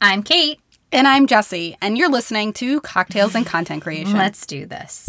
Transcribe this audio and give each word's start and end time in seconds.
I'm 0.00 0.22
Kate. 0.22 0.60
And 0.92 1.08
I'm 1.08 1.26
Jesse, 1.26 1.76
and 1.82 1.98
you're 1.98 2.08
listening 2.08 2.52
to 2.52 2.80
Cocktails 2.82 3.34
and 3.34 3.44
Content 3.44 3.82
Creation. 3.82 4.12
Let's 4.12 4.46
do 4.46 4.64
this. 4.64 5.06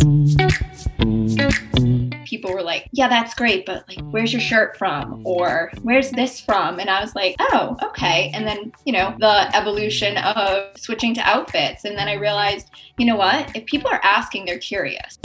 People 2.25 2.51
were 2.51 2.63
like, 2.63 2.87
Yeah, 2.91 3.07
that's 3.07 3.35
great, 3.35 3.67
but 3.67 3.87
like, 3.87 3.99
where's 4.09 4.33
your 4.33 4.41
shirt 4.41 4.77
from? 4.77 5.21
Or 5.23 5.71
where's 5.83 6.09
this 6.09 6.41
from? 6.41 6.79
And 6.79 6.89
I 6.89 7.01
was 7.01 7.13
like, 7.13 7.35
Oh, 7.39 7.77
okay. 7.83 8.31
And 8.33 8.47
then, 8.47 8.71
you 8.83 8.93
know, 8.93 9.15
the 9.19 9.55
evolution 9.55 10.17
of 10.17 10.75
switching 10.75 11.13
to 11.13 11.21
outfits. 11.21 11.85
And 11.85 11.95
then 11.95 12.07
I 12.07 12.13
realized, 12.13 12.71
you 12.97 13.05
know 13.05 13.15
what? 13.15 13.55
If 13.55 13.67
people 13.67 13.91
are 13.91 14.01
asking, 14.03 14.45
they're 14.45 14.57
curious. 14.57 15.19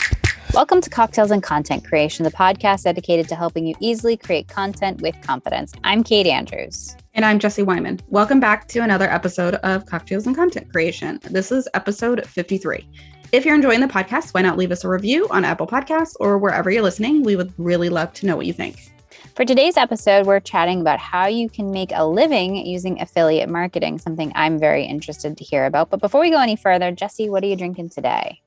Welcome 0.52 0.80
to 0.80 0.90
Cocktails 0.90 1.30
and 1.30 1.40
Content 1.40 1.84
Creation, 1.84 2.24
the 2.24 2.32
podcast 2.32 2.82
dedicated 2.82 3.28
to 3.28 3.36
helping 3.36 3.68
you 3.68 3.76
easily 3.78 4.16
create 4.16 4.48
content 4.48 5.00
with 5.00 5.14
confidence. 5.22 5.72
I'm 5.84 6.02
Kate 6.02 6.26
Andrews. 6.26 6.96
And 7.14 7.24
I'm 7.24 7.38
Jesse 7.38 7.62
Wyman. 7.62 8.00
Welcome 8.08 8.40
back 8.40 8.66
to 8.68 8.80
another 8.80 9.08
episode 9.08 9.54
of 9.56 9.86
Cocktails 9.86 10.26
and 10.26 10.34
Content 10.34 10.72
Creation. 10.72 11.20
This 11.30 11.52
is 11.52 11.68
episode 11.72 12.26
53. 12.26 12.84
If 13.30 13.44
you're 13.44 13.54
enjoying 13.54 13.80
the 13.80 13.86
podcast, 13.86 14.34
why 14.34 14.42
not 14.42 14.58
leave 14.58 14.72
us 14.72 14.82
a 14.82 14.88
review 14.88 15.28
on 15.30 15.44
Apple 15.44 15.68
Podcasts 15.68 16.16
or 16.18 16.36
wherever 16.36 16.68
you're 16.68 16.82
listening? 16.82 17.22
We 17.22 17.36
would 17.36 17.52
really 17.56 17.88
love 17.88 18.12
to 18.14 18.26
know 18.26 18.36
what 18.36 18.46
you 18.46 18.52
think. 18.52 18.90
For 19.36 19.44
today's 19.44 19.76
episode, 19.76 20.26
we're 20.26 20.40
chatting 20.40 20.80
about 20.80 20.98
how 20.98 21.28
you 21.28 21.48
can 21.48 21.70
make 21.70 21.92
a 21.94 22.04
living 22.04 22.56
using 22.56 23.00
affiliate 23.00 23.48
marketing, 23.48 24.00
something 24.00 24.32
I'm 24.34 24.58
very 24.58 24.84
interested 24.84 25.36
to 25.36 25.44
hear 25.44 25.66
about. 25.66 25.90
But 25.90 26.00
before 26.00 26.20
we 26.20 26.30
go 26.30 26.40
any 26.40 26.56
further, 26.56 26.90
Jesse, 26.90 27.30
what 27.30 27.44
are 27.44 27.46
you 27.46 27.56
drinking 27.56 27.90
today? 27.90 28.40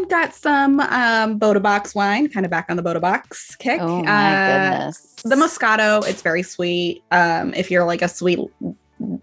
I've 0.00 0.08
got 0.08 0.34
some 0.34 0.80
um, 0.80 1.36
Bota 1.36 1.60
Box 1.60 1.94
wine, 1.94 2.28
kind 2.28 2.46
of 2.46 2.50
back 2.50 2.66
on 2.70 2.76
the 2.76 2.82
Bota 2.82 3.00
Box 3.00 3.54
kick. 3.56 3.80
Oh 3.80 4.02
my 4.02 4.34
uh, 4.34 4.78
goodness. 4.78 5.14
The 5.24 5.36
Moscato, 5.36 6.06
it's 6.08 6.22
very 6.22 6.42
sweet. 6.42 7.02
Um, 7.10 7.52
if 7.52 7.70
you're 7.70 7.84
like 7.84 8.00
a 8.00 8.08
sweet, 8.08 8.38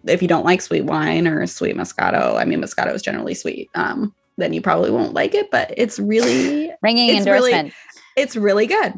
if 0.05 0.21
you 0.21 0.27
don't 0.27 0.45
like 0.45 0.62
sweet 0.62 0.84
wine 0.84 1.27
or 1.27 1.48
sweet 1.48 1.76
Moscato, 1.76 2.40
I 2.40 2.45
mean, 2.45 2.62
Moscato 2.62 2.94
is 2.94 3.02
generally 3.02 3.34
sweet, 3.34 3.70
um, 3.73 4.13
then 4.38 4.54
you 4.54 4.62
probably 4.62 4.91
won't 4.91 5.13
like 5.13 5.34
it, 5.34 5.49
but 5.49 5.74
it's 5.76 5.98
really 5.98 6.71
ringing 6.84 7.09
it's 7.09 7.26
endorsement. 7.26 7.63
Really, 7.63 7.74
it's 8.15 8.35
really 8.35 8.68
good. 8.68 8.93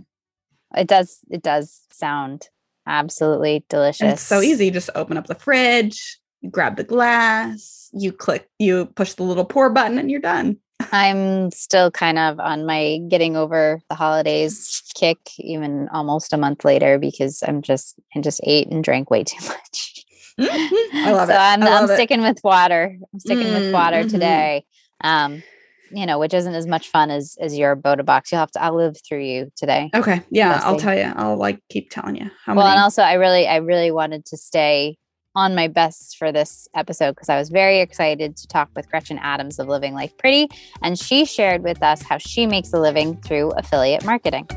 It 0.75 0.87
does, 0.87 1.19
it 1.29 1.41
does 1.41 1.81
sound 1.91 2.49
absolutely 2.87 3.63
delicious. 3.69 4.01
And 4.01 4.11
it's 4.11 4.21
so 4.21 4.41
easy. 4.41 4.69
Just 4.69 4.89
open 4.95 5.15
up 5.15 5.27
the 5.27 5.35
fridge, 5.35 6.19
you 6.41 6.49
grab 6.49 6.75
the 6.75 6.83
glass, 6.83 7.89
you 7.93 8.11
click, 8.11 8.49
you 8.59 8.87
push 8.87 9.13
the 9.13 9.23
little 9.23 9.45
pour 9.45 9.69
button, 9.69 9.97
and 9.97 10.11
you're 10.11 10.19
done. 10.19 10.57
I'm 10.91 11.51
still 11.51 11.91
kind 11.91 12.17
of 12.17 12.39
on 12.39 12.65
my 12.65 12.99
getting 13.09 13.35
over 13.35 13.81
the 13.89 13.95
holidays 13.95 14.81
kick, 14.95 15.17
even 15.37 15.89
almost 15.89 16.33
a 16.33 16.37
month 16.37 16.63
later, 16.63 16.97
because 16.97 17.43
I'm 17.45 17.61
just 17.61 17.99
I 18.15 18.21
just 18.21 18.41
ate 18.43 18.69
and 18.71 18.83
drank 18.83 19.09
way 19.09 19.23
too 19.23 19.45
much. 19.45 20.05
I 20.39 21.11
love 21.11 21.27
so 21.27 21.33
it. 21.33 21.37
I'm, 21.37 21.63
I'm 21.63 21.89
it. 21.89 21.95
sticking 21.95 22.21
with 22.21 22.39
water. 22.43 22.97
I'm 23.13 23.19
sticking 23.19 23.47
mm, 23.47 23.59
with 23.59 23.73
water 23.73 23.97
mm-hmm. 23.97 24.09
today. 24.09 24.65
Um, 25.01 25.43
you 25.91 26.05
know, 26.05 26.19
which 26.19 26.33
isn't 26.33 26.53
as 26.53 26.67
much 26.67 26.87
fun 26.89 27.09
as 27.11 27.35
as 27.41 27.57
your 27.57 27.75
Bota 27.75 28.03
box. 28.03 28.31
You'll 28.31 28.39
have 28.39 28.51
to. 28.51 28.63
I'll 28.63 28.75
live 28.75 28.97
through 29.07 29.23
you 29.23 29.51
today. 29.55 29.89
Okay, 29.93 30.21
yeah, 30.29 30.61
I'll 30.63 30.79
tell 30.79 30.95
you. 30.95 31.11
I'll 31.15 31.37
like 31.37 31.59
keep 31.69 31.89
telling 31.89 32.15
you. 32.15 32.29
How 32.45 32.55
well, 32.55 32.65
many? 32.65 32.75
and 32.75 32.83
also, 32.83 33.01
I 33.01 33.13
really, 33.13 33.47
I 33.47 33.57
really 33.57 33.91
wanted 33.91 34.25
to 34.27 34.37
stay 34.37 34.97
on 35.39 35.55
my 35.55 35.69
best 35.69 36.17
for 36.17 36.33
this 36.33 36.67
episode 36.75 37.11
because 37.11 37.29
I 37.29 37.39
was 37.39 37.47
very 37.47 37.79
excited 37.79 38.35
to 38.35 38.47
talk 38.47 38.69
with 38.75 38.89
Gretchen 38.89 39.17
Adams 39.19 39.57
of 39.57 39.69
Living 39.69 39.93
Life 39.93 40.17
Pretty, 40.17 40.49
and 40.83 40.99
she 40.99 41.23
shared 41.23 41.63
with 41.63 41.81
us 41.81 42.01
how 42.01 42.17
she 42.17 42.45
makes 42.45 42.73
a 42.73 42.79
living 42.79 43.15
through 43.21 43.51
affiliate 43.51 44.03
marketing. 44.03 44.49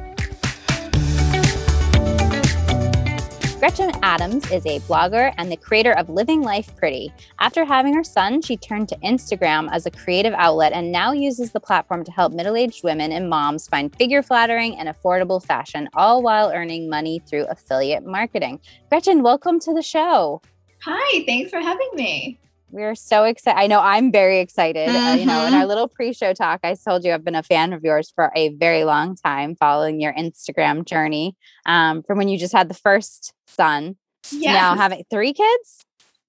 Gretchen 3.61 3.93
Adams 4.03 4.51
is 4.51 4.67
a 4.67 4.81
blogger 4.81 5.33
and 5.39 5.53
the 5.53 5.57
creator 5.57 5.93
of 5.93 6.09
Living 6.09 6.43
Life 6.43 6.75
Pretty. 6.75 7.15
After 7.39 7.65
having 7.65 7.95
her 7.95 8.03
son, 8.03 8.43
she 8.43 8.57
turned 8.57 8.89
to 8.89 8.97
Instagram 9.05 9.69
as 9.71 9.87
a 9.87 9.91
creative 9.93 10.35
outlet 10.37 10.73
and 10.73 10.91
now 10.91 11.13
uses 11.13 11.53
the 11.53 11.61
platform 11.61 12.03
to 12.03 12.11
help 12.11 12.33
middle 12.33 12.57
aged 12.57 12.83
women 12.83 13.13
and 13.13 13.31
moms 13.31 13.69
find 13.69 13.95
figure 13.95 14.21
flattering 14.21 14.77
and 14.79 14.89
affordable 14.89 15.41
fashion, 15.41 15.89
all 15.95 16.25
while 16.25 16.51
earning 16.51 16.91
money 16.91 17.23
through 17.25 17.45
affiliate 17.45 18.05
marketing. 18.05 18.59
Gretchen, 18.89 19.23
welcome 19.23 19.61
to 19.61 19.73
the 19.73 19.81
show. 19.81 20.43
Hi, 20.85 21.25
thanks 21.27 21.51
for 21.51 21.61
having 21.61 21.91
me. 21.95 22.39
We're 22.71 22.95
so 22.95 23.25
excited. 23.25 23.59
I 23.59 23.67
know 23.67 23.81
I'm 23.81 24.11
very 24.11 24.41
excited. 24.41 24.89
Mm-hmm. 24.89 25.07
Uh, 25.07 25.15
you 25.15 25.27
know, 25.27 25.47
in 25.47 25.55
our 25.55 25.67
little 25.67 25.87
pre-show 25.87 26.33
talk, 26.33 26.61
I 26.65 26.75
told 26.75 27.05
you 27.05 27.13
I've 27.13 27.25
been 27.25 27.35
a 27.35 27.43
fan 27.43 27.73
of 27.73 27.85
yours 27.85 28.11
for 28.15 28.33
a 28.35 28.49
very 28.49 28.85
long 28.85 29.15
time, 29.15 29.55
following 29.55 30.01
your 30.01 30.13
Instagram 30.15 30.85
journey 30.85 31.37
um, 31.67 32.03
from 32.03 32.19
when 32.19 32.29
you 32.29 32.39
just 32.39 32.53
had 32.53 32.69
the 32.69 32.75
first 32.75 33.35
son. 33.47 33.97
Yes. 34.31 34.55
Now 34.55 34.75
having 34.75 35.05
three 35.11 35.35
kids. 35.35 35.85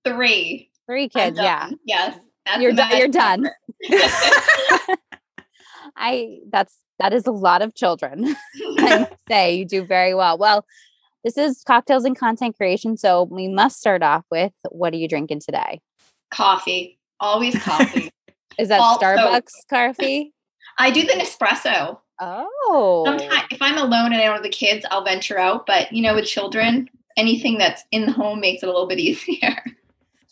Three. 0.06 0.70
Three 0.86 1.10
kids. 1.10 1.40
Yeah. 1.40 1.70
Yes. 1.86 2.20
you're 2.60 2.74
done. 2.74 2.98
You're 2.98 3.08
done. 3.08 3.50
I. 5.96 6.40
That's 6.52 6.76
that 7.00 7.14
is 7.14 7.26
a 7.26 7.32
lot 7.32 7.62
of 7.62 7.74
children. 7.74 8.36
I 8.78 9.10
say 9.28 9.56
you 9.56 9.66
do 9.66 9.84
very 9.84 10.14
well. 10.14 10.38
Well, 10.38 10.66
this 11.24 11.38
is 11.38 11.64
cocktails 11.66 12.06
and 12.06 12.18
content 12.18 12.58
creation. 12.58 12.98
So 12.98 13.24
we 13.24 13.48
must 13.48 13.80
start 13.80 14.04
off 14.04 14.26
with 14.30 14.52
what 14.70 14.94
are 14.94 14.98
you 14.98 15.08
drinking 15.08 15.40
today? 15.40 15.80
Coffee. 16.32 17.00
Always 17.20 17.58
coffee. 17.62 18.10
is 18.60 18.68
that 18.70 18.80
also, 18.80 19.06
Starbucks 19.06 19.52
coffee? 19.70 20.34
I 20.78 20.92
do 20.92 21.04
the 21.04 21.14
Nespresso. 21.14 22.00
Oh. 22.20 23.04
Sometimes 23.06 23.44
if 23.52 23.62
I'm 23.62 23.78
alone 23.78 24.12
and 24.12 24.16
I 24.16 24.26
don't 24.26 24.36
have 24.36 24.44
the 24.44 24.50
kids, 24.50 24.86
I'll 24.92 25.04
venture 25.04 25.40
out. 25.40 25.66
But 25.66 25.92
you 25.94 26.02
know, 26.02 26.16
with 26.16 26.26
children, 26.26 26.90
anything 27.16 27.58
that's 27.58 27.84
in 27.92 28.06
the 28.06 28.12
home 28.12 28.40
makes 28.40 28.64
it 28.64 28.70
a 28.70 28.72
little 28.72 28.88
bit 28.88 29.00
easier. 29.00 29.64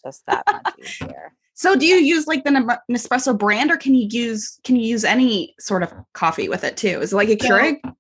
Just 0.04 0.26
that 0.26 0.44
much 0.48 0.74
easier. 0.80 1.34
So 1.54 1.76
do 1.76 1.86
you 1.86 1.98
use 1.98 2.26
like 2.26 2.44
the 2.44 2.80
Nespresso 2.90 3.38
brand 3.38 3.70
or 3.70 3.78
can 3.78 3.94
you 3.94 4.08
use 4.10 4.60
can 4.64 4.76
you 4.76 4.88
use 4.88 5.04
any 5.04 5.54
sort 5.60 5.84
of 5.84 5.94
coffee 6.14 6.50
with 6.50 6.64
it 6.64 6.76
too? 6.76 7.00
Is 7.02 7.14
it 7.14 7.16
like 7.16 7.30
a 7.30 7.36
Keurig? 7.36 7.80
Yeah 7.84 7.92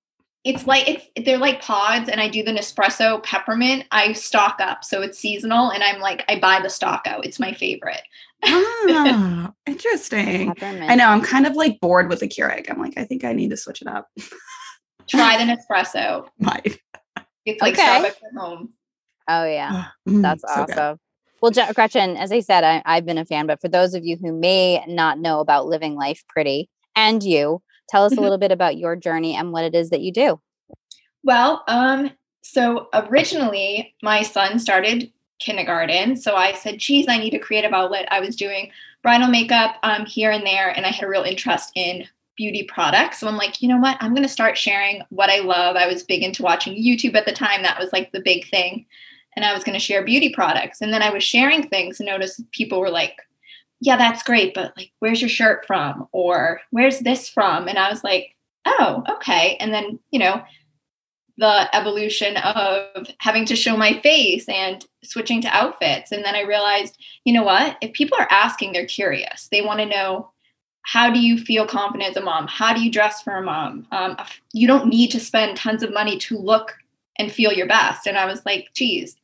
it's 0.44 0.66
like 0.66 0.88
it's 0.90 1.06
they're 1.26 1.38
like 1.38 1.62
pods 1.62 2.10
and 2.10 2.20
i 2.20 2.28
do 2.28 2.44
the 2.44 2.52
nespresso 2.52 3.22
peppermint 3.24 3.86
i 3.92 4.12
stock 4.14 4.58
up. 4.60 4.84
So 4.84 5.02
it's 5.02 5.20
seasonal 5.20 5.72
and 5.72 5.84
i'm 5.84 6.02
like 6.02 6.24
i 6.30 6.40
buy 6.40 6.60
the 6.62 6.70
stock 6.70 7.04
out. 7.06 7.26
It's 7.26 7.40
my 7.40 7.54
favorite. 7.54 8.02
Ah, 8.44 9.52
interesting. 9.68 10.54
Peppermint. 10.54 10.90
i 10.90 10.96
know 10.96 11.08
i'm 11.08 11.22
kind 11.22 11.46
of 11.46 11.56
like 11.56 11.80
bored 11.80 12.10
with 12.10 12.20
the 12.20 12.28
keurig. 12.28 12.70
I'm 12.70 12.80
like 12.80 12.98
i 12.98 13.04
think 13.04 13.24
i 13.24 13.34
need 13.34 13.52
to 13.52 13.58
switch 13.58 13.82
it 13.82 13.88
up. 13.88 14.10
Try 15.08 15.38
the 15.38 15.52
nespresso. 15.72 16.28
Might. 16.40 16.80
it's 17.46 17.62
like 17.62 17.74
okay. 17.74 17.84
starbucks 17.84 18.08
at 18.08 18.40
home. 18.40 18.74
Oh 19.28 19.46
yeah. 19.46 19.88
Mm, 20.08 20.22
that's 20.22 20.42
so 20.42 20.62
awesome. 20.62 20.76
Good. 20.76 21.00
Well, 21.42 21.74
Gretchen, 21.74 22.18
as 22.18 22.32
I 22.32 22.40
said, 22.40 22.64
I, 22.64 22.84
I've 22.86 23.06
been 23.06 23.18
a 23.18 23.26
fan, 23.26 23.48
but 23.48 23.60
for 23.60 23.68
those 23.68 23.96
of 23.96 24.06
you 24.06 24.16
who 24.22 24.32
may 24.32 24.84
not 24.88 25.18
know 25.18 25.40
about 25.40 25.66
living 25.66 25.96
life 25.96 26.24
pretty 26.30 26.70
and 26.96 27.24
you, 27.24 27.64
Tell 27.92 28.06
us 28.06 28.14
a 28.14 28.16
mm-hmm. 28.16 28.24
little 28.24 28.38
bit 28.38 28.54
about 28.54 28.78
your 28.78 28.96
journey 28.96 29.36
and 29.36 29.52
what 29.52 29.66
it 29.66 29.76
is 29.76 29.90
that 29.90 30.00
you 30.00 30.14
do. 30.14 30.40
Well, 31.24 31.64
um, 31.68 32.12
so 32.42 32.88
originally 32.94 33.94
my 34.02 34.24
son 34.24 34.60
started 34.60 35.12
kindergarten. 35.40 36.16
So 36.16 36.36
I 36.36 36.54
said, 36.54 36.78
geez, 36.78 37.08
I 37.10 37.18
need 37.18 37.34
a 37.34 37.40
creative 37.40 37.74
outlet. 37.74 38.08
I 38.10 38.22
was 38.22 38.38
doing 38.38 38.72
bridal 39.04 39.28
makeup 39.28 39.76
um, 39.84 40.06
here 40.06 40.32
and 40.32 40.46
there, 40.46 40.70
and 40.70 40.86
I 40.86 40.90
had 40.90 41.04
a 41.04 41.10
real 41.10 41.24
interest 41.24 41.74
in 41.76 42.08
beauty 42.38 42.64
products. 42.64 43.20
So 43.20 43.28
I'm 43.28 43.36
like, 43.36 43.62
you 43.62 43.68
know 43.68 43.78
what? 43.78 43.98
I'm 44.00 44.12
going 44.12 44.24
to 44.24 44.30
start 44.30 44.58
sharing 44.58 45.02
what 45.10 45.30
I 45.30 45.40
love. 45.40 45.76
I 45.76 45.88
was 45.88 46.02
big 46.02 46.24
into 46.24 46.44
watching 46.44 46.82
YouTube 46.82 47.16
at 47.16 47.26
the 47.26 47.34
time. 47.34 47.62
That 47.62 47.78
was 47.78 47.92
like 47.92 48.14
the 48.14 48.22
big 48.22 48.50
thing. 48.50 48.86
And 49.36 49.44
I 49.44 49.54
was 49.54 49.66
going 49.66 49.74
to 49.74 49.80
share 49.80 50.06
beauty 50.06 50.34
products. 50.34 50.82
And 50.82 50.94
then 50.94 51.02
I 51.02 51.12
was 51.12 51.24
sharing 51.24 51.68
things 51.68 52.00
and 52.00 52.08
noticed 52.08 52.50
people 52.52 52.80
were 52.80 52.90
like, 52.90 53.18
yeah, 53.82 53.98
that's 53.98 54.24
great, 54.24 54.54
but 54.54 54.78
like, 54.78 54.92
where's 55.00 55.22
your 55.22 55.30
shirt 55.30 55.66
from? 55.66 56.08
Or 56.12 56.62
where's 56.70 57.00
this 57.00 57.28
from? 57.28 57.68
And 57.68 57.80
I 57.80 57.90
was 57.90 58.04
like, 58.04 58.36
oh, 58.66 59.04
okay. 59.10 59.58
And 59.60 59.74
then, 59.74 60.00
you 60.12 60.20
know, 60.20 60.42
the 61.38 61.76
evolution 61.76 62.38
of 62.38 63.08
having 63.18 63.46
to 63.46 63.56
show 63.56 63.76
my 63.76 64.00
face 64.02 64.48
and 64.48 64.86
switching 65.04 65.42
to 65.42 65.48
outfits. 65.48 66.12
And 66.12 66.24
then 66.24 66.36
I 66.36 66.42
realized, 66.42 66.96
you 67.26 67.34
know 67.34 67.42
what? 67.42 67.78
If 67.82 67.94
people 67.94 68.18
are 68.20 68.28
asking, 68.30 68.74
they're 68.74 68.86
curious. 68.86 69.48
They 69.52 69.62
want 69.62 69.80
to 69.80 69.88
know 69.88 70.30
how 70.84 71.12
do 71.12 71.20
you 71.20 71.40
feel 71.40 71.66
confident 71.66 72.12
as 72.12 72.18
a 72.18 72.22
mom? 72.22 72.48
How 72.48 72.74
do 72.76 72.84
you 72.84 72.92
dress 72.92 73.24
for 73.24 73.34
a 73.34 73.42
mom? 73.42 73.88
Um, 73.92 74.16
you 74.54 74.68
don't 74.68 74.88
need 74.88 75.10
to 75.12 75.20
spend 75.20 75.58
tons 75.58 75.82
of 75.82 75.94
money 75.94 76.18
to 76.20 76.38
look 76.38 76.76
and 77.18 77.32
feel 77.32 77.52
your 77.52 77.68
best. 77.68 78.06
And 78.06 78.18
I 78.18 78.26
was 78.26 78.46
like, 78.46 78.70
geez, 78.76 79.16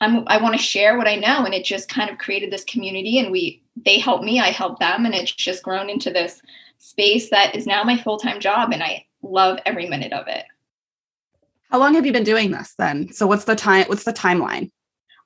I'm, 0.00 0.24
I 0.26 0.40
want 0.40 0.54
to 0.54 0.62
share 0.62 0.98
what 0.98 1.08
I 1.08 1.16
know. 1.16 1.44
And 1.44 1.54
it 1.54 1.64
just 1.64 1.88
kind 1.88 2.10
of 2.10 2.18
created 2.18 2.50
this 2.50 2.64
community 2.64 3.18
and 3.18 3.30
we, 3.30 3.62
they 3.84 3.98
help 3.98 4.22
me, 4.22 4.40
I 4.40 4.48
help 4.48 4.78
them. 4.78 5.04
And 5.04 5.14
it's 5.14 5.32
just 5.32 5.62
grown 5.62 5.88
into 5.88 6.10
this 6.10 6.42
space 6.78 7.30
that 7.30 7.54
is 7.54 7.66
now 7.66 7.82
my 7.82 7.96
full-time 7.96 8.40
job. 8.40 8.72
And 8.72 8.82
I 8.82 9.06
love 9.22 9.58
every 9.64 9.88
minute 9.88 10.12
of 10.12 10.28
it. 10.28 10.44
How 11.70 11.78
long 11.78 11.94
have 11.94 12.06
you 12.06 12.12
been 12.12 12.24
doing 12.24 12.50
this 12.50 12.74
then? 12.78 13.12
So 13.12 13.26
what's 13.26 13.44
the 13.44 13.56
time, 13.56 13.86
what's 13.86 14.04
the 14.04 14.12
timeline? 14.12 14.70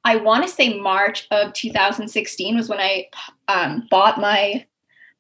I 0.05 0.17
want 0.17 0.45
to 0.45 0.49
say 0.49 0.79
March 0.79 1.27
of 1.31 1.53
2016 1.53 2.57
was 2.57 2.69
when 2.69 2.81
I 2.81 3.09
um, 3.49 3.87
bought 3.91 4.19
my 4.19 4.65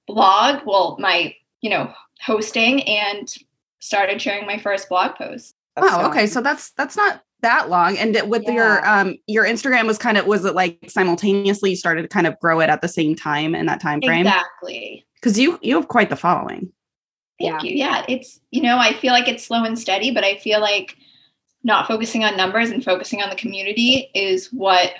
blog, 0.06 0.62
well, 0.64 0.96
my, 0.98 1.34
you 1.60 1.68
know, 1.68 1.92
hosting 2.20 2.82
and 2.84 3.32
started 3.80 4.22
sharing 4.22 4.46
my 4.46 4.58
first 4.58 4.88
blog 4.88 5.16
post. 5.16 5.54
That's 5.76 5.92
oh, 5.92 6.02
so 6.02 6.08
okay. 6.08 6.26
So 6.26 6.40
that's 6.40 6.70
that's 6.72 6.96
not 6.96 7.22
that 7.42 7.68
long. 7.68 7.96
And 7.98 8.20
with 8.28 8.42
yeah. 8.44 8.52
your 8.52 8.88
um 8.88 9.16
your 9.26 9.44
instagram 9.44 9.86
was 9.86 9.98
kind 9.98 10.18
of 10.18 10.26
was 10.26 10.44
it 10.44 10.54
like 10.54 10.78
simultaneously 10.88 11.70
you 11.70 11.76
started 11.76 12.02
to 12.02 12.08
kind 12.08 12.26
of 12.26 12.38
grow 12.40 12.60
it 12.60 12.70
at 12.70 12.80
the 12.82 12.88
same 12.88 13.14
time 13.14 13.54
in 13.54 13.66
that 13.66 13.80
time 13.80 14.00
frame? 14.02 14.26
Exactly. 14.26 15.06
Because 15.14 15.38
you 15.38 15.58
you 15.62 15.76
have 15.76 15.88
quite 15.88 16.10
the 16.10 16.16
following. 16.16 16.72
Thank 17.38 17.62
yeah. 17.62 17.70
you. 17.70 17.76
Yeah 17.76 18.04
it's 18.08 18.40
you 18.50 18.62
know 18.62 18.78
i 18.78 18.92
feel 18.92 19.12
like 19.12 19.28
it's 19.28 19.44
slow 19.44 19.64
and 19.64 19.78
steady 19.78 20.10
but 20.10 20.24
i 20.24 20.36
feel 20.36 20.60
like 20.60 20.96
not 21.62 21.86
focusing 21.86 22.24
on 22.24 22.36
numbers 22.36 22.70
and 22.70 22.84
focusing 22.84 23.22
on 23.22 23.28
the 23.28 23.36
community 23.36 24.10
is 24.14 24.48
what 24.48 24.92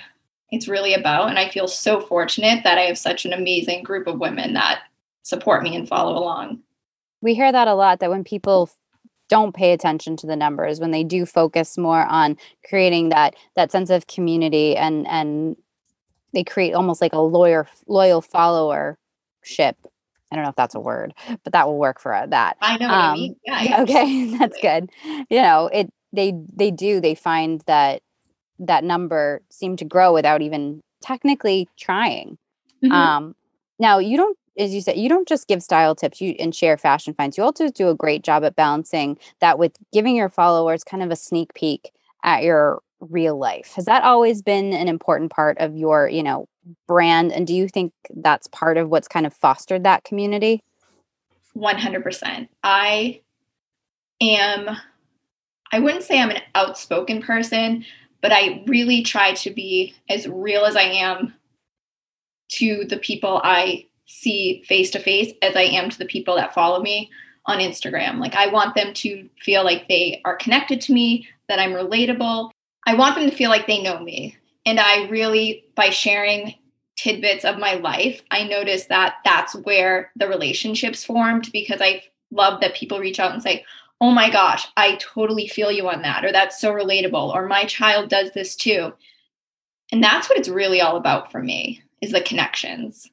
it's 0.51 0.69
really 0.69 0.95
about. 0.95 1.29
And 1.29 1.39
i 1.39 1.49
feel 1.49 1.69
so 1.69 2.01
fortunate 2.01 2.65
that 2.65 2.79
i 2.79 2.83
have 2.83 2.99
such 2.99 3.25
an 3.25 3.33
amazing 3.33 3.83
group 3.83 4.07
of 4.07 4.19
women 4.19 4.55
that 4.55 4.83
support 5.23 5.63
me 5.63 5.77
and 5.77 5.87
follow 5.87 6.17
along. 6.17 6.61
We 7.23 7.35
hear 7.35 7.53
that 7.53 7.69
a 7.69 7.75
lot 7.75 8.01
that 8.01 8.11
when 8.11 8.25
people 8.25 8.71
don't 9.31 9.55
pay 9.55 9.73
attention 9.73 10.17
to 10.19 10.27
the 10.27 10.37
numbers 10.37 10.81
when 10.81 10.91
they 10.91 11.05
do 11.05 11.25
focus 11.25 11.79
more 11.79 12.05
on 12.07 12.37
creating 12.69 13.09
that 13.09 13.35
that 13.57 13.73
sense 13.73 13.89
of 13.89 14.07
community 14.07 14.77
and 14.77 15.07
and 15.09 15.57
they 16.35 16.45
create 16.45 16.75
almost 16.75 17.01
like 17.01 17.13
a 17.13 17.21
lawyer 17.21 17.67
loyal 17.87 18.21
followership 18.21 19.75
I 20.33 20.37
don't 20.37 20.45
know 20.45 20.51
if 20.51 20.57
that's 20.57 20.75
a 20.77 20.81
word, 20.81 21.13
but 21.43 21.53
that 21.53 21.67
will 21.67 21.79
work 21.79 22.01
for 22.01 22.15
uh, 22.15 22.27
that. 22.27 22.57
I 22.61 22.77
know 22.79 22.89
um, 22.89 23.15
mean. 23.15 23.37
Yeah, 23.45 23.81
okay, 23.83 24.37
that's 24.37 24.57
good. 24.61 24.91
You 25.29 25.43
know, 25.43 25.69
it 25.73 25.93
they 26.13 26.35
they 26.55 26.71
do 26.71 27.01
they 27.01 27.15
find 27.15 27.63
that 27.67 28.03
that 28.61 28.85
number 28.85 29.43
seem 29.51 29.77
to 29.77 29.85
grow 29.85 30.13
without 30.13 30.43
even 30.43 30.83
technically 31.03 31.69
trying. 31.77 32.39
Mm-hmm. 32.85 32.93
Um, 32.93 33.35
now 33.79 33.99
you 33.99 34.17
don't 34.17 34.39
as 34.61 34.75
you 34.75 34.81
said, 34.81 34.97
you 34.97 35.09
don't 35.09 35.27
just 35.27 35.49
give 35.49 35.63
style 35.63 35.95
tips 35.95 36.21
you 36.21 36.35
and 36.39 36.55
share 36.55 36.77
fashion 36.77 37.15
finds. 37.15 37.37
You 37.39 37.45
also 37.45 37.69
do 37.69 37.89
a 37.89 37.95
great 37.95 38.23
job 38.23 38.45
at 38.45 38.57
balancing 38.57 39.19
that 39.41 39.59
with 39.59 39.73
giving 39.93 40.15
your 40.15 40.29
followers 40.29 40.85
kind 40.85 41.03
of 41.03 41.11
a 41.11 41.17
sneak 41.17 41.55
peek 41.55 41.93
at 42.23 42.43
your 42.43 42.83
real 43.01 43.39
life. 43.39 43.73
Has 43.77 43.87
that 43.87 44.05
always 44.05 44.43
been 44.43 44.73
an 44.73 44.87
important 44.87 45.33
part 45.33 45.59
of 45.59 45.77
your, 45.77 46.09
you 46.09 46.23
know, 46.23 46.47
brand? 46.87 47.33
And 47.33 47.47
do 47.47 47.55
you 47.55 47.69
think 47.69 47.93
that's 48.15 48.47
part 48.49 48.77
of 48.77 48.91
what's 48.91 49.09
kind 49.09 49.27
of 49.27 49.33
fostered 49.33 49.85
that 49.85 50.05
community? 50.05 50.63
100%. 51.57 52.49
I 52.63 53.21
am, 54.21 54.77
I 55.73 55.79
wouldn't 55.79 56.05
say 56.05 56.21
I'm 56.21 56.31
an 56.31 56.43
outspoken 56.55 57.23
person, 57.23 57.85
but 58.21 58.33
I 58.33 58.63
really 58.67 59.03
try 59.03 59.33
to 59.35 59.51
be 59.51 59.95
as 60.09 60.29
real 60.29 60.65
as 60.65 60.77
I 60.77 60.83
am 60.83 61.35
to 62.51 62.85
the 62.85 62.99
people 62.99 63.41
I 63.43 63.87
see 64.11 64.63
face 64.67 64.91
to 64.91 64.99
face 64.99 65.33
as 65.41 65.55
I 65.55 65.63
am 65.63 65.89
to 65.89 65.99
the 65.99 66.05
people 66.05 66.35
that 66.37 66.53
follow 66.53 66.81
me 66.81 67.11
on 67.47 67.59
Instagram. 67.59 68.19
Like 68.19 68.35
I 68.35 68.49
want 68.49 68.75
them 68.75 68.93
to 68.95 69.29
feel 69.41 69.65
like 69.65 69.89
they 69.89 70.21
are 70.25 70.37
connected 70.37 70.81
to 70.83 70.93
me, 70.93 71.29
that 71.49 71.59
I'm 71.59 71.73
relatable. 71.73 72.51
I 72.87 72.95
want 72.95 73.17
them 73.17 73.29
to 73.29 73.37
feel 73.37 73.51
like 73.51 73.67
they 73.67 73.83
know 73.83 74.01
me. 74.01 74.37
And 74.67 74.79
I 74.79 75.09
really 75.09 75.65
by 75.75 75.91
sharing 75.91 76.55
tidbits 76.97 77.45
of 77.45 77.59
my 77.59 77.75
life, 77.75 78.21
I 78.31 78.45
noticed 78.45 78.89
that 78.89 79.15
that's 79.25 79.55
where 79.55 80.13
the 80.17 80.29
relationships 80.29 81.05
formed 81.05 81.51
because 81.53 81.81
I 81.81 82.03
love 82.31 82.61
that 82.61 82.75
people 82.75 82.99
reach 82.99 83.19
out 83.19 83.33
and 83.33 83.43
say, 83.43 83.65
"Oh 84.01 84.11
my 84.11 84.29
gosh, 84.29 84.67
I 84.77 84.97
totally 84.97 85.49
feel 85.49 85.73
you 85.73 85.89
on 85.89 86.03
that," 86.03 86.25
or 86.25 86.33
"That's 86.33 86.61
so 86.61 86.73
relatable," 86.73 87.35
or 87.35 87.47
"My 87.47 87.65
child 87.65 88.11
does 88.11 88.33
this 88.33 88.55
too." 88.55 88.93
And 89.93 90.03
that's 90.03 90.29
what 90.29 90.39
it's 90.39 90.49
really 90.49 90.81
all 90.81 90.97
about 90.97 91.33
for 91.33 91.43
me 91.43 91.83
is 92.01 92.13
the 92.13 92.21
connections. 92.21 93.11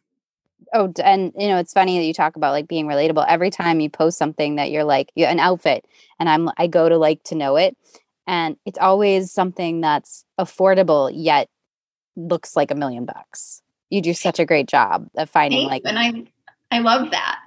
Oh, 0.74 0.92
and 1.04 1.34
you 1.38 1.48
know, 1.48 1.58
it's 1.58 1.74
funny 1.74 1.98
that 1.98 2.06
you 2.06 2.14
talk 2.14 2.36
about 2.36 2.52
like 2.52 2.68
being 2.68 2.88
relatable. 2.88 3.26
Every 3.28 3.50
time 3.50 3.80
you 3.80 3.90
post 3.90 4.18
something 4.18 4.56
that 4.56 4.72
you're 4.72 4.84
like 4.84 5.12
you, 5.16 5.26
an 5.26 5.40
outfit, 5.40 5.86
and 6.20 6.30
I'm 6.30 6.50
I 6.58 6.68
go 6.68 6.90
to 6.90 6.98
like 6.98 7.24
to 7.24 7.36
know 7.36 7.56
it, 7.56 7.78
and 8.26 8.58
it's 8.66 8.80
always 8.80 9.32
something 9.32 9.82
that's 9.82 10.26
affordable 10.40 11.12
yet 11.14 11.50
looks 12.16 12.56
like 12.56 12.72
a 12.72 12.76
million 12.76 13.06
bucks. 13.06 13.62
You 13.90 14.02
do 14.02 14.14
such 14.14 14.40
a 14.40 14.46
great 14.46 14.68
job 14.68 15.08
of 15.18 15.30
finding 15.30 15.70
Thanks, 15.70 15.86
like, 15.86 15.96
and 15.96 16.30
I 16.72 16.78
I 16.78 16.80
love 16.80 17.12
that. 17.12 17.40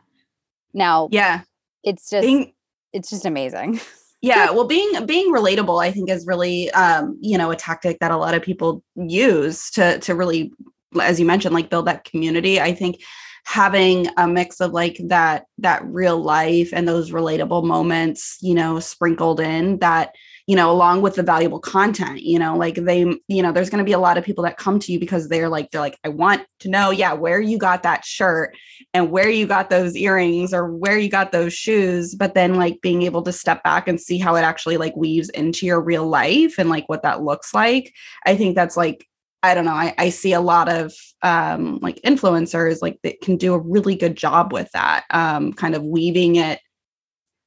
Now, 0.73 1.09
yeah, 1.11 1.43
it's 1.83 2.09
just 2.09 2.27
being, 2.27 2.53
it's 2.93 3.11
just 3.11 3.27
amazing. 3.27 3.81
yeah 4.23 4.51
well 4.51 4.67
being 4.67 5.07
being 5.07 5.33
relatable 5.33 5.83
i 5.83 5.91
think 5.91 6.11
is 6.11 6.27
really 6.27 6.71
um 6.73 7.17
you 7.21 7.39
know 7.39 7.51
a 7.51 7.57
tactic 7.57 7.99
that 8.01 8.11
a 8.11 8.17
lot 8.17 8.35
of 8.35 8.43
people 8.43 8.85
use 8.95 9.71
to 9.71 9.99
to 10.01 10.15
really 10.15 10.53
as 11.01 11.21
you 11.21 11.27
mentioned 11.27 11.55
like 11.55 11.71
build 11.71 11.87
that 11.87 12.05
community 12.05 12.61
i 12.61 12.73
think 12.73 13.01
having 13.47 14.07
a 14.17 14.29
mix 14.29 14.61
of 14.61 14.73
like 14.73 14.99
that 15.05 15.47
that 15.59 15.85
real 15.85 16.19
life 16.19 16.71
and 16.73 16.87
those 16.87 17.11
relatable 17.11 17.65
moments 17.65 18.37
you 18.41 18.55
know 18.55 18.79
sprinkled 18.79 19.41
in 19.41 19.79
that 19.79 20.15
you 20.47 20.57
know 20.57 20.71
along 20.71 21.01
with 21.01 21.15
the 21.15 21.23
valuable 21.23 21.59
content 21.59 22.21
you 22.21 22.39
know 22.39 22.57
like 22.57 22.75
they 22.75 23.01
you 23.29 23.43
know 23.43 23.53
there's 23.53 23.71
going 23.71 23.83
to 23.83 23.89
be 23.89 23.93
a 23.93 23.99
lot 23.99 24.19
of 24.19 24.25
people 24.25 24.45
that 24.45 24.57
come 24.57 24.79
to 24.79 24.93
you 24.93 25.01
because 25.01 25.29
they're 25.29 25.49
like 25.49 25.71
they're 25.71 25.81
like 25.81 25.99
i 26.05 26.09
want 26.09 26.43
to 26.59 26.69
know 26.69 26.91
yeah 26.91 27.13
where 27.13 27.41
you 27.41 27.57
got 27.57 27.83
that 27.83 28.05
shirt 28.05 28.57
and 28.93 29.11
where 29.11 29.31
you 29.31 29.47
got 29.47 29.71
those 29.71 29.97
earrings 29.97 30.53
or 30.53 30.71
where 30.75 30.99
you 30.99 31.09
got 31.09 31.33
those 31.33 31.55
shoes 31.55 32.15
but 32.15 32.35
then 32.35 32.55
like 32.55 32.81
being 32.83 33.03
able 33.03 33.23
to 33.23 33.33
step 33.33 33.63
back 33.63 33.89
and 33.89 34.01
see 34.01 34.19
how 34.19 34.35
it 34.35 34.43
actually 34.43 34.77
like 34.77 34.95
weaves 34.97 35.31
into 35.31 35.67
your 35.67 35.81
real 35.81 36.07
life 36.07 36.59
and 36.59 36.69
like 36.69 36.89
what 36.89 37.03
that 37.03 37.23
looks 37.23 37.55
like 37.55 37.93
i 38.27 38.37
think 38.37 38.55
that's 38.55 38.77
like 38.77 39.07
I 39.43 39.55
don't 39.55 39.65
know. 39.65 39.73
I, 39.73 39.95
I 39.97 40.11
see 40.11 40.33
a 40.33 40.41
lot 40.41 40.69
of 40.69 40.93
um, 41.23 41.79
like 41.81 42.01
influencers 42.03 42.83
like 42.83 42.99
that 43.03 43.21
can 43.21 43.37
do 43.37 43.55
a 43.55 43.59
really 43.59 43.97
good 43.97 44.17
job 44.17 44.53
with 44.53 44.71
that, 44.73 45.05
um, 45.11 45.53
kind 45.53 45.75
of 45.75 45.83
weaving 45.83 46.37
it, 46.37 46.61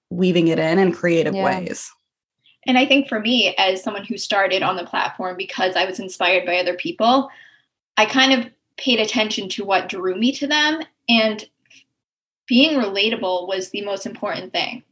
weaving 0.10 0.48
it 0.48 0.60
in 0.60 0.80
in 0.80 0.92
creative 0.92 1.36
yeah. 1.36 1.44
ways. 1.44 1.92
And 2.66 2.78
I 2.78 2.86
think 2.86 3.10
for 3.10 3.20
me, 3.20 3.54
as 3.58 3.84
someone 3.84 4.06
who 4.06 4.18
started 4.18 4.64
on 4.64 4.76
the 4.76 4.86
platform 4.86 5.36
because 5.38 5.76
I 5.76 5.86
was 5.86 6.00
inspired 6.00 6.46
by 6.46 6.58
other 6.58 6.76
people, 6.76 7.30
I 7.98 8.06
kind 8.06 8.34
of 8.34 8.50
paid 8.78 9.00
attention 9.00 9.50
to 9.50 9.66
what 9.66 9.90
drew 9.90 10.16
me 10.16 10.32
to 10.34 10.48
them. 10.48 10.82
And 11.10 11.46
being 12.48 12.80
relatable 12.80 13.48
was 13.48 13.70
the 13.70 13.84
most 13.84 14.06
important 14.06 14.52
thing. 14.52 14.84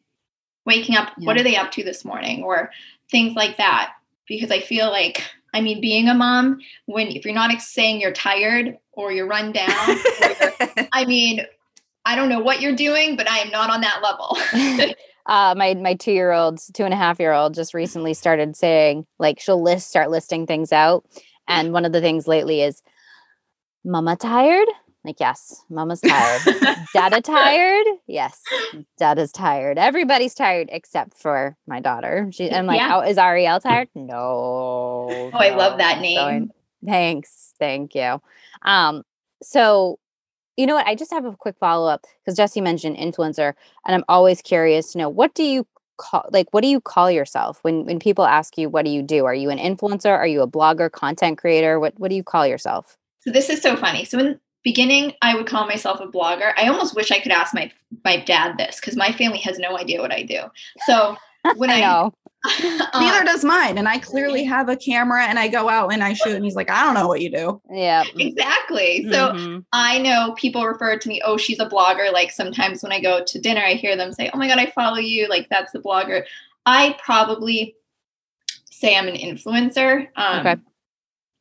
Waking 0.65 0.95
up, 0.95 1.13
yeah. 1.17 1.25
what 1.25 1.37
are 1.37 1.43
they 1.43 1.55
up 1.55 1.71
to 1.71 1.83
this 1.83 2.05
morning? 2.05 2.43
Or 2.43 2.71
things 3.09 3.35
like 3.35 3.57
that. 3.57 3.93
Because 4.27 4.51
I 4.51 4.59
feel 4.59 4.89
like 4.89 5.23
I 5.53 5.61
mean, 5.61 5.81
being 5.81 6.07
a 6.07 6.13
mom, 6.13 6.59
when 6.85 7.07
if 7.07 7.25
you're 7.25 7.33
not 7.33 7.59
saying 7.61 8.01
you're 8.01 8.13
tired 8.13 8.77
or 8.93 9.11
you're 9.11 9.27
run 9.27 9.51
down, 9.51 9.69
you're, 9.87 10.87
I 10.93 11.05
mean, 11.05 11.45
I 12.05 12.15
don't 12.15 12.29
know 12.29 12.39
what 12.39 12.61
you're 12.61 12.75
doing, 12.75 13.15
but 13.15 13.29
I 13.29 13.39
am 13.39 13.49
not 13.49 13.69
on 13.69 13.81
that 13.81 14.01
level. 14.01 14.95
uh, 15.25 15.53
my 15.57 15.73
my 15.75 15.93
two 15.95 16.11
year 16.11 16.31
old, 16.31 16.59
two 16.73 16.83
and 16.83 16.93
a 16.93 16.97
half 16.97 17.19
year 17.19 17.33
old, 17.33 17.53
just 17.53 17.73
recently 17.73 18.13
started 18.13 18.55
saying 18.55 19.05
like 19.19 19.39
she'll 19.39 19.61
list 19.61 19.89
start 19.89 20.09
listing 20.09 20.47
things 20.47 20.71
out, 20.71 21.05
and 21.47 21.73
one 21.73 21.85
of 21.85 21.91
the 21.91 22.01
things 22.01 22.27
lately 22.27 22.61
is, 22.61 22.81
"Mama 23.83 24.15
tired." 24.15 24.67
Like, 25.03 25.19
yes, 25.19 25.63
mama's 25.69 26.01
tired. 26.01 26.41
Dada 26.93 27.21
tired? 27.21 27.85
Yes, 28.07 28.41
dada's 28.97 29.31
tired. 29.31 29.79
Everybody's 29.79 30.35
tired 30.35 30.69
except 30.71 31.17
for 31.17 31.57
my 31.65 31.79
daughter. 31.79 32.29
She, 32.31 32.51
I'm 32.51 32.67
like, 32.67 32.79
yeah. 32.79 32.97
oh, 32.97 33.01
is 33.01 33.17
Ariel 33.17 33.59
tired? 33.59 33.89
No. 33.95 35.31
Oh, 35.33 35.37
I 35.37 35.55
love 35.55 35.77
that 35.79 36.01
name. 36.01 36.47
So, 36.47 36.55
thanks. 36.85 37.53
Thank 37.59 37.95
you. 37.95 38.21
Um, 38.61 39.03
so 39.41 39.99
you 40.57 40.67
know 40.67 40.75
what? 40.75 40.85
I 40.85 40.95
just 40.95 41.11
have 41.11 41.25
a 41.25 41.35
quick 41.35 41.55
follow 41.59 41.89
up 41.89 42.05
because 42.23 42.37
Jesse 42.37 42.61
mentioned 42.61 42.97
influencer, 42.97 43.53
and 43.85 43.95
I'm 43.95 44.03
always 44.07 44.41
curious 44.41 44.91
to 44.91 44.97
know 44.99 45.09
what 45.09 45.33
do 45.33 45.43
you 45.43 45.65
call 45.97 46.27
like 46.31 46.47
what 46.51 46.61
do 46.61 46.67
you 46.67 46.81
call 46.81 47.11
yourself 47.11 47.59
when 47.63 47.85
when 47.85 47.99
people 47.99 48.25
ask 48.25 48.57
you 48.57 48.69
what 48.69 48.85
do 48.85 48.91
you 48.91 49.01
do? 49.01 49.25
Are 49.25 49.33
you 49.33 49.49
an 49.49 49.57
influencer? 49.57 50.11
Are 50.11 50.27
you 50.27 50.41
a 50.41 50.47
blogger, 50.47 50.91
content 50.91 51.37
creator? 51.37 51.79
What 51.79 51.93
what 51.97 52.09
do 52.09 52.15
you 52.15 52.23
call 52.23 52.45
yourself? 52.45 52.97
So 53.21 53.31
this 53.31 53.49
is 53.49 53.61
so 53.61 53.75
funny. 53.75 54.05
So 54.05 54.19
in 54.19 54.39
beginning 54.63 55.13
i 55.21 55.35
would 55.35 55.47
call 55.47 55.67
myself 55.67 55.99
a 55.99 56.07
blogger. 56.07 56.53
I 56.57 56.67
almost 56.67 56.95
wish 56.95 57.11
i 57.11 57.19
could 57.19 57.31
ask 57.31 57.53
my 57.53 57.71
my 58.03 58.17
dad 58.17 58.57
this 58.57 58.79
because 58.79 58.95
my 58.95 59.11
family 59.11 59.39
has 59.39 59.59
no 59.59 59.77
idea 59.77 60.01
what 60.01 60.13
i 60.13 60.23
do. 60.23 60.41
So 60.85 61.15
when 61.55 61.69
i, 61.69 61.77
I 61.77 61.81
know. 61.81 62.13
um, 62.93 63.01
neither 63.01 63.23
does 63.25 63.43
mine 63.43 63.77
and 63.77 63.87
i 63.87 63.97
clearly 63.97 64.43
have 64.43 64.69
a 64.69 64.75
camera 64.75 65.25
and 65.25 65.39
i 65.39 65.47
go 65.47 65.69
out 65.69 65.93
and 65.93 66.03
i 66.03 66.13
shoot 66.13 66.35
and 66.35 66.45
he's 66.45 66.55
like 66.55 66.69
i 66.69 66.83
don't 66.83 66.93
know 66.93 67.07
what 67.07 67.21
you 67.21 67.31
do. 67.31 67.61
Yeah. 67.71 68.03
Exactly. 68.17 69.09
So 69.11 69.33
mm-hmm. 69.33 69.59
i 69.73 69.97
know 69.99 70.33
people 70.37 70.65
refer 70.65 70.97
to 70.97 71.09
me 71.09 71.21
oh 71.25 71.37
she's 71.37 71.59
a 71.59 71.67
blogger. 71.67 72.11
Like 72.11 72.31
sometimes 72.31 72.83
when 72.83 72.91
i 72.91 73.01
go 73.01 73.23
to 73.23 73.39
dinner 73.39 73.61
i 73.61 73.73
hear 73.73 73.95
them 73.95 74.13
say 74.13 74.29
oh 74.33 74.37
my 74.37 74.47
god 74.47 74.59
i 74.59 74.67
follow 74.67 74.97
you. 74.97 75.27
Like 75.27 75.49
that's 75.49 75.71
the 75.71 75.79
blogger. 75.79 76.23
I 76.65 76.95
probably 77.03 77.75
say 78.81 78.95
i'm 78.95 79.07
an 79.07 79.15
influencer 79.15 80.07
um, 80.15 80.39
okay. 80.39 80.61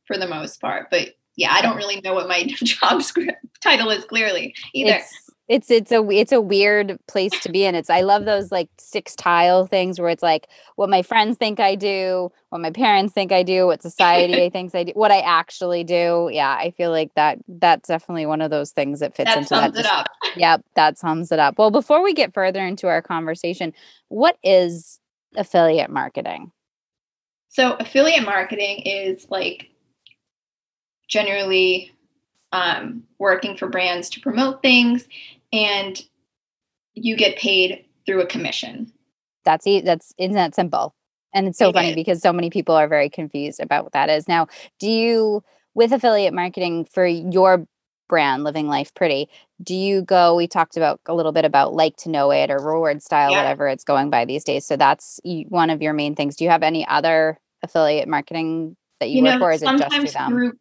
for 0.05 0.17
the 0.17 0.27
most 0.27 0.61
part 0.61 0.89
but 0.91 1.15
yeah, 1.35 1.53
I 1.53 1.61
don't 1.61 1.77
really 1.77 2.01
know 2.01 2.13
what 2.13 2.27
my 2.27 2.43
job 2.63 3.01
script 3.03 3.45
title 3.61 3.89
is 3.89 4.05
clearly 4.05 4.55
either. 4.73 4.95
It's, 4.95 5.31
it's 5.47 5.69
it's 5.69 5.91
a 5.91 6.07
it's 6.09 6.31
a 6.31 6.39
weird 6.39 6.97
place 7.07 7.37
to 7.41 7.51
be 7.51 7.65
in. 7.65 7.75
It's 7.75 7.89
I 7.89 8.01
love 8.01 8.23
those 8.23 8.53
like 8.53 8.69
six 8.77 9.15
tile 9.15 9.65
things 9.65 9.99
where 9.99 10.09
it's 10.09 10.23
like 10.23 10.47
what 10.77 10.89
my 10.89 11.01
friends 11.01 11.37
think 11.37 11.59
I 11.59 11.75
do, 11.75 12.31
what 12.49 12.61
my 12.61 12.71
parents 12.71 13.13
think 13.13 13.33
I 13.33 13.43
do, 13.43 13.65
what 13.65 13.81
society 13.81 14.49
thinks 14.53 14.73
I 14.73 14.85
do, 14.85 14.93
what 14.93 15.11
I 15.11 15.19
actually 15.19 15.83
do. 15.83 16.29
Yeah, 16.31 16.51
I 16.51 16.71
feel 16.71 16.91
like 16.91 17.13
that 17.15 17.39
that's 17.49 17.89
definitely 17.89 18.25
one 18.25 18.39
of 18.39 18.49
those 18.49 18.71
things 18.71 19.01
that 19.01 19.13
fits 19.13 19.29
that 19.29 19.39
into 19.39 19.49
sums 19.49 19.73
that. 19.73 19.79
It 19.81 19.85
up. 19.85 20.07
Yep, 20.37 20.63
that 20.75 20.97
sums 20.97 21.33
it 21.33 21.39
up. 21.39 21.57
Well, 21.57 21.71
before 21.71 22.01
we 22.01 22.13
get 22.13 22.33
further 22.33 22.65
into 22.65 22.87
our 22.87 23.01
conversation, 23.01 23.73
what 24.07 24.37
is 24.43 25.01
affiliate 25.35 25.89
marketing? 25.89 26.53
So 27.49 27.73
affiliate 27.73 28.23
marketing 28.23 28.83
is 28.85 29.27
like 29.29 29.70
generally 31.11 31.91
um, 32.53 33.03
working 33.19 33.55
for 33.55 33.67
brands 33.67 34.09
to 34.09 34.19
promote 34.21 34.63
things, 34.63 35.07
and 35.53 36.01
you 36.95 37.15
get 37.15 37.37
paid 37.37 37.85
through 38.05 38.21
a 38.21 38.25
commission. 38.25 38.91
That's 39.45 39.67
e- 39.67 39.81
that's 39.81 40.13
isn't 40.17 40.33
that 40.35 40.55
simple? 40.55 40.95
And 41.33 41.47
it's 41.47 41.59
so 41.59 41.69
It 41.69 41.73
funny 41.73 41.89
is. 41.91 41.95
because 41.95 42.21
so 42.21 42.33
many 42.33 42.49
people 42.49 42.75
are 42.75 42.87
very 42.87 43.09
confused 43.09 43.59
about 43.59 43.83
what 43.83 43.93
that 43.93 44.09
is. 44.09 44.27
Now, 44.27 44.47
do 44.79 44.89
you 44.89 45.43
with 45.75 45.91
affiliate 45.93 46.33
marketing 46.33 46.85
for 46.85 47.05
your 47.05 47.65
brand 48.09 48.43
living 48.43 48.67
life 48.67 48.93
pretty 48.93 49.29
do 49.63 49.73
you 49.73 50.01
go 50.01 50.35
we 50.35 50.45
talked 50.45 50.75
about 50.75 50.99
a 51.05 51.13
little 51.13 51.31
bit 51.31 51.45
about 51.45 51.73
like 51.73 51.95
to 51.95 52.09
know 52.09 52.29
it 52.29 52.51
or 52.51 52.57
reward 52.57 53.01
style 53.01 53.31
Yeah. 53.31 53.43
whatever 53.43 53.69
it's 53.69 53.85
going 53.85 54.09
by 54.09 54.25
these 54.25 54.43
days 54.43 54.65
so 54.65 54.75
that's 54.75 55.21
one 55.47 55.69
of 55.69 55.81
your 55.81 55.93
main 55.93 56.13
things 56.13 56.35
do 56.35 56.43
you 56.43 56.49
have 56.49 56.61
any 56.61 56.85
other 56.85 57.39
affiliate 57.63 58.09
marketing 58.09 58.75
that 58.99 59.09
you, 59.09 59.23
work 59.23 59.39
for 59.39 59.47
or 59.47 59.51
is 59.53 59.61
it 59.61 59.77
just 59.77 59.95
through 59.95 60.11
them 60.11 60.29
through 60.29 60.53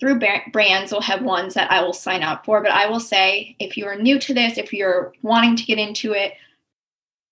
through 0.00 0.18
brands 0.50 0.92
will 0.92 1.02
have 1.02 1.22
ones 1.22 1.54
that 1.54 1.70
I 1.70 1.82
will 1.82 1.92
sign 1.92 2.22
up 2.22 2.44
for, 2.46 2.62
but 2.62 2.72
I 2.72 2.88
will 2.88 3.00
say 3.00 3.54
if 3.60 3.76
you 3.76 3.84
are 3.84 3.96
new 3.96 4.18
to 4.18 4.32
this, 4.34 4.56
if 4.56 4.72
you're 4.72 5.12
wanting 5.22 5.56
to 5.56 5.64
get 5.64 5.78
into 5.78 6.12
it, 6.12 6.32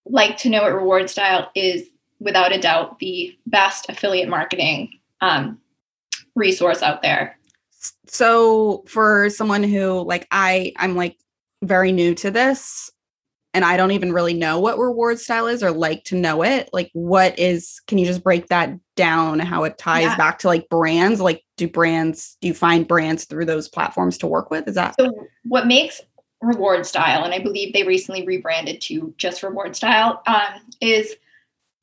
like 0.04 0.36
to 0.38 0.50
know 0.50 0.66
it 0.66 0.70
reward 0.70 1.08
style 1.08 1.50
is 1.54 1.88
without 2.20 2.52
a 2.52 2.60
doubt 2.60 2.98
the 2.98 3.36
best 3.46 3.86
affiliate 3.88 4.28
marketing 4.28 4.90
um, 5.20 5.58
resource 6.34 6.82
out 6.82 7.02
there. 7.02 7.38
so 8.06 8.84
for 8.86 9.28
someone 9.30 9.62
who 9.62 10.02
like 10.02 10.26
i 10.30 10.72
i'm 10.76 10.94
like 10.96 11.16
very 11.62 11.92
new 11.92 12.14
to 12.14 12.30
this 12.30 12.90
and 13.54 13.64
i 13.64 13.76
don't 13.76 13.92
even 13.92 14.12
really 14.12 14.34
know 14.34 14.58
what 14.58 14.78
reward 14.78 15.18
style 15.18 15.46
is 15.46 15.62
or 15.62 15.70
like 15.70 16.04
to 16.04 16.16
know 16.16 16.42
it 16.42 16.68
like 16.72 16.90
what 16.92 17.38
is 17.38 17.80
can 17.86 17.98
you 17.98 18.06
just 18.06 18.22
break 18.22 18.46
that 18.48 18.70
down 18.96 19.38
how 19.38 19.64
it 19.64 19.78
ties 19.78 20.04
Yeah. 20.04 20.16
back 20.16 20.38
to 20.40 20.48
like 20.48 20.68
brands 20.68 21.20
like 21.20 21.44
do 21.56 21.68
brands 21.68 22.36
do 22.40 22.48
you 22.48 22.54
find 22.54 22.86
brands 22.86 23.24
through 23.24 23.44
those 23.46 23.68
platforms 23.68 24.18
to 24.18 24.26
work 24.26 24.50
with 24.50 24.68
is 24.68 24.74
that 24.74 24.94
So 24.98 25.28
what 25.44 25.66
makes 25.66 26.00
reward 26.40 26.86
style, 26.86 27.24
and 27.24 27.34
I 27.34 27.40
believe 27.40 27.72
they 27.72 27.82
recently 27.82 28.24
rebranded 28.24 28.80
to 28.82 29.12
just 29.16 29.42
reward 29.42 29.74
style, 29.74 30.22
um, 30.28 30.60
is 30.80 31.16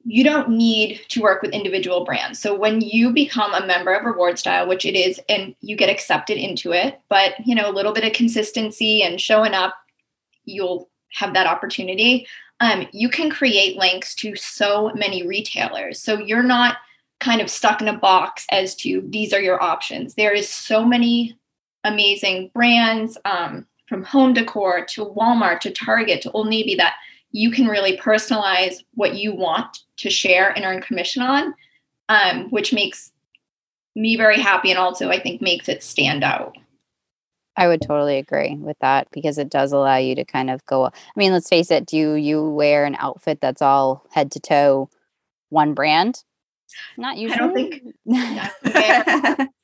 you 0.06 0.24
don't 0.24 0.50
need 0.50 1.02
to 1.10 1.22
work 1.22 1.42
with 1.42 1.52
individual 1.52 2.06
brands. 2.06 2.40
So 2.40 2.56
when 2.56 2.80
you 2.80 3.12
become 3.12 3.54
a 3.54 3.66
member 3.66 3.94
of 3.94 4.06
reward 4.06 4.38
style, 4.40 4.68
which 4.68 4.86
it 4.86 4.96
is, 4.96 5.20
and 5.28 5.56
you 5.62 5.76
get 5.76 5.90
accepted 5.90 6.38
into 6.38 6.72
it, 6.72 7.02
but 7.10 7.34
you 7.46 7.56
know, 7.56 7.70
a 7.70 7.74
little 7.74 7.92
bit 7.92 8.06
of 8.06 8.14
consistency 8.14 9.02
and 9.02 9.20
showing 9.20 9.54
up, 9.54 9.74
you'll 10.46 10.90
have 11.16 11.34
that 11.34 11.48
opportunity. 11.48 12.28
Um, 12.60 12.88
you 12.92 13.10
can 13.10 13.30
create 13.30 13.78
links 13.78 14.16
to 14.16 14.36
so 14.36 14.92
many 14.96 15.28
retailers. 15.28 16.00
So 16.00 16.20
you're 16.20 16.44
not 16.44 16.78
kind 17.20 17.42
of 17.42 17.50
stuck 17.50 17.82
in 17.82 17.88
a 17.88 17.98
box 17.98 18.46
as 18.52 18.76
to 18.76 19.02
these 19.10 19.34
are 19.34 19.42
your 19.42 19.62
options. 19.62 20.16
There 20.16 20.34
is 20.34 20.50
so 20.50 20.86
many 20.86 21.38
amazing 21.84 22.52
brands 22.54 23.18
um, 23.26 23.66
from 23.88 24.04
home 24.04 24.34
decor 24.34 24.86
to 24.86 25.06
Walmart 25.06 25.60
to 25.62 25.72
Target 25.72 26.22
to 26.24 26.32
Old 26.32 26.48
Navy 26.48 26.76
that 26.76 26.96
you 27.32 27.52
can 27.52 27.68
really 27.68 27.98
personalize 27.98 28.84
what 28.94 29.16
you 29.16 29.34
want 29.34 29.80
to 29.98 30.10
share 30.10 30.50
and 30.50 30.66
earn 30.66 30.82
commission 30.82 31.22
on, 31.22 31.54
um, 32.10 32.50
which 32.50 32.74
makes 32.74 33.12
me 33.96 34.18
very 34.18 34.40
happy 34.40 34.70
and 34.70 34.80
also 34.80 35.10
I 35.10 35.20
think 35.20 35.42
makes 35.42 35.70
it 35.70 35.84
stand 35.84 36.24
out. 36.24 36.58
I 37.58 37.68
would 37.68 37.82
totally 37.82 38.18
agree 38.18 38.56
with 38.56 38.78
that 38.80 39.08
because 39.12 39.38
it 39.38 39.50
does 39.50 39.72
allow 39.72 39.96
you 39.98 40.16
to 40.16 40.26
kind 40.26 40.50
of 40.50 40.66
go 40.66 40.86
i 40.86 40.92
mean 41.16 41.32
let's 41.32 41.50
face 41.50 41.72
it 41.72 41.86
do 41.86 42.16
you 42.16 42.44
wear 42.50 42.86
an 42.86 42.96
outfit 43.00 43.40
that's 43.42 43.62
all 43.62 44.06
head 44.12 44.32
to 44.32 44.40
toe 44.40 44.90
one 45.50 45.74
brand 45.74 46.24
not 46.98 47.18
usually 47.18 47.84
I 48.06 48.08
don't 48.08 49.12
think. 49.24 49.50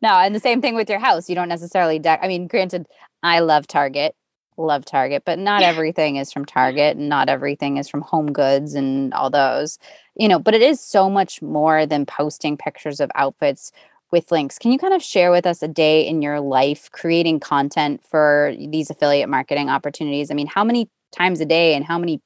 No, 0.00 0.10
and 0.18 0.32
the 0.34 0.40
same 0.40 0.60
thing 0.62 0.76
with 0.76 0.88
your 0.88 1.00
house. 1.00 1.28
You 1.28 1.34
don't 1.34 1.48
necessarily 1.48 1.98
deck. 1.98 2.20
I 2.22 2.28
mean, 2.28 2.46
granted, 2.46 2.86
I 3.24 3.40
love 3.40 3.66
Target, 3.66 4.14
love 4.56 4.84
Target, 4.84 5.24
but 5.26 5.40
not 5.40 5.62
Yeah. 5.62 5.68
everything 5.68 6.16
is 6.16 6.32
from 6.32 6.44
Target, 6.44 6.96
and 6.96 7.08
not 7.08 7.28
everything 7.28 7.78
is 7.78 7.88
from 7.88 8.02
Home 8.02 8.32
Goods 8.32 8.74
and 8.74 9.12
all 9.12 9.28
those. 9.28 9.78
You 10.14 10.28
know, 10.28 10.38
but 10.38 10.54
it 10.54 10.62
is 10.62 10.80
so 10.80 11.10
much 11.10 11.42
more 11.42 11.84
than 11.84 12.06
posting 12.06 12.56
pictures 12.56 13.00
of 13.00 13.10
outfits 13.16 13.72
with 14.12 14.30
links. 14.30 14.58
Can 14.58 14.70
you 14.70 14.78
kind 14.78 14.94
of 14.94 15.02
share 15.02 15.30
with 15.30 15.46
us 15.46 15.62
a 15.62 15.68
day 15.68 16.06
in 16.06 16.22
your 16.22 16.38
life 16.38 16.90
creating 16.92 17.40
content 17.40 18.02
for 18.08 18.54
these 18.58 18.90
affiliate 18.90 19.28
marketing 19.28 19.70
opportunities? 19.70 20.30
I 20.30 20.34
mean, 20.34 20.46
how 20.46 20.62
many 20.62 20.88
times 21.10 21.40
a 21.40 21.46
day 21.46 21.74
and 21.74 21.84
how 21.84 21.98
many 21.98 22.20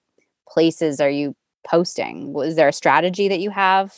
places 0.49 1.01
are 1.01 1.11
you 1.11 1.35
posting? 1.67 2.33
Was 2.33 2.57
there 2.57 2.69
a 2.69 2.73
strategy 2.73 3.29
that 3.29 3.41
you 3.41 3.51
have? 3.51 3.95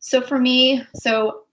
So 0.00 0.20
for 0.20 0.38
me, 0.38 0.82
so 0.94 1.44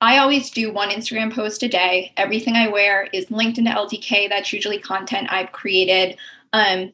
I 0.00 0.18
always 0.18 0.50
do 0.50 0.72
one 0.72 0.90
Instagram 0.90 1.34
post 1.34 1.62
a 1.64 1.68
day. 1.68 2.12
Everything 2.16 2.54
I 2.54 2.68
wear 2.68 3.08
is 3.12 3.30
linked 3.30 3.58
into 3.58 3.70
LTK. 3.70 4.28
That's 4.28 4.52
usually 4.52 4.78
content 4.78 5.26
I've 5.30 5.50
created 5.50 6.16
um, 6.52 6.92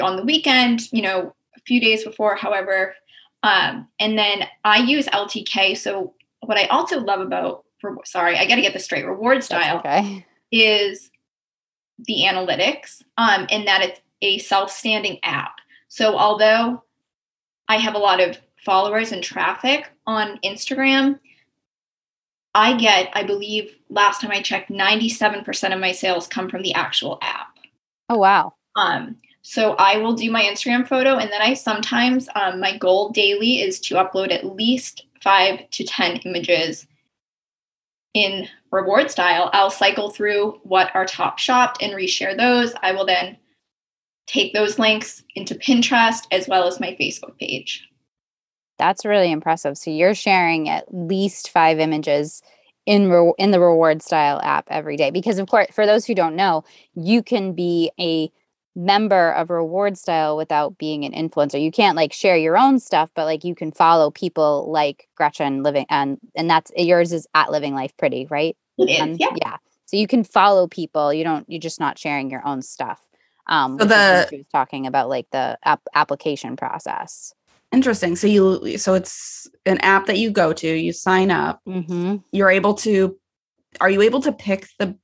on 0.00 0.16
the 0.16 0.22
weekend, 0.22 0.92
you 0.92 1.02
know, 1.02 1.34
a 1.56 1.60
few 1.66 1.80
days 1.80 2.04
before, 2.04 2.36
however. 2.36 2.94
Um, 3.42 3.88
and 3.98 4.16
then 4.16 4.46
I 4.64 4.78
use 4.78 5.06
LTK. 5.06 5.76
So 5.76 6.14
what 6.46 6.58
I 6.58 6.66
also 6.66 7.00
love 7.00 7.20
about, 7.20 7.64
for, 7.80 7.96
sorry, 8.04 8.36
I 8.36 8.46
got 8.46 8.56
to 8.56 8.62
get 8.62 8.72
this 8.72 8.84
straight. 8.84 9.06
Reward 9.06 9.44
style 9.44 9.78
okay. 9.78 10.26
is 10.50 11.10
the 11.98 12.24
analytics 12.26 13.02
um, 13.16 13.46
and 13.50 13.66
that 13.66 13.82
it's 13.82 14.00
a 14.22 14.38
self-standing 14.38 15.18
app. 15.22 15.54
So 15.88 16.16
although 16.16 16.82
I 17.68 17.76
have 17.76 17.94
a 17.94 17.98
lot 17.98 18.20
of 18.20 18.38
followers 18.64 19.12
and 19.12 19.22
traffic 19.22 19.90
on 20.06 20.38
Instagram, 20.44 21.18
I 22.54 22.76
get, 22.76 23.10
I 23.14 23.24
believe 23.24 23.76
last 23.90 24.20
time 24.20 24.30
I 24.30 24.40
checked, 24.40 24.70
97% 24.70 25.74
of 25.74 25.80
my 25.80 25.92
sales 25.92 26.26
come 26.26 26.48
from 26.48 26.62
the 26.62 26.74
actual 26.74 27.18
app. 27.20 27.48
Oh, 28.08 28.18
wow. 28.18 28.54
Um, 28.76 29.16
so 29.42 29.74
I 29.74 29.98
will 29.98 30.14
do 30.14 30.30
my 30.30 30.42
Instagram 30.42 30.88
photo, 30.88 31.16
and 31.16 31.30
then 31.30 31.42
I 31.42 31.52
sometimes 31.54 32.28
um, 32.34 32.60
my 32.60 32.78
goal 32.78 33.10
daily 33.10 33.60
is 33.60 33.78
to 33.80 33.96
upload 33.96 34.32
at 34.32 34.56
least 34.56 35.04
five 35.24 35.68
to 35.70 35.84
ten 35.84 36.18
images 36.18 36.86
in 38.12 38.46
reward 38.70 39.10
style. 39.10 39.50
I'll 39.52 39.70
cycle 39.70 40.10
through 40.10 40.60
what 40.62 40.94
are 40.94 41.06
top 41.06 41.38
shopped 41.38 41.82
and 41.82 41.94
reshare 41.94 42.36
those. 42.36 42.74
I 42.82 42.92
will 42.92 43.06
then 43.06 43.36
take 44.26 44.52
those 44.52 44.78
links 44.78 45.22
into 45.34 45.54
Pinterest 45.54 46.26
as 46.30 46.46
well 46.46 46.66
as 46.66 46.78
my 46.78 46.96
Facebook 47.00 47.36
page. 47.38 47.88
That's 48.78 49.04
really 49.04 49.30
impressive. 49.30 49.76
So 49.76 49.90
you're 49.90 50.14
sharing 50.14 50.68
at 50.68 50.92
least 50.92 51.50
five 51.50 51.78
images 51.78 52.42
in 52.86 53.10
re- 53.10 53.32
in 53.38 53.50
the 53.50 53.60
reward 53.60 54.02
style 54.02 54.40
app 54.42 54.66
every 54.68 54.96
day 54.96 55.10
because 55.10 55.38
of 55.38 55.48
course 55.48 55.68
for 55.72 55.86
those 55.86 56.04
who 56.04 56.14
don't 56.14 56.36
know, 56.36 56.64
you 56.94 57.22
can 57.22 57.54
be 57.54 57.90
a 57.98 58.30
member 58.76 59.30
of 59.32 59.50
reward 59.50 59.96
style 59.96 60.36
without 60.36 60.78
being 60.78 61.04
an 61.04 61.12
influencer. 61.12 61.60
You 61.62 61.70
can't 61.70 61.96
like 61.96 62.12
share 62.12 62.36
your 62.36 62.56
own 62.58 62.78
stuff, 62.80 63.10
but 63.14 63.24
like 63.24 63.44
you 63.44 63.54
can 63.54 63.70
follow 63.72 64.10
people 64.10 64.70
like 64.70 65.08
Gretchen 65.16 65.62
living 65.62 65.86
and 65.90 66.18
and 66.34 66.50
that's 66.50 66.70
yours 66.76 67.12
is 67.12 67.26
at 67.34 67.50
living 67.50 67.74
life 67.74 67.96
pretty, 67.96 68.26
right? 68.30 68.56
It 68.78 68.90
is, 68.90 69.00
And- 69.00 69.20
yeah. 69.20 69.28
yeah. 69.40 69.56
So 69.86 69.96
you 69.96 70.06
can 70.06 70.24
follow 70.24 70.66
people. 70.66 71.12
You 71.12 71.24
don't 71.24 71.44
you're 71.48 71.60
just 71.60 71.78
not 71.78 71.98
sharing 71.98 72.30
your 72.30 72.44
own 72.46 72.62
stuff. 72.62 73.00
Um 73.46 73.78
So 73.78 73.84
the- 73.86 74.26
she 74.28 74.38
was 74.38 74.46
talking 74.50 74.86
about 74.86 75.08
like 75.08 75.26
the 75.30 75.58
app- 75.64 75.86
application 75.94 76.56
process. 76.56 77.32
Interesting. 77.72 78.16
So 78.16 78.26
you 78.26 78.76
so 78.78 78.94
it's 78.94 79.48
an 79.66 79.78
app 79.78 80.06
that 80.06 80.18
you 80.18 80.30
go 80.30 80.52
to, 80.52 80.68
you 80.68 80.92
sign 80.92 81.30
up, 81.30 81.60
Mhm. 81.66 82.22
you're 82.32 82.50
able 82.50 82.74
to 82.74 83.16
are 83.80 83.90
you 83.90 84.02
able 84.02 84.22
to 84.22 84.32
pick 84.32 84.66
the 84.78 84.96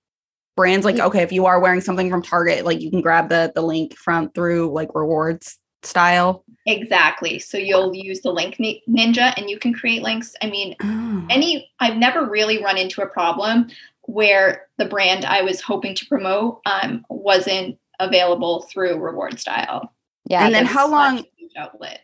brands 0.60 0.84
like 0.84 0.98
okay, 0.98 1.22
if 1.22 1.32
you 1.32 1.46
are 1.46 1.58
wearing 1.60 1.80
something 1.80 2.10
from 2.10 2.22
Target, 2.22 2.64
like 2.64 2.80
you 2.80 2.90
can 2.90 3.00
grab 3.00 3.28
the 3.30 3.50
the 3.54 3.62
link 3.62 3.96
from 3.96 4.30
through 4.30 4.70
like 4.72 4.88
rewards 4.94 5.58
style. 5.82 6.44
Exactly. 6.66 7.38
So 7.38 7.56
you'll 7.56 7.94
use 7.94 8.20
the 8.20 8.30
link 8.30 8.56
ninja 8.58 9.32
and 9.38 9.48
you 9.48 9.58
can 9.58 9.72
create 9.72 10.02
links. 10.02 10.34
I 10.42 10.50
mean, 10.50 10.76
Oh. 10.82 11.26
any 11.30 11.70
I've 11.80 11.96
never 11.96 12.28
really 12.28 12.62
run 12.62 12.76
into 12.76 13.00
a 13.00 13.06
problem 13.06 13.68
where 14.02 14.66
the 14.76 14.84
brand 14.84 15.24
I 15.24 15.40
was 15.42 15.60
hoping 15.62 15.94
to 15.94 16.06
promote 16.06 16.60
um, 16.66 17.04
wasn't 17.08 17.78
available 17.98 18.66
through 18.70 18.98
reward 18.98 19.38
style. 19.40 19.92
Yeah. 20.28 20.44
And 20.44 20.54
then 20.54 20.66
how 20.66 20.90
long- 20.90 21.18
Such 21.18 21.26
a 21.26 21.30
huge 21.38 21.52
outlet. 21.56 22.00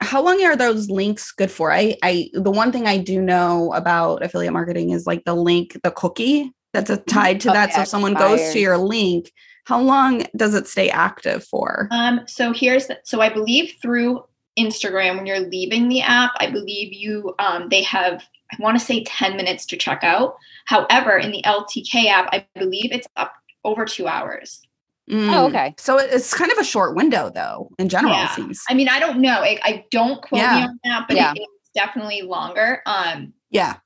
how 0.00 0.22
long 0.22 0.42
are 0.44 0.56
those 0.56 0.90
links 0.90 1.30
good 1.30 1.50
for? 1.52 1.70
I 1.72 1.96
I 2.02 2.30
the 2.34 2.50
one 2.50 2.72
thing 2.72 2.86
I 2.88 2.98
do 2.98 3.20
know 3.22 3.72
about 3.74 4.24
affiliate 4.24 4.52
marketing 4.52 4.90
is 4.90 5.06
like 5.06 5.24
the 5.24 5.34
link, 5.34 5.78
the 5.84 5.90
cookie 5.92 6.52
that's 6.72 6.90
a, 6.90 6.96
tied 6.96 7.40
to 7.42 7.50
Oh, 7.50 7.52
that. 7.52 7.72
So 7.74 7.82
if 7.82 7.88
someone 7.88 8.14
goes 8.14 8.52
to 8.52 8.58
your 8.60 8.78
link, 8.78 9.32
how 9.64 9.80
long 9.80 10.24
does 10.36 10.54
it 10.54 10.66
stay 10.66 10.90
active 10.90 11.44
for? 11.44 11.88
Um, 11.90 12.20
so 12.26 12.52
here's 12.52 12.86
the, 12.86 12.98
so 13.04 13.20
I 13.20 13.28
believe 13.28 13.74
through 13.82 14.24
Instagram 14.58 15.16
when 15.16 15.26
you're 15.26 15.40
leaving 15.40 15.88
the 15.88 16.02
app, 16.02 16.32
I 16.38 16.50
believe 16.50 16.92
you 16.92 17.34
um, 17.38 17.68
they 17.68 17.82
have 17.82 18.22
I 18.52 18.56
want 18.58 18.76
to 18.78 18.84
say 18.84 19.04
10 19.04 19.36
minutes 19.36 19.64
to 19.66 19.76
check 19.76 20.02
out. 20.02 20.34
However, 20.64 21.16
in 21.16 21.30
the 21.30 21.40
LTK 21.46 22.06
app, 22.06 22.28
I 22.32 22.44
believe 22.58 22.90
it's 22.90 23.06
up 23.16 23.32
over 23.64 23.84
two 23.84 24.08
hours. 24.08 24.60
Oh, 25.08 25.14
Mm. 25.14 25.48
okay. 25.48 25.74
So 25.78 25.98
it's 25.98 26.34
kind 26.34 26.50
of 26.52 26.58
a 26.58 26.64
short 26.64 26.96
window 26.96 27.30
though, 27.32 27.70
in 27.78 27.88
general, 27.88 28.12
Yeah. 28.14 28.26
it 28.32 28.34
seems. 28.34 28.62
I 28.68 28.74
mean, 28.74 28.88
I 28.88 28.98
don't 28.98 29.20
know. 29.20 29.40
I, 29.40 29.58
I 29.62 29.84
don't 29.92 30.20
quote 30.22 30.40
me 30.40 30.62
on 30.62 30.80
that, 30.84 31.06
but 31.08 31.16
Yeah. 31.16 31.32
it 31.34 31.40
is 31.40 31.70
definitely 31.74 32.22
longer. 32.22 32.82
Um, 32.86 33.32
yeah. 33.50 33.76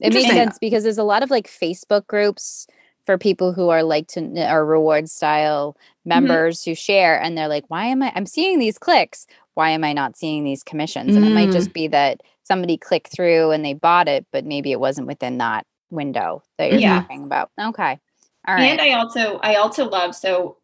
It 0.00 0.12
makes 0.12 0.26
sense 0.26 0.58
because 0.58 0.82
there's 0.82 0.98
a 0.98 1.04
lot 1.04 1.22
of 1.22 1.30
like 1.30 1.46
Facebook 1.48 2.06
groups 2.06 2.66
for 3.06 3.16
people 3.16 3.52
who 3.52 3.68
are 3.68 3.82
like 3.82 4.08
to 4.08 4.44
are 4.44 4.64
reward 4.66 5.08
style 5.08 5.76
members 6.04 6.64
who 6.64 6.74
share 6.74 7.20
and 7.20 7.36
they're 7.38 7.48
like, 7.48 7.64
why 7.68 7.86
am 7.86 8.02
I 8.02 8.12
I'm 8.14 8.26
seeing 8.26 8.58
these 8.58 8.78
clicks? 8.78 9.26
Why 9.54 9.70
am 9.70 9.84
I 9.84 9.92
not 9.92 10.16
seeing 10.16 10.44
these 10.44 10.62
commissions? 10.62 11.16
And 11.16 11.24
it 11.24 11.32
might 11.32 11.48
Mm. 11.48 11.52
just 11.52 11.72
be 11.72 11.88
that 11.88 12.20
somebody 12.42 12.76
clicked 12.76 13.08
through 13.12 13.52
and 13.52 13.64
they 13.64 13.74
bought 13.74 14.08
it, 14.08 14.26
but 14.32 14.44
maybe 14.44 14.72
it 14.72 14.80
wasn't 14.80 15.06
within 15.06 15.38
that 15.38 15.66
window 15.90 16.42
that 16.58 16.70
you're 16.70 16.80
Yeah. 16.80 17.00
talking 17.00 17.24
about. 17.24 17.50
Okay. 17.58 17.98
All 18.46 18.54
right. 18.54 18.64
And 18.70 18.80
I 18.80 18.92
also 18.92 19.38
I 19.42 19.54
also 19.54 19.88
love 19.88 20.14
so 20.14 20.58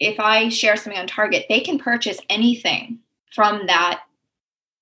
if 0.00 0.18
I 0.18 0.48
share 0.48 0.76
something 0.76 1.00
on 1.00 1.06
Target, 1.06 1.46
they 1.48 1.60
can 1.60 1.78
purchase 1.78 2.18
anything 2.28 2.98
from 3.32 3.66
that 3.68 4.02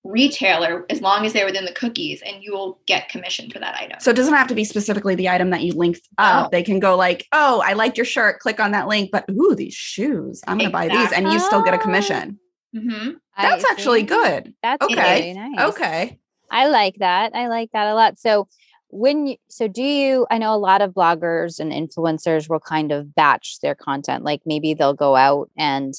retailer 0.04 0.86
as 0.88 1.02
long 1.02 1.26
as 1.26 1.32
they're 1.32 1.44
within 1.44 1.64
the 1.66 1.72
cookies 1.72 2.22
and 2.22 2.42
you 2.42 2.52
will 2.52 2.80
get 2.86 3.08
commission 3.10 3.50
for 3.50 3.58
that 3.58 3.76
item. 3.76 3.98
So 4.00 4.10
it 4.10 4.16
doesn't 4.16 4.32
have 4.34 4.48
to 4.48 4.54
be 4.54 4.64
specifically 4.64 5.14
the 5.14 5.28
item 5.28 5.50
that 5.50 5.62
you 5.62 5.72
linked 5.72 6.00
up. 6.16 6.44
No. 6.44 6.48
They 6.50 6.62
can 6.62 6.80
go 6.80 6.96
like, 6.96 7.26
oh, 7.32 7.62
I 7.64 7.74
liked 7.74 7.98
your 7.98 8.06
shirt. 8.06 8.40
Click 8.40 8.60
on 8.60 8.70
that 8.72 8.88
link, 8.88 9.10
but 9.12 9.24
ooh, 9.30 9.54
these 9.54 9.74
shoes. 9.74 10.40
I'm 10.46 10.56
gonna 10.56 10.70
buy 10.70 10.88
these, 10.88 11.12
and 11.12 11.30
you 11.30 11.38
still 11.38 11.62
get 11.62 11.74
a 11.74 11.78
commission. 11.78 12.38
hmm 12.74 13.10
I 13.36 13.42
That's 13.42 13.70
actually 13.70 14.00
see. 14.00 14.06
good. 14.06 14.54
That's 14.62 14.84
Okay. 14.84 15.34
really 15.34 15.34
nice. 15.34 15.68
Okay. 15.74 16.18
I 16.50 16.66
like 16.68 16.96
that. 16.96 17.34
I 17.34 17.48
like 17.48 17.70
that 17.72 17.86
a 17.86 17.94
lot. 17.94 18.18
So 18.18 18.48
when 18.88 19.26
you 19.26 19.36
so 19.48 19.68
do 19.68 19.82
you 19.82 20.26
I 20.30 20.38
know 20.38 20.54
a 20.54 20.58
lot 20.58 20.82
of 20.82 20.92
bloggers 20.92 21.60
and 21.60 21.72
influencers 21.72 22.48
will 22.48 22.58
kind 22.60 22.90
of 22.90 23.14
batch 23.14 23.60
their 23.60 23.74
content. 23.74 24.24
Like 24.24 24.40
maybe 24.46 24.74
they'll 24.74 24.94
go 24.94 25.14
out 25.14 25.48
and 25.56 25.94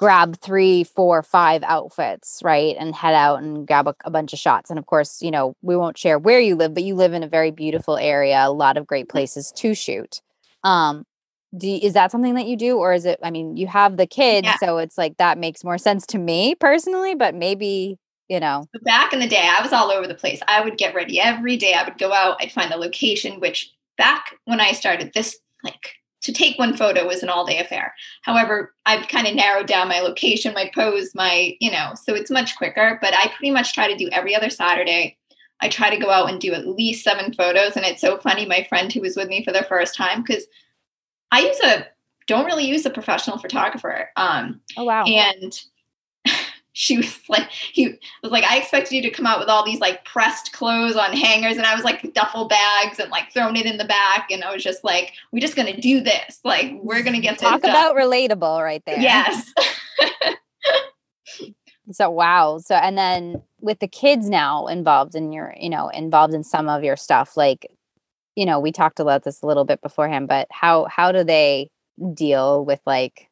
grab 0.00 0.34
three, 0.40 0.82
four, 0.82 1.22
five 1.22 1.62
outfits, 1.62 2.40
right? 2.42 2.74
And 2.78 2.94
head 2.94 3.12
out 3.12 3.42
and 3.42 3.66
grab 3.66 3.86
a, 3.86 3.94
a 4.06 4.10
bunch 4.10 4.32
of 4.32 4.38
shots. 4.38 4.70
And 4.70 4.78
of 4.78 4.86
course, 4.86 5.20
you 5.20 5.30
know, 5.30 5.54
we 5.60 5.76
won't 5.76 5.98
share 5.98 6.18
where 6.18 6.40
you 6.40 6.56
live, 6.56 6.72
but 6.72 6.84
you 6.84 6.94
live 6.94 7.12
in 7.12 7.22
a 7.22 7.28
very 7.28 7.50
beautiful 7.50 7.98
area, 7.98 8.38
a 8.42 8.50
lot 8.50 8.78
of 8.78 8.86
great 8.86 9.10
places 9.10 9.52
to 9.56 9.74
shoot. 9.74 10.22
Um 10.64 11.04
do 11.56 11.68
you- 11.68 11.80
is 11.82 11.94
that 11.94 12.12
something 12.12 12.34
that 12.34 12.46
you 12.46 12.56
do 12.56 12.78
or 12.78 12.92
is 12.92 13.04
it 13.04 13.18
i 13.24 13.30
mean 13.32 13.56
you 13.56 13.66
have 13.66 13.96
the 13.96 14.06
kids 14.06 14.46
Yeah. 14.46 14.56
so 14.60 14.78
it's 14.78 14.96
like 14.96 15.16
that 15.16 15.36
makes 15.36 15.64
more 15.64 15.78
sense 15.78 16.06
to 16.06 16.18
me 16.18 16.54
personally 16.54 17.16
but 17.16 17.34
maybe 17.34 17.98
you 18.28 18.38
know 18.38 18.68
back 18.82 19.12
in 19.12 19.18
the 19.18 19.26
day, 19.26 19.50
I 19.50 19.60
was 19.60 19.72
all 19.72 19.90
over 19.90 20.06
the 20.06 20.14
place. 20.14 20.40
I 20.46 20.60
would 20.62 20.78
get 20.78 20.94
ready 20.94 21.20
every 21.20 21.56
day. 21.56 21.74
I 21.74 21.82
would 21.82 21.98
go 21.98 22.12
out, 22.12 22.36
I'd 22.40 22.52
find 22.52 22.72
a 22.72 22.76
location, 22.76 23.40
which 23.40 23.72
back 23.98 24.36
when 24.44 24.60
I 24.60 24.70
started 24.72 25.12
this, 25.12 25.36
like 25.64 25.96
to 26.22 26.32
take 26.32 26.58
one 26.58 26.76
photo 26.76 27.06
was 27.06 27.22
an 27.22 27.28
all 27.28 27.46
day 27.46 27.58
affair. 27.58 27.94
However, 28.22 28.74
I've 28.86 29.08
kind 29.08 29.26
of 29.26 29.34
narrowed 29.34 29.66
down 29.66 29.88
my 29.88 30.00
location, 30.00 30.54
my 30.54 30.70
pose, 30.74 31.14
my, 31.14 31.56
you 31.60 31.70
know, 31.70 31.92
so 31.94 32.14
it's 32.14 32.30
much 32.30 32.56
quicker. 32.56 32.98
But 33.00 33.14
I 33.14 33.28
pretty 33.28 33.50
much 33.50 33.72
try 33.72 33.88
to 33.88 33.96
do 33.96 34.08
every 34.12 34.34
other 34.34 34.50
Saturday. 34.50 35.16
I 35.62 35.68
try 35.68 35.90
to 35.90 36.02
go 36.02 36.10
out 36.10 36.30
and 36.30 36.40
do 36.40 36.52
at 36.52 36.66
least 36.66 37.04
seven 37.04 37.32
photos. 37.32 37.76
And 37.76 37.84
it's 37.84 38.00
so 38.00 38.18
funny, 38.18 38.46
my 38.46 38.66
friend 38.68 38.92
who 38.92 39.00
was 39.00 39.16
with 39.16 39.28
me 39.28 39.44
for 39.44 39.52
the 39.52 39.64
first 39.64 39.94
time, 39.94 40.22
because 40.22 40.46
I 41.32 41.40
use 41.40 41.60
a, 41.60 41.86
don't 42.26 42.46
really 42.46 42.64
use 42.64 42.84
a 42.86 42.90
professional 42.90 43.38
photographer. 43.38 44.10
Um, 44.16 44.60
oh 44.76 44.84
wow 44.84 45.04
and 45.04 45.60
she 46.80 46.96
was 46.96 47.20
like 47.28 47.50
he 47.50 47.98
was 48.22 48.32
like 48.32 48.44
i 48.44 48.58
expected 48.58 48.94
you 48.94 49.02
to 49.02 49.10
come 49.10 49.26
out 49.26 49.38
with 49.38 49.48
all 49.48 49.64
these 49.64 49.80
like 49.80 50.04
pressed 50.04 50.52
clothes 50.52 50.96
on 50.96 51.12
hangers 51.12 51.56
and 51.56 51.66
i 51.66 51.74
was 51.74 51.84
like 51.84 52.12
duffel 52.14 52.48
bags 52.48 52.98
and 52.98 53.10
like 53.10 53.32
throwing 53.32 53.56
it 53.56 53.66
in 53.66 53.76
the 53.76 53.84
back 53.84 54.30
and 54.30 54.42
i 54.44 54.52
was 54.52 54.62
just 54.62 54.84
like 54.84 55.14
we're 55.32 55.40
just 55.40 55.56
gonna 55.56 55.76
do 55.80 56.00
this. 56.00 56.40
Like 56.44 56.72
we're 56.82 57.02
gonna 57.02 57.20
get 57.20 57.38
this 57.38 57.48
talk 57.48 57.62
done. 57.62 57.70
about 57.70 57.96
relatable 57.96 58.62
right 58.62 58.82
there. 58.86 59.00
Yes. 59.00 59.52
So 61.92 62.08
wow. 62.08 62.58
So 62.58 62.76
and 62.76 62.96
then 62.96 63.42
with 63.60 63.80
the 63.80 63.88
kids 63.88 64.30
now 64.30 64.68
involved 64.68 65.16
in 65.16 65.32
your 65.32 65.52
you 65.58 65.68
know 65.68 65.88
involved 65.88 66.34
in 66.34 66.44
some 66.44 66.68
of 66.68 66.84
your 66.84 66.96
stuff 66.96 67.36
like 67.36 67.66
you 68.36 68.46
know 68.46 68.60
we 68.60 68.70
talked 68.70 69.00
about 69.00 69.24
this 69.24 69.42
a 69.42 69.46
little 69.46 69.64
bit 69.64 69.82
beforehand 69.82 70.28
but 70.28 70.46
how 70.52 70.84
how 70.84 71.10
do 71.10 71.24
they 71.24 71.68
deal 72.14 72.64
with 72.64 72.78
like 72.86 73.28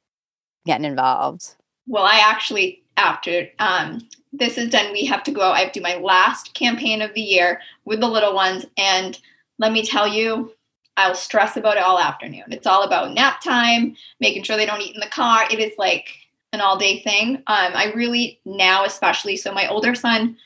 getting 0.66 0.86
involved? 0.86 1.54
Well 1.86 2.02
i 2.02 2.18
actually 2.18 2.82
after 2.98 3.48
um 3.60 4.06
this 4.32 4.58
is 4.58 4.68
done 4.70 4.92
we 4.92 5.04
have 5.04 5.22
to 5.22 5.30
go 5.30 5.40
out 5.40 5.54
i 5.56 5.60
have 5.60 5.72
to 5.72 5.80
do 5.80 5.82
my 5.82 5.96
last 5.96 6.52
campaign 6.54 7.00
of 7.00 7.14
the 7.14 7.20
year 7.20 7.60
with 7.84 8.00
the 8.00 8.08
little 8.08 8.34
ones 8.34 8.66
and 8.76 9.18
let 9.58 9.72
me 9.72 9.82
tell 9.84 10.06
you 10.06 10.52
i'll 10.96 11.14
stress 11.14 11.56
about 11.56 11.76
it 11.76 11.82
all 11.82 11.98
afternoon. 11.98 12.42
It's 12.48 12.66
all 12.66 12.82
about 12.82 13.14
nap 13.14 13.40
time 13.40 13.96
making 14.20 14.42
sure 14.42 14.56
they 14.56 14.66
don't 14.66 14.80
eat 14.82 14.94
in 14.96 15.00
the 15.00 15.06
car. 15.06 15.44
It 15.48 15.60
is 15.60 15.72
like 15.78 16.08
an 16.52 16.60
all 16.60 16.76
day 16.76 17.00
thing. 17.02 17.36
Um 17.46 17.72
i 17.74 17.92
really 17.94 18.40
now 18.44 18.84
especially 18.84 19.36
so 19.36 19.52
my 19.52 19.68
older 19.68 19.94
son 19.94 20.36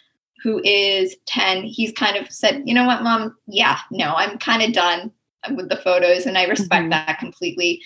who 0.43 0.61
is 0.65 1.17
10 1.27 1.63
he's 1.65 1.93
kind 1.93 2.17
of 2.17 2.31
said 2.31 2.63
you 2.67 2.75
know 2.75 2.85
what 2.87 3.03
mom? 3.03 3.37
Yeah 3.47 3.79
no 3.91 4.13
i'm 4.17 4.37
kind 4.39 4.63
of 4.63 4.73
done 4.73 5.11
with 5.57 5.69
the 5.71 5.77
photos 5.77 6.27
and 6.27 6.37
i 6.37 6.45
respect 6.45 6.87
Mhm. 6.87 6.91
that 6.91 7.19
completely. 7.19 7.81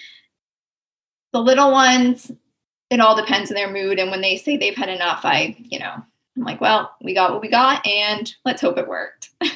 The 1.32 1.40
little 1.40 1.70
ones 1.70 2.32
it 2.90 3.00
all 3.00 3.16
depends 3.16 3.50
on 3.50 3.54
their 3.54 3.70
mood 3.72 3.98
and 3.98 4.10
when 4.10 4.20
they 4.20 4.36
say 4.36 4.56
they've 4.56 4.76
had 4.76 4.88
enough 4.88 5.20
i 5.24 5.56
you 5.58 5.78
know 5.78 5.92
i'm 6.36 6.42
like 6.44 6.60
well 6.60 6.94
we 7.02 7.14
got 7.14 7.32
what 7.32 7.40
we 7.42 7.48
got 7.48 7.86
and 7.86 8.34
let's 8.44 8.60
hope 8.60 8.78
it 8.78 8.88
worked 8.88 9.30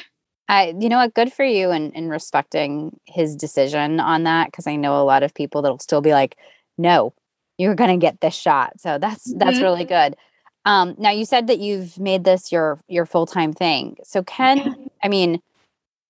I, 0.49 0.75
you 0.77 0.89
know 0.89 0.97
what, 0.97 1.13
good 1.13 1.31
for 1.31 1.45
you 1.45 1.71
and 1.71 1.93
in, 1.95 2.09
respecting 2.09 2.99
his 3.05 3.37
decision 3.37 4.01
on 4.01 4.23
that 4.23 4.47
because 4.47 4.67
I 4.67 4.75
know 4.75 4.99
a 4.99 5.05
lot 5.05 5.23
of 5.23 5.33
people 5.33 5.61
that'll 5.61 5.79
still 5.79 6.01
be 6.01 6.11
like, 6.11 6.35
no, 6.77 7.13
you're 7.57 7.73
gonna 7.73 7.95
get 7.95 8.19
this 8.19 8.35
shot. 8.35 8.77
So 8.77 8.97
that's 8.97 9.33
that's 9.37 9.59
Mhm. 9.59 9.61
really 9.61 9.85
good. 9.85 10.17
Um, 10.65 10.95
now 10.97 11.09
you 11.11 11.23
said 11.23 11.47
that 11.47 11.59
you've 11.59 11.97
made 11.97 12.25
this 12.25 12.51
your 12.51 12.81
your 12.89 13.05
full 13.05 13.25
time 13.25 13.53
thing. 13.53 13.95
So 14.03 14.23
can 14.23 14.57
Yeah. 14.57 14.73
I 15.01 15.07
mean, 15.07 15.41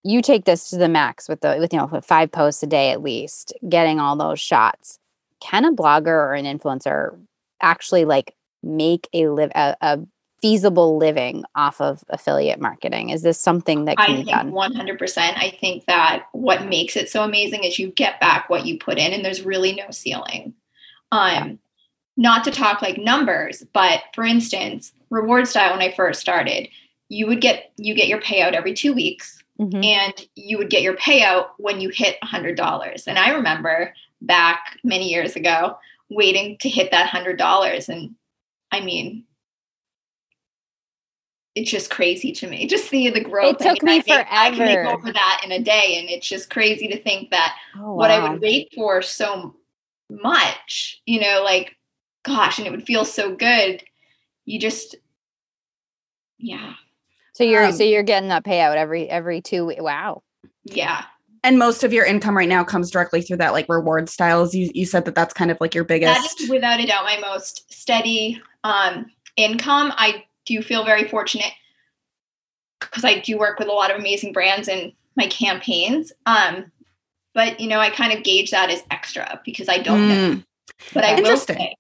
you 0.04 0.24
take 0.24 0.46
this 0.46 0.72
to 0.72 0.78
the 0.78 0.90
max 0.90 1.30
with 1.30 1.42
the 1.42 1.58
with 1.60 1.72
you 1.72 1.78
know 1.78 1.86
with 1.86 2.04
five 2.04 2.32
posts 2.32 2.64
a 2.64 2.68
day 2.68 2.90
at 2.90 3.04
least, 3.04 3.54
getting 3.70 4.00
all 4.00 4.16
those 4.16 4.40
shots. 4.40 4.98
Can 5.42 5.66
a 5.66 5.72
blogger 5.74 6.08
or 6.08 6.34
an 6.34 6.46
influencer 6.46 7.18
actually 7.62 8.06
like 8.06 8.36
make 8.64 9.08
a 9.14 9.28
live 9.28 9.52
a, 9.56 9.76
a 9.82 10.00
feasible 10.42 10.98
living 10.98 11.44
off 11.56 11.80
of 11.82 12.04
affiliate 12.10 12.60
marketing? 12.60 13.10
Is 13.10 13.22
this 13.22 13.40
something 13.40 13.86
that 13.86 13.96
i 14.00 14.06
can 14.08 14.16
be 14.18 14.24
think 14.24 14.38
done? 14.38 14.52
100% 14.52 15.18
i 15.38 15.56
think 15.60 15.86
that 15.86 16.26
what 16.32 16.66
makes 16.66 16.96
it 16.96 17.10
so 17.10 17.24
amazing 17.24 17.64
is 17.64 17.78
you 17.78 17.88
get 17.92 18.20
back 18.20 18.50
what 18.50 18.66
you 18.66 18.78
put 18.80 18.98
in 18.98 19.14
and 19.14 19.24
there's 19.24 19.44
really 19.44 19.74
no 19.74 19.86
ceiling 19.92 20.54
um 21.12 21.60
not 22.18 22.44
to 22.44 22.52
talk 22.52 22.82
like 22.82 22.98
numbers 22.98 23.64
but 23.74 24.02
for 24.16 24.24
instance 24.24 24.94
reward 25.10 25.48
style 25.48 25.72
when 25.72 25.82
i 25.82 25.92
first 25.92 26.20
started 26.22 26.68
you 27.10 27.28
would 27.28 27.42
get 27.42 27.72
you 27.78 27.94
get 27.94 28.08
your 28.08 28.22
payout 28.22 28.54
every 28.54 28.74
two 28.74 28.94
weeks 28.94 29.38
Mhm. 29.60 29.86
and 29.86 30.28
you 30.36 30.58
would 30.58 30.72
get 30.72 30.82
your 30.82 30.96
payout 30.96 31.50
when 31.60 31.80
you 31.80 31.90
hit 31.90 32.18
$100 32.24 33.06
and 33.08 33.20
i 33.20 33.30
remember 33.32 33.94
back 34.22 34.78
many 34.84 35.10
years 35.10 35.36
ago 35.36 35.78
waiting 36.10 36.58
to 36.60 36.70
hit 36.70 36.92
that 36.92 37.10
$100 37.10 37.90
and 37.90 38.16
i 38.72 38.80
mean 38.80 39.26
it's 41.56 41.70
just 41.70 41.90
crazy 41.90 42.32
to 42.32 42.48
me 42.48 42.66
just 42.66 42.88
see 42.88 43.10
the 43.10 43.24
growth. 43.24 43.56
It 43.56 43.60
took 43.60 43.84
I 43.84 43.86
mean, 43.86 43.98
me 44.00 44.04
make, 44.08 44.28
I 44.30 44.50
can 44.52 44.60
make 44.60 44.78
over 44.78 45.12
that 45.12 45.42
in 45.44 45.52
a 45.52 45.60
day 45.62 45.98
and 46.00 46.10
it's 46.10 46.28
just 46.28 46.50
crazy 46.50 46.88
to 46.90 47.02
think 47.02 47.32
that 47.32 47.56
Oh, 47.78 47.96
what 47.96 48.12
i 48.12 48.30
would 48.30 48.42
wait 48.42 48.70
for 48.74 49.02
so 49.02 49.56
much 50.10 51.02
you 51.06 51.20
know 51.20 51.42
like 51.44 51.76
gosh 52.24 52.58
and 52.58 52.68
it 52.68 52.72
would 52.72 52.86
feel 52.86 53.06
so 53.06 53.36
good. 53.36 53.84
You 54.46 54.60
just 54.60 54.96
yeah. 56.38 56.74
So 57.34 57.44
you're 57.44 57.66
Um, 57.66 57.72
so 57.72 57.84
you're 57.84 58.04
getting 58.04 58.30
that 58.30 58.44
payout 58.44 58.76
every 58.76 59.10
every 59.10 59.42
two. 59.42 59.74
Wow. 59.78 60.24
yeah 60.64 61.06
And 61.44 61.58
most 61.58 61.84
of 61.84 61.92
your 61.92 62.06
income 62.06 62.38
right 62.38 62.48
now 62.48 62.64
comes 62.64 62.92
directly 62.92 63.22
through 63.22 63.38
that 63.38 63.54
like 63.54 63.68
reward 63.68 64.10
styles. 64.10 64.54
You 64.54 64.70
you 64.74 64.86
said 64.86 65.06
that 65.06 65.16
that's 65.16 65.34
kind 65.34 65.50
of 65.50 65.58
like 65.60 65.74
your 65.74 65.84
biggest. 65.84 66.40
is 66.42 66.50
without 66.50 66.80
a 66.80 66.86
doubt 66.86 67.04
my 67.04 67.18
most 67.18 67.72
steady 67.74 68.40
um, 68.64 69.08
income. 69.38 69.92
I 69.96 70.26
do 70.46 70.62
feel 70.62 70.86
very 70.86 71.08
fortunate 71.08 71.52
because 72.80 73.04
I 73.04 73.20
do 73.20 73.38
work 73.38 73.60
with 73.60 73.68
a 73.68 73.74
lot 73.74 73.92
of 73.92 73.98
amazing 74.00 74.34
brands 74.34 74.68
in 74.68 74.94
my 75.16 75.28
campaigns. 75.28 76.12
Um, 76.26 76.72
but 77.34 77.60
you 77.60 77.68
know, 77.68 77.80
I 77.80 77.90
kind 77.90 78.14
of 78.14 78.24
gauge 78.24 78.52
that 78.52 78.70
as 78.70 78.84
extra 78.92 79.42
because 79.46 79.70
I 79.70 79.80
don't 79.80 80.08
know. 80.08 80.16
Mm, 80.16 80.46
But 80.94 81.06
I 81.06 81.22
will 81.22 81.38
say, 81.38 81.76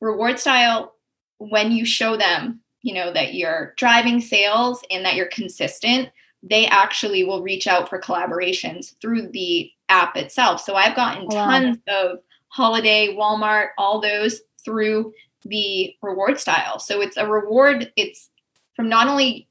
reward 0.00 0.38
style, 0.38 0.94
when 1.38 1.72
you 1.72 1.84
show 1.84 2.16
them, 2.16 2.60
you 2.82 2.94
know, 2.94 3.12
that 3.12 3.34
you're 3.34 3.74
driving 3.76 4.20
sales 4.20 4.82
and 4.90 5.04
that 5.04 5.14
you're 5.14 5.26
consistent, 5.26 6.10
they 6.42 6.66
actually 6.66 7.24
will 7.24 7.42
reach 7.42 7.66
out 7.66 7.88
for 7.88 8.00
collaborations 8.00 8.94
through 9.00 9.28
the 9.28 9.70
app 9.88 10.16
itself. 10.16 10.60
So 10.60 10.74
I've 10.74 10.96
gotten 10.96 11.26
Wow. 11.26 11.44
tons 11.44 11.78
of 11.88 12.18
holiday, 12.48 13.14
Walmart, 13.14 13.68
all 13.78 14.00
those 14.00 14.40
through 14.64 15.12
the 15.44 15.94
reward 16.02 16.38
style. 16.38 16.78
So 16.78 17.00
it's 17.00 17.16
a 17.16 17.26
reward, 17.26 17.92
it's 17.96 18.30
from 18.74 18.88
not 18.88 19.08
only 19.08 19.48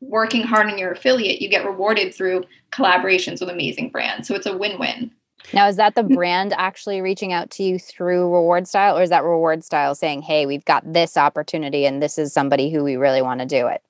working 0.00 0.42
hard 0.42 0.66
on 0.66 0.78
your 0.78 0.92
affiliate, 0.92 1.42
you 1.42 1.48
get 1.48 1.64
rewarded 1.64 2.14
through 2.14 2.44
collaborations 2.72 3.40
with 3.40 3.50
amazing 3.50 3.90
brands. 3.90 4.28
So 4.28 4.34
it's 4.34 4.46
a 4.46 4.56
win-win. 4.56 5.10
Now, 5.52 5.68
is 5.68 5.76
that 5.76 5.94
the 5.94 6.02
brand 6.02 6.52
actually 6.56 7.00
reaching 7.00 7.32
out 7.32 7.50
to 7.52 7.62
you 7.62 7.78
through 7.78 8.32
Reward 8.32 8.68
Style, 8.68 8.96
or 8.96 9.02
is 9.02 9.10
that 9.10 9.24
Reward 9.24 9.64
Style 9.64 9.94
saying, 9.94 10.22
hey, 10.22 10.46
we've 10.46 10.64
got 10.64 10.90
this 10.92 11.16
opportunity 11.16 11.86
and 11.86 12.02
this 12.02 12.18
is 12.18 12.32
somebody 12.32 12.70
who 12.70 12.84
we 12.84 12.96
really 12.96 13.22
want 13.22 13.40
to 13.40 13.46
do 13.46 13.66
it? 13.66 13.82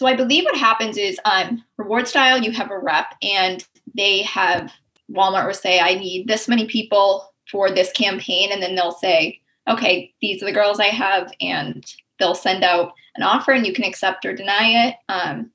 So 0.00 0.06
I 0.06 0.16
believe 0.16 0.44
what 0.44 0.56
happens 0.56 0.96
is 0.96 1.20
um, 1.26 1.62
Reward 1.76 2.08
Style, 2.08 2.38
you 2.38 2.52
have 2.52 2.70
a 2.70 2.78
rep 2.78 3.14
and 3.22 3.62
they 3.94 4.22
have 4.22 4.72
Walmart 5.12 5.46
will 5.46 5.52
say, 5.52 5.78
I 5.78 5.92
need 5.92 6.26
this 6.26 6.48
many 6.48 6.64
people 6.64 7.30
for 7.50 7.70
this 7.70 7.92
campaign. 7.92 8.50
And 8.50 8.62
then 8.62 8.76
they'll 8.76 8.92
say, 8.92 9.42
okay, 9.68 10.10
these 10.22 10.42
are 10.42 10.46
the 10.46 10.54
girls 10.54 10.80
I 10.80 10.86
have. 10.86 11.30
And 11.42 11.84
they'll 12.18 12.34
send 12.34 12.64
out 12.64 12.94
an 13.16 13.24
offer 13.24 13.52
and 13.52 13.66
you 13.66 13.74
can 13.74 13.84
accept 13.84 14.24
or 14.24 14.34
deny 14.34 14.88
it. 14.88 14.94
Um, 15.10 15.50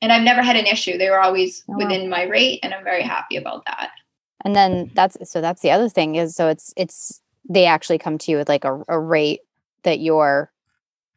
and 0.00 0.10
I've 0.10 0.22
never 0.22 0.40
had 0.40 0.56
an 0.56 0.64
issue. 0.64 0.96
They 0.96 1.10
were 1.10 1.20
always 1.20 1.64
oh, 1.68 1.76
within 1.76 2.08
my 2.08 2.22
rate, 2.22 2.60
and 2.62 2.72
I'm 2.72 2.82
very 2.82 3.02
happy 3.02 3.36
about 3.36 3.66
that. 3.66 3.90
And 4.42 4.56
then 4.56 4.90
that's 4.94 5.18
so 5.30 5.42
that's 5.42 5.60
the 5.60 5.70
other 5.70 5.90
thing 5.90 6.14
is 6.14 6.34
so 6.34 6.48
it's 6.48 6.72
it's 6.78 7.20
they 7.46 7.66
actually 7.66 7.98
come 7.98 8.16
to 8.16 8.30
you 8.30 8.38
with 8.38 8.48
like 8.48 8.64
a, 8.64 8.82
a 8.88 8.98
rate 8.98 9.40
that 9.82 10.00
you're 10.00 10.50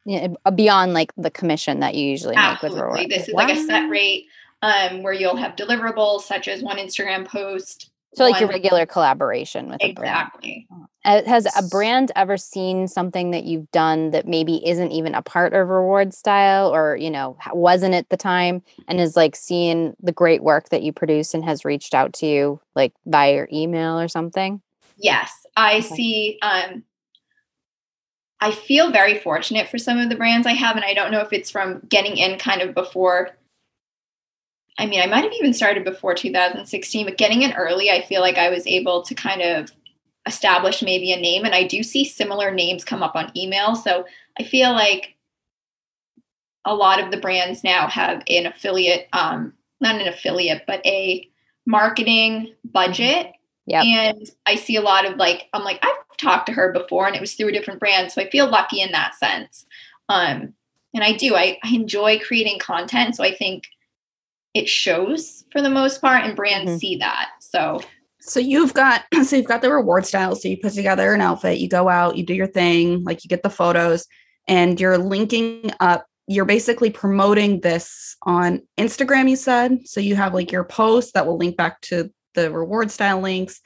you 0.08 0.26
know, 0.26 0.50
beyond 0.52 0.94
like 0.94 1.12
the 1.18 1.30
commission 1.30 1.80
that 1.80 1.94
you 1.94 2.06
usually 2.06 2.34
Absolutely. 2.34 2.80
make 2.80 2.86
with 2.86 2.94
reward. 2.94 3.10
This 3.10 3.28
is 3.28 3.34
wow. 3.34 3.46
like 3.46 3.54
a 3.54 3.62
set 3.62 3.90
rate 3.90 4.26
um, 4.62 5.02
where 5.02 5.12
you'll 5.12 5.36
have 5.36 5.54
deliverables 5.54 6.22
such 6.22 6.48
as 6.48 6.62
one 6.62 6.78
Instagram 6.78 7.26
post. 7.26 7.90
So 8.14 8.24
like 8.24 8.40
your 8.40 8.48
regular 8.48 8.86
collaboration 8.86 9.68
with 9.68 9.82
exactly. 9.82 10.66
a 10.70 10.74
brand. 10.74 10.88
Uh, 11.04 11.30
has 11.30 11.46
a 11.56 11.62
brand 11.68 12.10
ever 12.16 12.38
seen 12.38 12.88
something 12.88 13.32
that 13.32 13.44
you've 13.44 13.70
done 13.70 14.10
that 14.10 14.26
maybe 14.26 14.66
isn't 14.66 14.92
even 14.92 15.14
a 15.14 15.20
part 15.20 15.52
of 15.52 15.68
reward 15.68 16.14
style 16.14 16.74
or 16.74 16.96
you 16.96 17.10
know 17.10 17.36
wasn't 17.52 17.94
at 17.94 18.08
the 18.08 18.16
time 18.16 18.62
and 18.88 18.98
is 19.00 19.14
like 19.14 19.36
seeing 19.36 19.94
the 20.00 20.10
great 20.10 20.42
work 20.42 20.70
that 20.70 20.82
you 20.82 20.92
produce 20.92 21.34
and 21.34 21.44
has 21.44 21.66
reached 21.66 21.92
out 21.92 22.14
to 22.14 22.26
you 22.26 22.60
like 22.74 22.94
via 23.04 23.34
your 23.34 23.48
email 23.52 24.00
or 24.00 24.08
something? 24.08 24.62
Yes, 24.96 25.30
I 25.54 25.76
okay. 25.76 25.82
see 25.82 26.38
um 26.40 26.82
I 28.40 28.52
feel 28.52 28.92
very 28.92 29.18
fortunate 29.18 29.68
for 29.68 29.78
some 29.78 29.98
of 29.98 30.08
the 30.08 30.16
brands 30.16 30.46
I 30.46 30.52
have 30.52 30.76
and 30.76 30.84
I 30.84 30.94
don't 30.94 31.10
know 31.10 31.20
if 31.20 31.32
it's 31.32 31.50
from 31.50 31.80
getting 31.88 32.16
in 32.16 32.38
kind 32.38 32.62
of 32.62 32.74
before 32.74 33.30
I 34.78 34.86
mean, 34.86 35.00
I 35.00 35.06
might 35.06 35.24
have 35.24 35.32
even 35.32 35.52
started 35.52 35.84
before 35.84 36.14
2016, 36.14 37.04
but 37.04 37.18
getting 37.18 37.42
in 37.42 37.52
early, 37.52 37.90
I 37.90 38.00
feel 38.02 38.20
like 38.20 38.38
I 38.38 38.48
was 38.48 38.64
able 38.64 39.02
to 39.02 39.14
kind 39.14 39.42
of 39.42 39.72
establish 40.24 40.82
maybe 40.82 41.10
a 41.12 41.20
name. 41.20 41.44
And 41.44 41.54
I 41.54 41.64
do 41.64 41.82
see 41.82 42.04
similar 42.04 42.52
names 42.52 42.84
come 42.84 43.02
up 43.02 43.16
on 43.16 43.36
email. 43.36 43.74
So 43.74 44.06
I 44.38 44.44
feel 44.44 44.70
like 44.72 45.16
a 46.64 46.74
lot 46.74 47.02
of 47.02 47.10
the 47.10 47.16
brands 47.16 47.64
now 47.64 47.88
have 47.88 48.22
an 48.28 48.46
affiliate, 48.46 49.08
um, 49.12 49.52
not 49.80 50.00
an 50.00 50.06
affiliate, 50.06 50.62
but 50.66 50.84
a 50.86 51.28
marketing 51.66 52.54
budget. 52.64 53.32
Yeah. 53.66 53.82
And 53.82 54.30
I 54.46 54.54
see 54.54 54.76
a 54.76 54.82
lot 54.82 55.06
of 55.06 55.16
like, 55.16 55.48
I'm 55.52 55.64
like, 55.64 55.80
I've 55.82 56.07
talked 56.18 56.46
to 56.46 56.52
her 56.52 56.72
before 56.72 57.06
and 57.06 57.16
it 57.16 57.20
was 57.20 57.34
through 57.34 57.48
a 57.48 57.52
different 57.52 57.80
brand. 57.80 58.12
So 58.12 58.20
I 58.20 58.30
feel 58.30 58.48
lucky 58.48 58.80
in 58.80 58.92
that 58.92 59.14
sense. 59.14 59.66
Um, 60.08 60.54
and 60.94 61.04
I 61.04 61.12
do, 61.12 61.36
I, 61.36 61.58
I 61.62 61.74
enjoy 61.74 62.18
creating 62.18 62.58
content. 62.58 63.16
So 63.16 63.24
I 63.24 63.34
think 63.34 63.64
it 64.54 64.68
shows 64.68 65.44
for 65.52 65.62
the 65.62 65.70
most 65.70 66.00
part 66.00 66.24
and 66.24 66.36
brands 66.36 66.70
mm-hmm. 66.70 66.78
see 66.78 66.96
that 66.96 67.30
so 67.40 67.80
so 68.20 68.40
you've 68.40 68.74
got 68.74 69.04
so 69.24 69.36
you've 69.36 69.46
got 69.46 69.62
the 69.62 69.72
reward 69.72 70.06
style 70.06 70.34
so 70.34 70.48
you 70.48 70.56
put 70.56 70.72
together 70.72 71.12
an 71.14 71.20
outfit 71.20 71.58
you 71.58 71.68
go 71.68 71.88
out 71.88 72.16
you 72.16 72.24
do 72.24 72.34
your 72.34 72.46
thing 72.46 73.02
like 73.04 73.24
you 73.24 73.28
get 73.28 73.42
the 73.42 73.50
photos 73.50 74.06
and 74.46 74.80
you're 74.80 74.98
linking 74.98 75.70
up 75.80 76.06
you're 76.26 76.44
basically 76.44 76.90
promoting 76.90 77.60
this 77.60 78.16
on 78.22 78.60
instagram 78.78 79.28
you 79.28 79.36
said 79.36 79.78
so 79.86 80.00
you 80.00 80.16
have 80.16 80.34
like 80.34 80.50
your 80.50 80.64
post 80.64 81.14
that 81.14 81.26
will 81.26 81.38
link 81.38 81.56
back 81.56 81.80
to 81.80 82.10
the 82.34 82.50
reward 82.50 82.90
style 82.90 83.20
links 83.20 83.60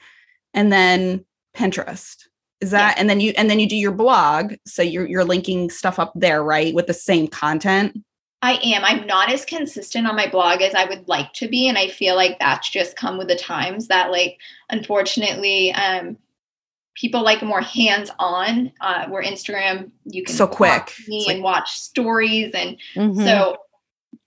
and 0.53 0.71
then 0.71 1.25
pinterest 1.55 2.27
is 2.63 2.71
that 2.71 2.95
yeah. 2.95 3.01
and 3.01 3.09
then 3.09 3.19
you 3.19 3.33
and 3.37 3.49
then 3.49 3.59
you 3.59 3.67
do 3.67 3.75
your 3.75 3.91
blog 3.91 4.53
so 4.65 4.81
you're 4.81 5.07
you're 5.07 5.25
linking 5.25 5.69
stuff 5.69 5.99
up 5.99 6.11
there 6.15 6.43
right 6.43 6.73
with 6.73 6.87
the 6.87 6.93
same 6.93 7.27
content 7.27 7.95
I 8.43 8.59
am. 8.61 8.83
I'm 8.83 9.07
not 9.07 9.31
as 9.31 9.45
consistent 9.45 10.05
on 10.05 10.17
my 10.17 10.29
blog 10.29 10.61
as 10.61 10.75
I 10.75 10.83
would 10.83 11.07
like 11.07 11.31
to 11.35 11.47
be. 11.47 11.69
And 11.69 11.77
I 11.77 11.87
feel 11.87 12.17
like 12.17 12.39
that's 12.39 12.69
just 12.69 12.97
come 12.97 13.17
with 13.17 13.29
the 13.29 13.37
times 13.37 13.87
that, 13.87 14.11
like, 14.11 14.37
unfortunately, 14.69 15.71
um, 15.71 16.17
people 16.93 17.23
like 17.23 17.41
more 17.41 17.61
hands 17.61 18.11
on, 18.19 18.73
uh, 18.81 19.07
where 19.07 19.23
Instagram, 19.23 19.91
you 20.03 20.25
can 20.25 20.35
so 20.35 20.45
quick 20.45 20.93
me 21.07 21.25
and 21.29 21.41
watch 21.41 21.71
stories. 21.71 22.51
And 22.53 22.77
mm-hmm. 22.95 23.23
so, 23.23 23.59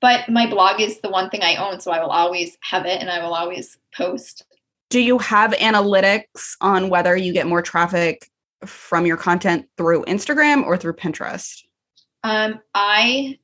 but 0.00 0.30
my 0.30 0.48
blog 0.48 0.80
is 0.80 0.98
the 1.02 1.10
one 1.10 1.28
thing 1.28 1.42
I 1.42 1.56
own. 1.56 1.78
So 1.80 1.90
I 1.90 2.00
will 2.00 2.08
always 2.08 2.56
have 2.62 2.86
it 2.86 3.02
and 3.02 3.10
I 3.10 3.22
will 3.22 3.34
always 3.34 3.76
post. 3.94 4.45
Do 4.88 5.00
you 5.00 5.18
have 5.18 5.52
analytics 5.52 6.56
on 6.60 6.88
whether 6.88 7.16
you 7.16 7.32
get 7.32 7.46
more 7.46 7.62
traffic 7.62 8.30
from 8.64 9.06
your 9.06 9.16
content 9.16 9.66
through 9.76 10.04
Instagram 10.04 10.64
or 10.64 10.76
through 10.76 10.94
Pinterest? 10.94 11.62
Um, 12.22 12.60
I 12.74 13.38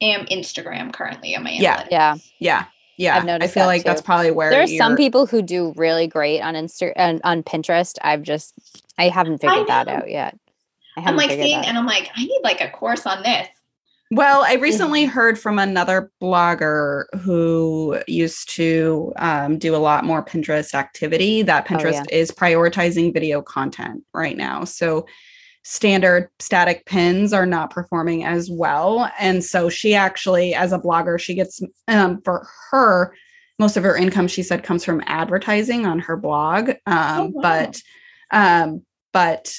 am 0.00 0.26
Instagram 0.26 0.92
currently 0.92 1.34
on 1.36 1.44
my 1.44 1.50
yeah. 1.50 1.82
analytics. 1.82 1.88
yeah. 1.90 2.16
Yeah. 2.38 2.64
Yeah. 2.96 3.16
I've 3.16 3.24
noticed 3.24 3.56
i 3.56 3.60
feel 3.60 3.66
like 3.66 3.82
too. 3.82 3.88
that's 3.88 4.02
probably 4.02 4.32
where 4.32 4.50
there's 4.50 4.76
some 4.76 4.96
people 4.96 5.26
who 5.26 5.40
do 5.40 5.72
really 5.76 6.08
great 6.08 6.40
on 6.40 6.54
insta 6.54 6.92
and 6.96 7.20
on 7.22 7.44
pinterest. 7.44 7.96
I've 8.02 8.22
just 8.22 8.54
i 8.98 9.08
haven't 9.08 9.38
figured 9.38 9.70
I 9.70 9.84
that 9.84 9.88
out 9.88 10.10
yet. 10.10 10.36
I 10.96 11.08
am 11.08 11.16
like 11.16 11.30
seeing 11.30 11.64
and 11.64 11.78
i'm 11.78 11.86
like 11.86 12.10
i 12.16 12.24
need 12.24 12.40
like 12.42 12.60
a 12.60 12.68
course 12.70 13.06
on 13.06 13.22
this 13.22 13.46
well, 14.10 14.42
I 14.42 14.54
recently 14.54 15.04
heard 15.04 15.38
from 15.38 15.58
another 15.58 16.10
blogger 16.22 17.04
who 17.20 18.00
used 18.06 18.48
to 18.54 19.12
um, 19.16 19.58
do 19.58 19.74
a 19.74 19.78
lot 19.78 20.04
more 20.04 20.24
Pinterest 20.24 20.72
activity 20.72 21.42
that 21.42 21.66
Pinterest 21.66 22.00
oh, 22.00 22.06
yeah. 22.10 22.16
is 22.16 22.30
prioritizing 22.30 23.12
video 23.12 23.42
content 23.42 24.02
right 24.14 24.36
now. 24.36 24.64
So 24.64 25.06
standard 25.62 26.30
static 26.38 26.86
pins 26.86 27.34
are 27.34 27.44
not 27.44 27.70
performing 27.70 28.24
as 28.24 28.50
well. 28.50 29.10
And 29.18 29.44
so 29.44 29.68
she 29.68 29.94
actually, 29.94 30.54
as 30.54 30.72
a 30.72 30.78
blogger, 30.78 31.20
she 31.20 31.34
gets 31.34 31.60
um, 31.88 32.22
for 32.22 32.48
her, 32.70 33.14
most 33.58 33.76
of 33.76 33.82
her 33.82 33.94
income, 33.94 34.28
she 34.28 34.42
said, 34.42 34.62
comes 34.62 34.84
from 34.84 35.02
advertising 35.04 35.84
on 35.84 35.98
her 35.98 36.16
blog. 36.16 36.70
Um, 36.86 36.96
oh, 36.96 37.30
wow. 37.34 37.42
But, 37.42 37.82
um, 38.30 38.82
but 39.12 39.54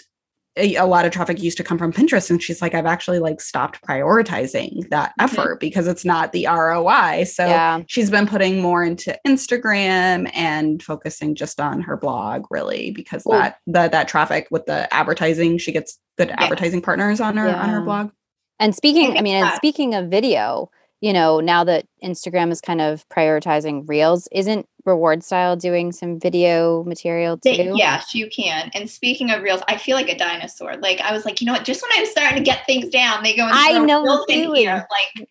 a, 0.59 0.75
a, 0.75 0.85
lot 0.85 1.05
of 1.05 1.11
traffic 1.11 1.41
used 1.41 1.57
to 1.57 1.63
come 1.63 1.77
from 1.77 1.93
Pinterest. 1.93 2.29
And 2.29 2.41
she's 2.41 2.61
like, 2.61 2.73
I've 2.73 2.85
actually 2.85 3.19
like 3.19 3.41
stopped 3.41 3.81
prioritizing 3.81 4.89
that 4.89 5.11
mm-hmm. 5.11 5.23
effort 5.23 5.59
because 5.59 5.87
it's 5.87 6.05
not 6.05 6.31
the 6.31 6.47
ROI. 6.47 7.23
So 7.25 7.45
yeah. 7.45 7.81
she's 7.87 8.09
been 8.09 8.27
putting 8.27 8.61
more 8.61 8.83
into 8.83 9.17
Instagram 9.25 10.29
and 10.33 10.83
focusing 10.83 11.35
just 11.35 11.59
on 11.59 11.81
her 11.81 11.97
blog 11.97 12.45
really 12.49 12.91
because 12.91 13.25
Ooh. 13.25 13.31
that, 13.31 13.59
that, 13.67 13.91
that 13.91 14.07
traffic 14.07 14.47
with 14.51 14.65
the 14.65 14.93
advertising, 14.93 15.57
she 15.57 15.71
gets 15.71 15.97
good 16.17 16.29
yeah. 16.29 16.35
advertising 16.37 16.81
partners 16.81 17.19
on 17.21 17.37
her, 17.37 17.47
yeah. 17.47 17.61
on 17.61 17.69
her 17.69 17.81
blog. 17.81 18.11
And 18.59 18.75
speaking, 18.75 19.17
I 19.17 19.21
mean, 19.21 19.41
and 19.41 19.55
speaking 19.55 19.95
of 19.95 20.09
video, 20.09 20.69
you 21.01 21.13
know, 21.13 21.39
now 21.39 21.63
that 21.63 21.85
Instagram 22.03 22.51
is 22.51 22.59
kind 22.59 22.81
of 22.81 23.07
prioritizing 23.07 23.87
reels, 23.87 24.27
isn't 24.33 24.67
reward 24.89 25.23
style 25.23 25.56
doing 25.56 25.91
some 25.91 26.19
video 26.19 26.84
material 26.84 27.38
too? 27.38 27.56
They, 27.56 27.71
yes, 27.75 28.13
you 28.13 28.30
can. 28.30 28.69
And 28.73 28.89
speaking 28.89 29.32
of 29.32 29.41
reels, 29.41 29.62
I 29.67 29.78
feel 29.78 29.95
like 29.95 30.10
a 30.10 30.17
dinosaur. 30.17 30.75
Like 30.78 30.99
I 30.99 31.13
was 31.13 31.25
like, 31.25 31.39
you 31.39 31.45
know 31.45 31.54
what? 31.54 31.65
Just 31.65 31.82
when 31.82 31.91
I'm 31.95 32.06
starting 32.06 32.38
to 32.38 32.43
get 32.43 32.65
things 32.65 32.89
down, 32.89 33.23
they 33.23 33.36
go 33.36 33.43
and 33.43 33.54
I 33.54 33.80
know 33.80 34.25
in 34.28 34.54
here. 34.56 34.88
Like, 34.89 35.30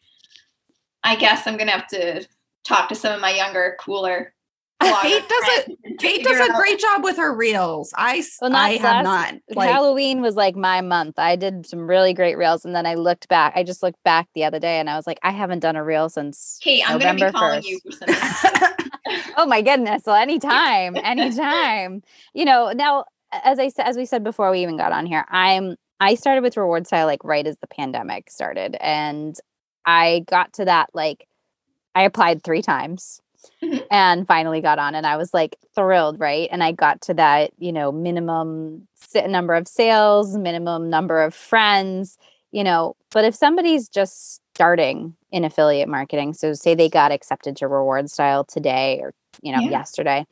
I 1.05 1.16
guess 1.16 1.47
I'm 1.47 1.57
gonna 1.57 1.73
have 1.73 1.88
to 1.88 2.27
talk 2.64 2.88
to 2.88 2.94
some 2.94 3.12
of 3.12 3.21
my 3.21 3.35
younger, 3.35 3.77
cooler 3.81 4.33
Kate 4.80 5.28
does 5.28 5.44
a 5.58 5.96
Kate 5.98 6.24
does 6.24 6.48
a 6.48 6.52
great 6.52 6.78
job 6.78 7.02
with 7.02 7.16
her 7.16 7.34
reels. 7.34 7.92
I 7.96 8.22
well, 8.40 8.54
I 8.54 8.70
have 8.76 9.04
not. 9.04 9.34
Like, 9.50 9.68
Halloween 9.68 10.20
was 10.20 10.36
like 10.36 10.54
my 10.54 10.80
month. 10.80 11.18
I 11.18 11.36
did 11.36 11.66
some 11.66 11.88
really 11.88 12.14
great 12.14 12.36
reels, 12.36 12.64
and 12.64 12.74
then 12.74 12.86
I 12.86 12.94
looked 12.94 13.28
back. 13.28 13.54
I 13.56 13.64
just 13.64 13.82
looked 13.82 14.02
back 14.04 14.28
the 14.34 14.44
other 14.44 14.60
day, 14.60 14.78
and 14.78 14.88
I 14.88 14.96
was 14.96 15.06
like, 15.06 15.18
I 15.22 15.30
haven't 15.30 15.60
done 15.60 15.76
a 15.76 15.82
reel 15.82 16.08
since. 16.08 16.58
Kate, 16.62 16.88
I'm 16.88 16.98
going 16.98 17.16
to 17.18 17.26
be 17.26 17.32
calling 17.32 17.62
1st. 17.62 17.66
you 17.66 17.80
for 17.80 19.32
oh 19.36 19.46
my 19.46 19.62
goodness! 19.62 20.02
Well, 20.06 20.16
anytime, 20.16 20.96
anytime. 21.02 22.02
you 22.32 22.44
know, 22.44 22.72
now 22.72 23.04
as 23.32 23.58
I 23.58 23.68
said, 23.68 23.86
as 23.86 23.96
we 23.96 24.06
said 24.06 24.22
before, 24.22 24.50
we 24.50 24.62
even 24.62 24.76
got 24.76 24.92
on 24.92 25.06
here. 25.06 25.24
I'm 25.28 25.76
I 26.00 26.14
started 26.14 26.42
with 26.42 26.56
reward 26.56 26.86
style 26.86 27.06
like 27.06 27.24
right 27.24 27.46
as 27.46 27.58
the 27.58 27.66
pandemic 27.66 28.30
started, 28.30 28.76
and 28.80 29.34
I 29.84 30.24
got 30.28 30.52
to 30.54 30.64
that 30.66 30.90
like 30.94 31.26
I 31.94 32.02
applied 32.02 32.44
three 32.44 32.62
times 32.62 33.20
mm-hmm. 33.62 33.79
and 33.90 34.27
finally 34.27 34.61
got 34.61 34.79
on 34.79 34.94
and 34.94 35.07
i 35.07 35.16
was 35.16 35.33
like 35.33 35.57
thrilled 35.74 36.18
right 36.18 36.48
and 36.51 36.62
i 36.62 36.72
got 36.72 37.01
to 37.01 37.14
that 37.14 37.51
you 37.59 37.72
know 37.72 37.92
minimum 37.92 38.87
number 39.27 39.55
of 39.55 39.68
sales 39.68 40.37
minimum 40.37 40.90
number 40.90 41.22
of 41.22 41.35
friends 41.35 42.18
you 42.53 42.64
know 42.64 42.94
but 43.11 43.24
if 43.24 43.35
somebody's 43.35 43.88
just 43.88 44.40
starting 44.55 45.14
in 45.31 45.44
affiliate 45.44 45.88
marketing 45.88 46.33
so 46.33 46.53
say 46.53 46.74
they 46.74 46.88
got 46.88 47.12
accepted 47.12 47.57
to 47.57 47.68
reward 47.68 48.11
style 48.11 48.44
today 48.44 48.98
or 49.01 49.12
you 49.42 49.53
know 49.53 49.61
yeah. 49.61 49.70
yesterday 49.70 50.27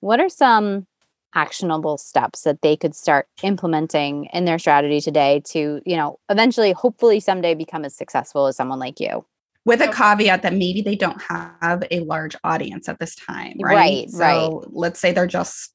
what 0.00 0.20
are 0.20 0.28
some 0.28 0.86
actionable 1.34 1.96
steps 1.96 2.42
that 2.42 2.60
they 2.60 2.76
could 2.76 2.94
start 2.94 3.26
implementing 3.42 4.26
in 4.32 4.44
their 4.44 4.58
strategy 4.58 5.00
today 5.00 5.40
to 5.44 5.80
you 5.86 5.96
know 5.96 6.18
eventually 6.28 6.72
hopefully 6.72 7.20
someday 7.20 7.54
become 7.54 7.84
as 7.84 7.94
successful 7.94 8.46
as 8.46 8.56
someone 8.56 8.78
like 8.78 9.00
you 9.00 9.24
with 9.64 9.80
a 9.80 9.88
caveat 9.92 10.42
that 10.42 10.54
maybe 10.54 10.82
they 10.82 10.96
don't 10.96 11.20
have 11.22 11.84
a 11.90 12.00
large 12.00 12.34
audience 12.42 12.88
at 12.88 12.98
this 12.98 13.14
time, 13.14 13.54
right? 13.60 13.74
Right, 13.76 14.10
so 14.10 14.18
right. 14.18 14.72
let's 14.72 14.98
say 15.00 15.12
they're 15.12 15.26
just, 15.26 15.72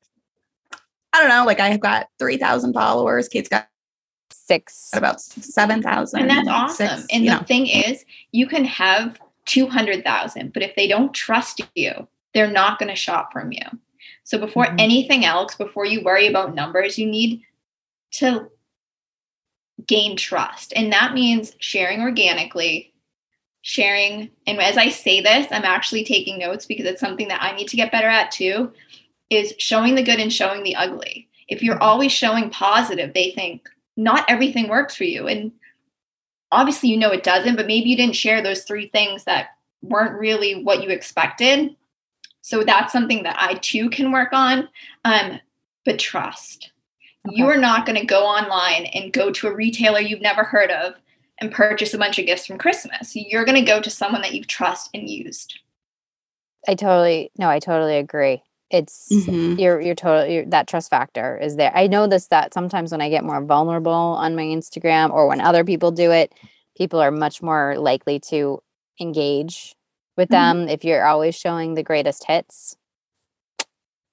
I 1.14 1.20
don't 1.20 1.30
know, 1.30 1.46
like 1.46 1.60
I've 1.60 1.80
got 1.80 2.08
3,000 2.20 2.74
followers. 2.74 3.28
Kate's 3.28 3.50
got 3.50 3.68
Six. 4.30 4.90
about 4.94 5.22
7,000. 5.22 6.20
and 6.22 6.30
that's 6.30 6.48
awesome. 6.48 6.88
six, 6.88 7.06
and 7.12 7.26
the 7.28 7.32
know. 7.32 7.40
thing 7.44 7.68
is, 7.68 8.06
you 8.32 8.46
can 8.48 8.66
have 8.66 9.20
200,000, 9.46 10.54
but 10.54 10.64
if 10.64 10.76
they 10.76 10.88
don't 10.88 11.14
trust 11.14 11.62
you, 11.76 12.08
they're 12.34 12.52
not 12.52 12.80
going 12.80 12.90
to 12.90 12.96
shop 12.96 13.32
from 13.32 13.52
you. 13.52 13.62
So 14.24 14.38
before 14.38 14.66
Mhm. 14.66 14.80
anything 14.80 15.26
else, 15.26 15.56
before 15.56 15.86
you 15.86 16.02
worry 16.02 16.28
about 16.28 16.54
numbers, 16.56 16.98
you 17.00 17.08
need 17.08 17.42
to 18.16 18.50
gain 19.86 20.18
trust. 20.18 20.74
And 20.76 20.92
that 20.92 21.14
means 21.14 21.56
sharing 21.60 22.02
organically, 22.02 22.94
sharing. 23.68 24.30
And 24.48 24.62
as 24.62 24.78
I 24.78 24.88
say 24.88 25.20
this, 25.20 25.46
I'm 25.52 25.66
actually 25.66 26.06
taking 26.06 26.40
notes 26.40 26.66
because 26.66 26.86
it's 26.86 27.02
something 27.02 27.28
that 27.28 27.44
I 27.44 27.54
need 27.54 27.68
to 27.68 27.76
get 27.76 27.92
better 27.92 28.08
at 28.08 28.32
too, 28.32 28.72
is 29.30 29.54
showing 29.58 29.96
the 29.96 30.04
good 30.04 30.22
and 30.22 30.32
showing 30.32 30.64
the 30.64 30.78
ugly. 30.78 31.28
If 31.50 31.62
you're 31.62 31.84
always 31.84 32.14
showing 32.14 32.50
positive, 32.50 33.14
they 33.14 33.32
think 33.32 33.68
not 33.98 34.24
everything 34.30 34.70
works 34.70 34.96
for 34.96 35.04
you. 35.04 35.28
And 35.28 35.52
obviously 36.50 36.88
you 36.88 36.96
know 36.96 37.12
it 37.12 37.24
doesn't, 37.24 37.58
but 37.58 37.68
maybe 37.68 37.90
you 37.90 37.98
didn't 37.98 38.16
share 38.16 38.42
those 38.42 38.64
three 38.64 38.88
things 38.88 39.26
that 39.26 39.48
weren't 39.82 40.18
really 40.18 40.64
what 40.64 40.82
you 40.82 40.90
expected. 40.90 41.76
So 42.44 42.64
that's 42.64 42.94
something 42.94 43.24
that 43.24 43.36
I 43.38 43.56
too 43.56 43.90
can 43.90 44.14
work 44.14 44.32
on. 44.32 44.70
Um, 45.04 45.42
but 45.84 46.00
trust. 46.00 46.72
You 47.30 47.48
are 47.48 47.58
not 47.58 47.86
going 47.86 48.00
to 48.00 48.06
go 48.06 48.24
online 48.24 48.86
and 48.86 49.12
go 49.12 49.30
to 49.30 49.48
a 49.48 49.54
retailer 49.54 50.00
you've 50.00 50.22
never 50.22 50.46
heard 50.46 50.72
of 50.72 50.94
and 51.40 51.52
purchase 51.52 51.94
a 51.94 51.98
bunch 51.98 52.18
of 52.20 52.26
gifts 52.26 52.46
from 52.46 52.58
Christmas. 52.58 53.16
You're 53.16 53.46
going 53.46 53.64
to 53.64 53.70
go 53.72 53.80
to 53.82 53.90
someone 53.90 54.22
that 54.22 54.34
you've 54.34 54.48
trust 54.48 54.90
and 54.94 55.10
used. 55.10 55.60
I 56.68 56.76
totally 56.76 57.32
no, 57.38 57.50
I 57.50 57.60
totally 57.60 57.98
agree. 57.98 58.42
It's 58.70 59.08
Mhm. 59.12 59.58
you're 59.60 59.80
you're 59.80 59.96
totally 59.96 60.36
you're, 60.36 60.46
that 60.48 60.68
trust 60.68 60.90
factor 60.90 61.38
is 61.38 61.56
there. 61.56 61.72
I 61.76 61.88
know 61.88 62.08
this 62.08 62.28
that 62.28 62.54
sometimes 62.54 62.92
when 62.92 63.02
I 63.02 63.10
get 63.10 63.24
more 63.24 63.42
vulnerable 63.42 63.92
on 63.94 64.36
my 64.36 64.42
Instagram 64.44 65.12
or 65.12 65.28
when 65.28 65.40
other 65.40 65.64
people 65.64 65.92
do 65.92 66.12
it, 66.12 66.34
people 66.78 67.00
are 67.00 67.12
much 67.12 67.42
more 67.42 67.78
likely 67.78 68.20
to 68.32 68.62
engage 69.00 69.76
with 70.18 70.28
Mhm. 70.30 70.32
them. 70.32 70.68
If 70.70 70.84
you're 70.84 71.06
always 71.06 71.36
showing 71.36 71.76
the 71.76 71.84
greatest 71.84 72.26
hits, 72.26 72.76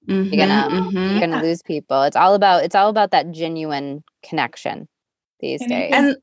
Mhm, 0.07 0.37
gonna- 0.37 0.69
mhm. 0.69 1.11
you're 1.11 1.19
gonna 1.19 1.37
Yeah. 1.37 1.41
lose 1.41 1.61
people. 1.63 2.03
It's 2.03 2.15
all 2.15 2.35
about 2.35 2.63
it's 2.63 2.75
all 2.75 2.89
about 2.89 3.11
that 3.11 3.31
genuine 3.31 4.03
connection 4.23 4.87
these 5.41 5.61
And 5.61 5.69
days. 5.69 5.91
And 5.93 6.17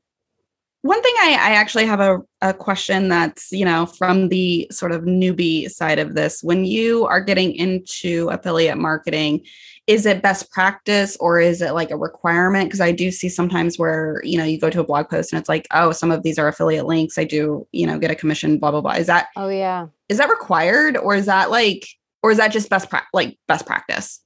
one 0.83 1.01
thing 1.01 1.13
I, 1.21 1.31
I 1.31 1.51
actually 1.55 1.85
have 1.85 2.01
a, 2.01 2.19
a 2.41 2.53
question 2.53 3.07
that's, 3.07 3.53
you 3.53 3.63
know, 3.63 3.85
from 3.85 4.27
the 4.27 4.67
sort 4.69 4.91
of 4.91 5.03
newbie 5.03 5.69
side 5.69 5.97
of 5.97 6.13
this. 6.13 6.43
When 6.43 6.65
you 6.65 7.05
are 7.05 7.21
getting 7.21 7.55
into 7.55 8.27
affiliate 8.29 8.77
marketing, 8.77 9.45
is 9.87 10.05
it 10.05 10.21
best 10.21 10.51
practice 10.51 11.15
or 11.21 11.39
is 11.39 11.61
it 11.61 11.71
like 11.71 11.89
a 11.89 11.95
requirement? 11.95 12.67
Because 12.67 12.81
I 12.81 12.91
do 12.91 13.11
see 13.11 13.29
sometimes 13.29 13.79
where, 13.79 14.21
you 14.25 14.37
know, 14.37 14.43
you 14.43 14.59
go 14.59 14.69
to 14.69 14.81
a 14.81 14.83
blog 14.83 15.09
post 15.09 15.31
and 15.31 15.39
it's 15.39 15.47
like, 15.47 15.67
oh, 15.71 15.93
some 15.93 16.11
of 16.11 16.21
these 16.21 16.37
are 16.37 16.49
affiliate 16.49 16.85
links. 16.85 17.17
I 17.17 17.23
do, 17.23 17.65
you 17.71 17.87
know, 17.87 17.97
get 17.97 18.11
a 18.11 18.15
commission, 18.15 18.59
blah, 18.59 18.71
blah, 18.71 18.81
blah. 18.81 18.93
Is 18.93 19.07
that 19.07 19.27
oh 19.37 19.47
yeah. 19.47 19.87
is 20.09 20.17
that 20.17 20.29
required 20.29 20.97
or 20.97 21.15
is 21.15 21.27
that 21.27 21.49
like 21.49 21.87
or 22.21 22.31
is 22.31 22.37
that 22.39 22.51
just 22.51 22.69
best 22.69 22.89
pra- 22.89 23.07
like 23.13 23.37
best 23.47 23.65
practice? 23.65 24.19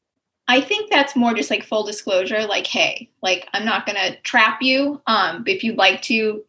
I 0.47 0.61
think 0.61 0.89
that's 0.89 1.15
more 1.15 1.33
just 1.33 1.49
like 1.49 1.63
full 1.63 1.83
disclosure, 1.85 2.45
like, 2.45 2.65
hey, 2.65 3.09
like 3.21 3.47
I'm 3.53 3.65
not 3.65 3.85
gonna 3.85 4.15
trap 4.21 4.61
you. 4.61 5.01
Um, 5.05 5.43
if 5.45 5.63
you'd 5.63 5.77
like 5.77 6.01
to, 6.03 6.43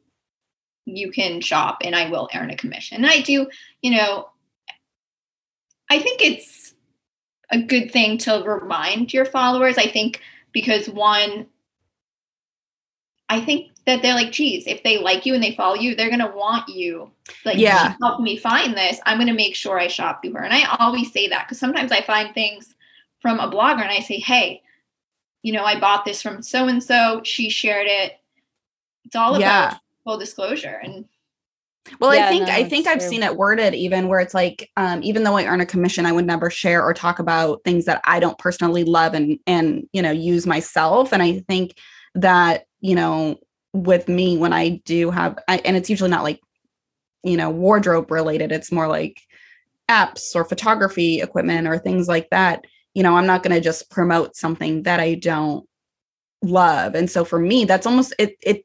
you 0.85 1.11
can 1.11 1.41
shop 1.41 1.79
and 1.83 1.97
I 1.97 2.09
will 2.09 2.29
earn 2.35 2.51
a 2.51 2.57
commission. 2.57 2.99
And 2.99 3.07
I 3.07 3.21
do, 3.21 3.49
you 3.83 3.91
know, 3.91 4.29
I 5.91 5.99
think 5.99 6.23
it's 6.23 6.75
a 7.51 7.61
good 7.61 7.91
thing 7.91 8.19
to 8.19 8.43
remind 8.47 9.13
your 9.13 9.25
followers. 9.25 9.79
I 9.79 9.87
think 9.89 10.21
because 10.53 10.89
one, 10.89 11.47
I 13.29 13.41
think 13.41 13.73
that 13.87 14.01
they're 14.01 14.15
like, 14.15 14.33
geez, 14.33 14.67
if 14.67 14.83
they 14.83 14.99
like 14.99 15.27
you 15.27 15.35
and 15.35 15.43
they 15.43 15.55
follow 15.55 15.75
you, 15.75 15.95
they're 15.95 16.11
gonna 16.11 16.35
want 16.35 16.69
you. 16.69 17.11
Like, 17.45 17.59
Yeah. 17.59 17.89
yeah, 17.89 17.95
help 18.01 18.21
me 18.21 18.37
find 18.37 18.77
this. 18.77 19.01
I'm 19.07 19.19
gonna 19.19 19.35
make 19.35 19.57
sure 19.57 19.79
I 19.79 19.89
shop 19.89 20.23
through 20.23 20.35
her. 20.35 20.45
And 20.45 20.55
I 20.55 20.77
always 20.79 21.13
say 21.13 21.27
that 21.29 21.47
because 21.47 21.59
sometimes 21.59 21.91
I 21.91 22.01
find 22.03 22.33
things 22.33 22.75
from 23.21 23.41
a 23.41 23.51
blogger 23.51 23.83
and 23.83 23.91
I 23.91 24.01
say, 24.01 24.19
hey, 24.19 24.63
you 25.43 25.53
know, 25.53 25.65
I 25.65 25.79
bought 25.79 26.05
this 26.05 26.23
from 26.23 26.43
so 26.43 26.69
and 26.69 26.83
so. 26.83 27.21
She 27.25 27.51
shared 27.51 27.87
it. 27.89 28.13
It's 29.05 29.17
all 29.17 29.39
Yeah. 29.39 29.69
about 29.69 29.81
full 30.05 30.19
disclosure. 30.19 30.81
And 30.83 31.07
Well, 32.01 32.15
Yeah, 32.15 32.27
I 32.27 32.29
think 32.29 32.49
no, 32.49 32.53
I 32.53 32.65
think 32.65 32.87
it's 32.87 32.89
I've 32.89 33.01
true. 33.01 33.09
seen 33.09 33.23
it 33.23 33.37
worded 33.37 33.75
even 33.75 34.09
where 34.09 34.21
it's 34.21 34.35
like, 34.35 34.71
um, 34.77 35.03
even 35.03 35.23
though 35.23 35.37
I 35.37 35.47
earn 35.47 35.61
a 35.61 35.67
commission, 35.67 36.07
I 36.07 36.13
would 36.13 36.27
never 36.27 36.51
share 36.51 36.83
or 36.85 36.93
talk 36.93 37.19
about 37.19 37.63
things 37.65 37.87
that 37.87 38.01
I 38.05 38.21
don't 38.21 38.39
personally 38.39 38.85
love 38.85 39.15
and 39.15 39.39
and 39.47 39.89
you 39.93 40.03
know 40.03 40.11
use 40.11 40.47
myself. 40.47 41.13
And 41.13 41.23
I 41.23 41.39
think 41.49 41.77
that 42.15 42.65
you 42.81 42.95
know 42.95 43.39
with 43.73 44.09
me 44.09 44.37
when 44.37 44.53
I 44.53 44.81
do 44.85 45.11
have, 45.11 45.39
I, 45.49 45.59
and 45.59 45.77
it's 45.77 45.89
usually 45.91 46.11
not 46.11 46.25
like 46.25 46.41
you 47.23 47.37
know 47.37 47.51
wardrobe 47.51 48.11
related. 48.11 48.53
It's 48.53 48.73
more 48.73 48.89
like 48.89 49.21
apps 49.89 50.35
or 50.35 50.45
photography 50.45 51.21
equipment 51.23 51.67
or 51.67 51.79
things 51.79 52.07
like 52.09 52.29
that. 52.31 52.65
You 52.95 53.03
know, 53.03 53.17
I'm 53.17 53.27
not 53.27 53.43
going 53.43 53.55
to 53.55 53.61
just 53.61 53.91
promote 53.91 54.37
something 54.37 54.83
that 54.83 55.01
I 55.01 55.15
don't 55.15 55.67
love. 56.43 56.95
And 56.95 57.11
so 57.11 57.25
for 57.25 57.39
me, 57.39 57.65
that's 57.65 57.87
almost 57.87 58.15
it. 58.19 58.37
It 58.43 58.65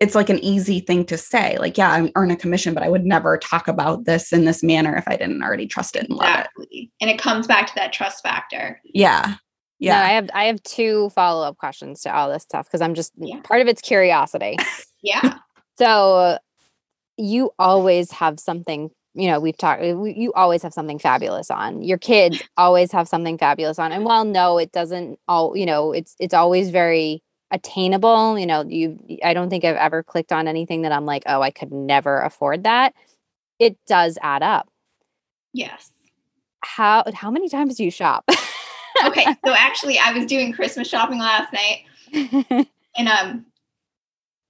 it's 0.00 0.14
like 0.14 0.30
an 0.30 0.38
easy 0.38 0.80
thing 0.80 1.04
to 1.04 1.18
say 1.18 1.58
like 1.58 1.76
yeah 1.76 1.90
i 1.90 2.10
earn 2.16 2.30
a 2.30 2.36
commission 2.36 2.72
but 2.72 2.82
i 2.82 2.88
would 2.88 3.04
never 3.04 3.36
talk 3.36 3.68
about 3.68 4.06
this 4.06 4.32
in 4.32 4.46
this 4.46 4.62
manner 4.62 4.96
if 4.96 5.06
i 5.06 5.14
didn't 5.14 5.42
already 5.42 5.66
trust 5.66 5.94
it 5.94 6.08
and 6.08 6.16
love 6.16 6.26
it 6.26 6.38
exactly. 6.38 6.90
And 7.02 7.10
it 7.10 7.18
comes 7.18 7.46
back 7.46 7.66
to 7.66 7.74
that 7.76 7.92
trust 7.92 8.22
factor. 8.22 8.80
yeah 8.84 9.34
Yeah, 9.78 10.00
I 10.02 10.08
have 10.12 10.30
I 10.32 10.44
have 10.44 10.62
two 10.62 11.10
follow 11.10 11.46
up 11.46 11.58
questions 11.58 12.00
to 12.02 12.14
all 12.14 12.30
this 12.30 12.42
stuff 12.42 12.66
because 12.66 12.80
I'm 12.80 12.94
just 12.94 13.12
Yeah. 13.18 13.40
part 13.40 13.60
of 13.60 13.68
it's 13.68 13.82
curiosity. 13.82 14.56
Yeah. 15.02 15.38
so 15.78 16.38
you 17.16 17.50
always 17.58 18.10
have 18.12 18.38
something. 18.40 18.90
You 19.20 19.28
know, 19.30 19.38
we've 19.40 19.56
talked. 19.56 19.82
we- 19.82 20.14
You 20.16 20.32
always 20.34 20.62
have 20.62 20.72
something 20.72 20.98
fabulous 20.98 21.50
on. 21.50 21.82
Your 21.82 21.98
kids 21.98 22.42
always 22.56 22.90
have 22.92 23.06
something 23.08 23.36
fabulous 23.38 23.78
on. 23.78 23.92
And 23.92 24.04
while 24.04 24.24
no, 24.24 24.58
it 24.58 24.72
doesn't 24.72 25.18
all. 25.28 25.56
You 25.56 25.66
know, 25.66 25.92
it's 25.92 26.16
it's 26.18 26.34
always 26.34 26.70
very 26.70 27.22
attainable. 27.50 28.38
You 28.38 28.46
know, 28.46 28.64
you. 28.66 28.98
I 29.24 29.34
don't 29.34 29.50
think 29.50 29.64
I've 29.64 29.76
ever 29.76 30.02
clicked 30.02 30.32
on 30.32 30.48
anything 30.48 30.82
that 30.82 30.92
I'm 30.92 31.06
like, 31.06 31.22
oh, 31.26 31.42
I 31.42 31.50
could 31.50 31.70
never 31.72 32.20
afford 32.22 32.64
that. 32.64 32.94
It 33.58 33.76
does 33.86 34.18
add 34.22 34.42
up. 34.42 34.68
yes. 35.52 35.90
How 36.62 37.04
how 37.14 37.30
many 37.30 37.48
times 37.48 37.76
do 37.76 37.84
you 37.84 37.90
shop? 37.90 38.24
Okay. 39.06 39.24
so 39.46 39.52
actually 39.56 39.98
I 39.98 40.12
was 40.12 40.26
doing 40.26 40.52
Christmas 40.52 40.88
shopping 40.88 41.18
last 41.18 41.52
night 41.54 41.84
and 42.96 43.08
um 43.08 43.46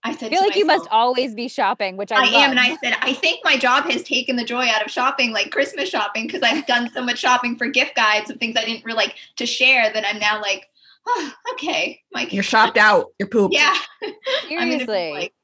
I 0.02 0.16
said 0.16 0.30
feel 0.30 0.40
to 0.40 0.48
like 0.48 0.56
you 0.56 0.64
must 0.64 0.88
always 0.90 1.34
be 1.34 1.46
shopping, 1.48 1.96
which 1.96 2.10
I, 2.10 2.24
I 2.24 2.26
am, 2.28 2.50
and. 2.52 2.60
I 2.60 2.76
said, 2.76 2.96
I 3.00 3.12
think 3.12 3.40
my 3.44 3.56
job 3.58 3.84
has 3.90 4.02
taken 4.02 4.36
the 4.36 4.44
joy 4.44 4.66
out 4.66 4.84
of 4.84 4.90
shopping, 4.90 5.32
like 5.32 5.50
Christmas 5.50 5.90
shopping, 5.90 6.26
because 6.26 6.42
I've 6.42 6.66
done 6.66 6.90
so 6.94 7.02
much 7.02 7.18
shopping 7.18 7.56
for 7.56 7.66
gift 7.66 7.96
guides 7.96 8.30
and 8.30 8.40
things 8.40 8.56
I 8.56 8.64
didn't 8.64 8.84
really 8.84 8.96
like 8.96 9.16
to 9.36 9.44
share 9.44 9.92
that 9.92 10.06
I'm 10.06 10.18
now 10.18 10.40
like, 10.40 10.68
oh, 11.06 11.32
okay, 11.52 12.00
my 12.12 12.26
you're 12.30 12.42
shopped 12.42 12.78
out 12.78 13.12
you're 13.18 13.28
pooped 13.28 13.54
Yeah, 13.54 13.74
I'm 14.02 14.70
Seriously. 14.70 15.10
like, 15.12 15.34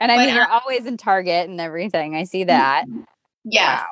and 0.00 0.10
I 0.10 0.16
but, 0.16 0.26
mean, 0.26 0.34
you're 0.34 0.50
uh, 0.50 0.60
always 0.60 0.86
in 0.86 0.96
Target 0.96 1.48
and 1.48 1.60
everything. 1.60 2.16
I 2.16 2.24
see 2.24 2.44
that. 2.44 2.86
Yeah. 3.44 3.80
Wow. 3.80 3.86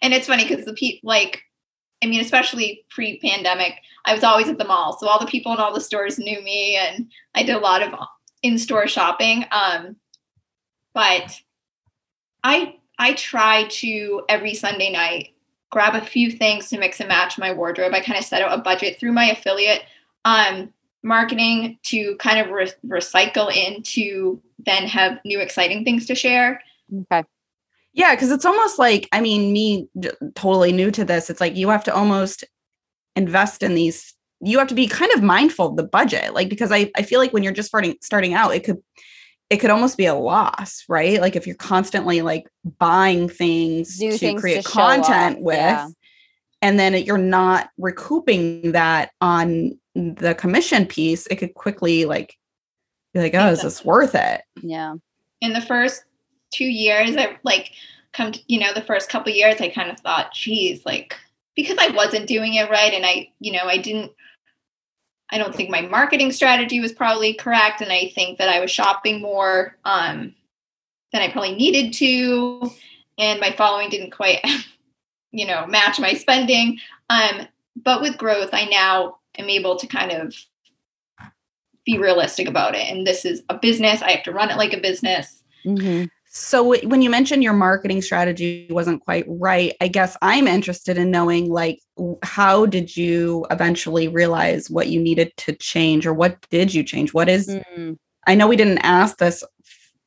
And 0.00 0.14
it's 0.14 0.26
funny 0.26 0.46
because 0.46 0.64
the 0.64 0.72
people, 0.72 1.08
like, 1.08 1.42
I 2.02 2.06
mean, 2.06 2.20
especially 2.20 2.84
pre-pandemic, 2.90 3.74
I 4.04 4.14
was 4.14 4.24
always 4.24 4.48
at 4.48 4.58
the 4.58 4.64
mall, 4.64 4.96
so 4.98 5.08
all 5.08 5.20
the 5.20 5.26
people 5.26 5.52
in 5.52 5.58
all 5.58 5.74
the 5.74 5.80
stores 5.80 6.18
knew 6.18 6.40
me, 6.42 6.76
and 6.76 7.10
I 7.34 7.42
did 7.42 7.54
a 7.54 7.60
lot 7.60 7.82
of 7.82 7.94
in-store 8.42 8.88
shopping. 8.88 9.44
Um, 9.50 9.96
but 10.94 11.40
I 12.44 12.76
I 12.98 13.14
try 13.14 13.64
to 13.64 14.24
every 14.28 14.54
Sunday 14.54 14.90
night 14.90 15.30
grab 15.70 15.94
a 15.94 16.04
few 16.04 16.30
things 16.30 16.68
to 16.68 16.78
mix 16.78 17.00
and 17.00 17.08
match 17.08 17.38
my 17.38 17.52
wardrobe. 17.52 17.94
I 17.94 18.00
kind 18.00 18.18
of 18.18 18.24
set 18.24 18.42
out 18.42 18.58
a 18.58 18.62
budget 18.62 19.00
through 19.00 19.12
my 19.12 19.30
affiliate 19.30 19.82
um, 20.24 20.72
marketing 21.02 21.78
to 21.84 22.14
kind 22.16 22.38
of 22.38 22.50
re- 22.50 22.72
recycle 22.86 23.54
into 23.54 24.40
then 24.58 24.86
have 24.86 25.18
new 25.24 25.40
exciting 25.40 25.84
things 25.84 26.06
to 26.06 26.14
share. 26.14 26.62
Okay. 26.94 27.24
yeah 27.94 28.14
because 28.14 28.30
it's 28.30 28.44
almost 28.44 28.78
like 28.78 29.08
i 29.12 29.20
mean 29.20 29.50
me 29.50 29.88
totally 30.34 30.72
new 30.72 30.90
to 30.90 31.06
this 31.06 31.30
it's 31.30 31.40
like 31.40 31.56
you 31.56 31.70
have 31.70 31.84
to 31.84 31.94
almost 31.94 32.44
invest 33.16 33.62
in 33.62 33.74
these 33.74 34.11
you 34.42 34.58
have 34.58 34.68
to 34.68 34.74
be 34.74 34.86
kind 34.86 35.12
of 35.12 35.22
mindful 35.22 35.68
of 35.68 35.76
the 35.76 35.82
budget 35.82 36.34
like 36.34 36.48
because 36.48 36.72
i, 36.72 36.90
I 36.96 37.02
feel 37.02 37.18
like 37.18 37.32
when 37.32 37.42
you're 37.42 37.52
just 37.52 37.68
starting 37.68 37.96
starting 38.00 38.34
out 38.34 38.54
it 38.54 38.64
could 38.64 38.82
it 39.50 39.58
could 39.58 39.70
almost 39.70 39.96
be 39.96 40.06
a 40.06 40.14
loss 40.14 40.84
right 40.88 41.20
like 41.20 41.36
if 41.36 41.46
you're 41.46 41.56
constantly 41.56 42.22
like 42.22 42.44
buying 42.78 43.28
things 43.28 44.00
New 44.00 44.12
to 44.12 44.18
things 44.18 44.40
create 44.40 44.64
to 44.64 44.68
content 44.68 45.38
off, 45.38 45.42
with 45.42 45.56
yeah. 45.56 45.88
and 46.60 46.78
then 46.78 46.94
you're 46.94 47.18
not 47.18 47.70
recouping 47.78 48.72
that 48.72 49.10
on 49.20 49.78
the 49.94 50.34
commission 50.34 50.86
piece 50.86 51.26
it 51.26 51.36
could 51.36 51.54
quickly 51.54 52.04
like 52.04 52.34
be 53.14 53.20
like 53.20 53.34
oh 53.34 53.48
is 53.48 53.62
this 53.62 53.84
worth 53.84 54.14
it 54.14 54.42
Yeah. 54.62 54.94
in 55.40 55.52
the 55.52 55.60
first 55.60 56.04
two 56.52 56.66
years, 56.66 57.16
I 57.16 57.38
like 57.42 57.72
come 58.12 58.32
to, 58.32 58.40
you 58.46 58.60
know, 58.60 58.72
the 58.74 58.82
first 58.82 59.08
couple 59.08 59.32
years, 59.32 59.60
I 59.60 59.70
kind 59.70 59.90
of 59.90 59.98
thought, 59.98 60.32
geez, 60.34 60.84
like, 60.84 61.16
because 61.56 61.78
I 61.80 61.88
wasn't 61.88 62.28
doing 62.28 62.54
it 62.54 62.70
right. 62.70 62.92
And 62.92 63.04
I, 63.04 63.30
you 63.40 63.52
know, 63.52 63.64
I 63.64 63.78
didn't, 63.78 64.12
I 65.32 65.38
don't 65.38 65.54
think 65.54 65.70
my 65.70 65.80
marketing 65.80 66.30
strategy 66.30 66.78
was 66.78 66.92
probably 66.92 67.32
correct. 67.32 67.80
And 67.80 67.90
I 67.90 68.12
think 68.14 68.38
that 68.38 68.50
I 68.50 68.60
was 68.60 68.70
shopping 68.70 69.22
more 69.22 69.76
um, 69.84 70.34
than 71.10 71.22
I 71.22 71.30
probably 71.32 71.54
needed 71.54 71.94
to. 71.94 72.70
And 73.18 73.40
my 73.40 73.50
following 73.52 73.88
didn't 73.88 74.10
quite, 74.10 74.44
you 75.32 75.46
know, 75.46 75.66
match 75.66 75.98
my 75.98 76.12
spending. 76.12 76.78
Um, 77.08 77.48
but 77.74 78.02
with 78.02 78.18
growth, 78.18 78.50
I 78.52 78.66
now 78.66 79.18
am 79.38 79.48
able 79.48 79.76
to 79.76 79.86
kind 79.86 80.12
of 80.12 80.36
be 81.84 81.98
realistic 81.98 82.46
about 82.46 82.74
it. 82.74 82.88
And 82.90 83.06
this 83.06 83.24
is 83.24 83.42
a 83.48 83.56
business. 83.56 84.02
I 84.02 84.10
have 84.10 84.24
to 84.24 84.32
run 84.32 84.50
it 84.50 84.58
like 84.58 84.74
a 84.74 84.80
business. 84.80 85.42
Mm-hmm. 85.64 86.04
So 86.34 86.74
when 86.86 87.02
you 87.02 87.10
mentioned 87.10 87.42
your 87.42 87.52
marketing 87.52 88.00
strategy 88.00 88.66
wasn't 88.70 89.04
quite 89.04 89.26
right, 89.28 89.76
I 89.82 89.88
guess 89.88 90.16
I'm 90.22 90.48
interested 90.48 90.96
in 90.96 91.10
knowing 91.10 91.50
like 91.50 91.80
how 92.22 92.64
did 92.64 92.96
you 92.96 93.44
eventually 93.50 94.08
realize 94.08 94.70
what 94.70 94.88
you 94.88 94.98
needed 94.98 95.36
to 95.36 95.52
change 95.52 96.06
or 96.06 96.14
what 96.14 96.38
did 96.48 96.72
you 96.72 96.84
change? 96.84 97.12
What 97.12 97.28
is, 97.28 97.48
mm-hmm. 97.48 97.92
I 98.26 98.34
know 98.34 98.48
we 98.48 98.56
didn't 98.56 98.78
ask 98.78 99.18
this, 99.18 99.44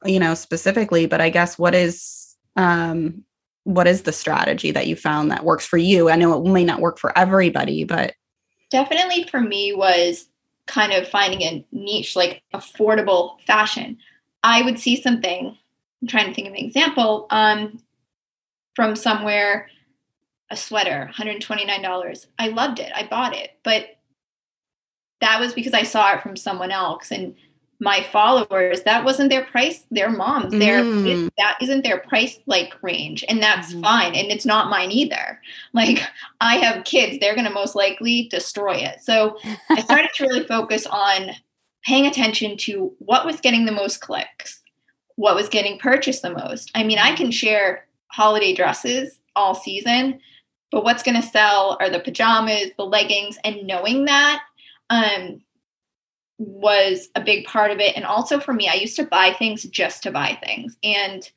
you 0.04 0.20
know, 0.20 0.34
specifically, 0.34 1.06
but 1.06 1.22
I 1.22 1.30
guess 1.30 1.60
what 1.60 1.76
is 1.76 2.36
um 2.56 3.24
what 3.66 3.86
is 3.86 4.04
the 4.04 4.12
strategy 4.12 4.72
that 4.72 4.88
you 4.88 4.96
found 4.96 5.30
that 5.30 5.46
works 5.46 5.66
for 5.68 5.78
you? 5.78 6.10
I 6.10 6.16
know 6.16 6.44
it 6.44 6.50
may 6.52 6.64
not 6.64 6.82
work 6.82 6.98
for 6.98 7.16
everybody, 7.16 7.84
but 7.84 8.16
definitely 8.72 9.26
for 9.26 9.42
me 9.42 9.74
was 9.74 10.28
kind 10.66 10.92
of 10.92 11.08
finding 11.08 11.44
a 11.44 11.66
niche 11.72 12.16
like 12.16 12.42
affordable 12.52 13.40
fashion. 13.46 14.00
I 14.42 14.64
would 14.64 14.80
see 14.80 15.00
something 15.00 15.56
I'm 16.06 16.10
trying 16.10 16.28
to 16.28 16.34
think 16.36 16.48
of 16.48 16.54
an 16.54 16.60
example 16.60 17.26
um, 17.32 17.82
from 18.76 18.96
somewhere 18.96 19.70
a 20.52 20.56
sweater 20.56 21.10
$129 21.18 22.26
i 22.38 22.48
loved 22.50 22.80
it. 22.80 22.92
I 22.94 23.08
bought 23.08 23.36
it. 23.36 23.58
But 23.64 23.98
that 25.22 25.40
was 25.40 25.54
because 25.54 25.74
i 25.74 25.82
saw 25.82 26.14
it 26.14 26.22
from 26.22 26.36
someone 26.36 26.70
else. 26.70 27.12
And 27.12 27.36
my 27.80 28.04
followers 28.12 28.84
that 28.84 29.04
wasn't 29.04 29.32
their 29.32 29.44
price 29.46 29.86
their 29.90 30.10
moms 30.10 30.54
their 30.54 30.82
mm. 30.82 31.30
that 31.38 31.58
isn't 31.60 31.84
their 31.84 31.98
price 31.98 32.38
like 32.46 32.76
range. 32.84 33.26
And 33.28 33.42
that's 33.42 33.74
mm. 33.74 33.82
fine. 33.82 34.14
And 34.14 34.28
it's 34.28 34.46
not 34.46 34.70
mine 34.70 34.92
either. 34.92 35.42
Like 35.74 36.04
i 36.40 36.58
have 36.58 36.86
kids. 36.86 37.18
They're 37.20 37.34
going 37.34 37.48
to 37.48 37.52
most 37.52 37.74
likely 37.74 38.28
destroy 38.30 38.76
it. 38.76 39.02
So 39.02 39.40
i 39.72 39.82
started 39.82 40.12
to 40.14 40.26
really 40.26 40.46
focus 40.46 40.86
on 40.86 41.32
paying 41.84 42.06
attention 42.06 42.58
to 42.58 42.94
what 43.00 43.26
was 43.26 43.42
getting 43.42 43.66
the 43.66 43.72
most 43.72 44.02
clicks 44.02 44.62
what 45.16 45.36
was 45.36 45.50
getting 45.50 45.80
purchased 45.80 46.22
the 46.22 46.34
most. 46.34 46.72
I 46.76 46.84
mean, 46.84 47.00
I 47.00 47.16
can 47.16 47.32
share 47.32 47.88
holiday 48.08 48.54
dresses 48.54 49.20
all 49.36 49.56
season, 49.56 50.20
but 50.72 50.84
what's 50.84 51.04
going 51.04 51.20
to 51.20 51.28
sell 51.28 51.78
are 51.80 51.90
the 51.90 52.00
pajamas, 52.00 52.72
the 52.78 52.86
leggings, 52.86 53.38
and 53.44 53.66
knowing 53.66 54.06
that 54.06 54.42
um, 54.90 55.42
was 56.38 57.10
a 57.16 57.22
big 57.22 57.46
part 57.46 57.72
of 57.72 57.80
it. 57.80 57.96
And 57.96 58.06
also 58.06 58.40
for 58.40 58.54
me, 58.54 58.68
I 58.68 58.74
used 58.76 58.96
to 58.98 59.06
buy 59.06 59.34
things 59.38 59.64
just 59.64 60.04
to 60.04 60.12
buy 60.12 60.38
things. 60.44 60.78
And 60.84 61.30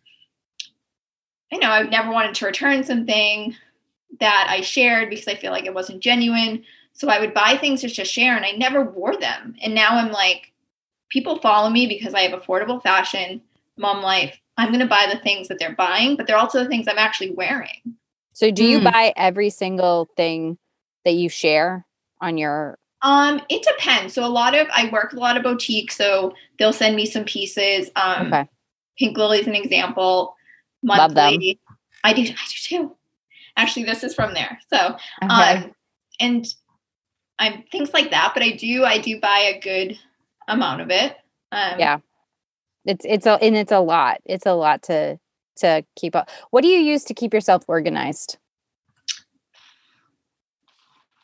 I 1.52 1.56
know 1.56 1.70
I 1.70 1.82
never 1.84 2.10
wanted 2.10 2.34
to 2.36 2.46
return 2.46 2.82
something 2.84 3.54
that 4.20 4.46
I 4.50 4.60
shared 4.60 5.10
because 5.10 5.28
I 5.28 5.34
feel 5.34 5.52
like 5.52 5.66
it 5.66 5.74
wasn't 5.74 6.02
genuine. 6.02 6.64
So 6.92 7.08
I 7.08 7.20
would 7.20 7.32
buy 7.32 7.56
things 7.56 7.82
just 7.82 7.96
to 7.96 8.04
share 8.04 8.36
and 8.36 8.44
I 8.44 8.52
never 8.52 8.82
wore 8.82 9.16
them. 9.16 9.54
And 9.62 9.74
now 9.74 9.90
I'm 9.90 10.10
like, 10.10 10.52
people 11.10 11.38
follow 11.38 11.70
me 11.70 11.86
because 11.86 12.12
I 12.12 12.22
have 12.22 12.38
affordable 12.38 12.82
fashion 12.82 13.40
mom 13.78 14.02
life, 14.02 14.38
I'm 14.56 14.68
going 14.68 14.80
to 14.80 14.86
buy 14.86 15.06
the 15.10 15.18
things 15.20 15.48
that 15.48 15.58
they're 15.58 15.74
buying, 15.74 16.16
but 16.16 16.26
they're 16.26 16.36
also 16.36 16.62
the 16.62 16.68
things 16.68 16.88
I'm 16.88 16.98
actually 16.98 17.30
wearing. 17.30 17.96
So 18.32 18.50
do 18.50 18.64
you 18.64 18.80
mm. 18.80 18.84
buy 18.84 19.12
every 19.16 19.50
single 19.50 20.08
thing 20.16 20.58
that 21.04 21.14
you 21.14 21.28
share 21.28 21.86
on 22.20 22.38
your 22.38 22.78
um 23.02 23.40
it 23.48 23.62
depends. 23.62 24.14
So 24.14 24.24
a 24.24 24.26
lot 24.26 24.56
of 24.56 24.66
I 24.74 24.90
work 24.90 25.12
a 25.12 25.18
lot 25.18 25.36
of 25.36 25.44
boutiques, 25.44 25.96
so 25.96 26.34
they'll 26.58 26.72
send 26.72 26.96
me 26.96 27.06
some 27.06 27.24
pieces. 27.24 27.90
Um 27.96 28.32
okay. 28.32 28.48
Pink 28.98 29.16
Lily's 29.16 29.46
an 29.46 29.54
example. 29.54 30.34
Monthly. 30.82 31.02
Love 31.02 31.14
them. 31.14 31.34
I 32.04 32.12
do 32.12 32.22
I 32.22 32.24
do 32.24 32.32
too. 32.62 32.96
Actually, 33.56 33.84
this 33.84 34.02
is 34.02 34.14
from 34.14 34.34
there. 34.34 34.58
So 34.72 34.96
okay. 35.22 35.28
um 35.34 35.74
and 36.20 36.46
I'm 37.38 37.64
things 37.70 37.92
like 37.94 38.10
that, 38.10 38.32
but 38.34 38.42
I 38.42 38.50
do 38.50 38.84
I 38.84 38.98
do 38.98 39.20
buy 39.20 39.54
a 39.54 39.60
good 39.60 39.98
amount 40.48 40.80
of 40.80 40.90
it. 40.90 41.16
Um, 41.52 41.78
yeah. 41.78 41.98
It's 42.88 43.04
it's 43.06 43.26
a 43.26 43.32
and 43.42 43.54
it's 43.54 43.70
a 43.70 43.80
lot. 43.80 44.22
It's 44.24 44.46
a 44.46 44.54
lot 44.54 44.82
to 44.84 45.20
to 45.58 45.84
keep 45.94 46.16
up. 46.16 46.30
What 46.50 46.62
do 46.62 46.68
you 46.68 46.78
use 46.78 47.04
to 47.04 47.14
keep 47.14 47.34
yourself 47.34 47.64
organized? 47.68 48.38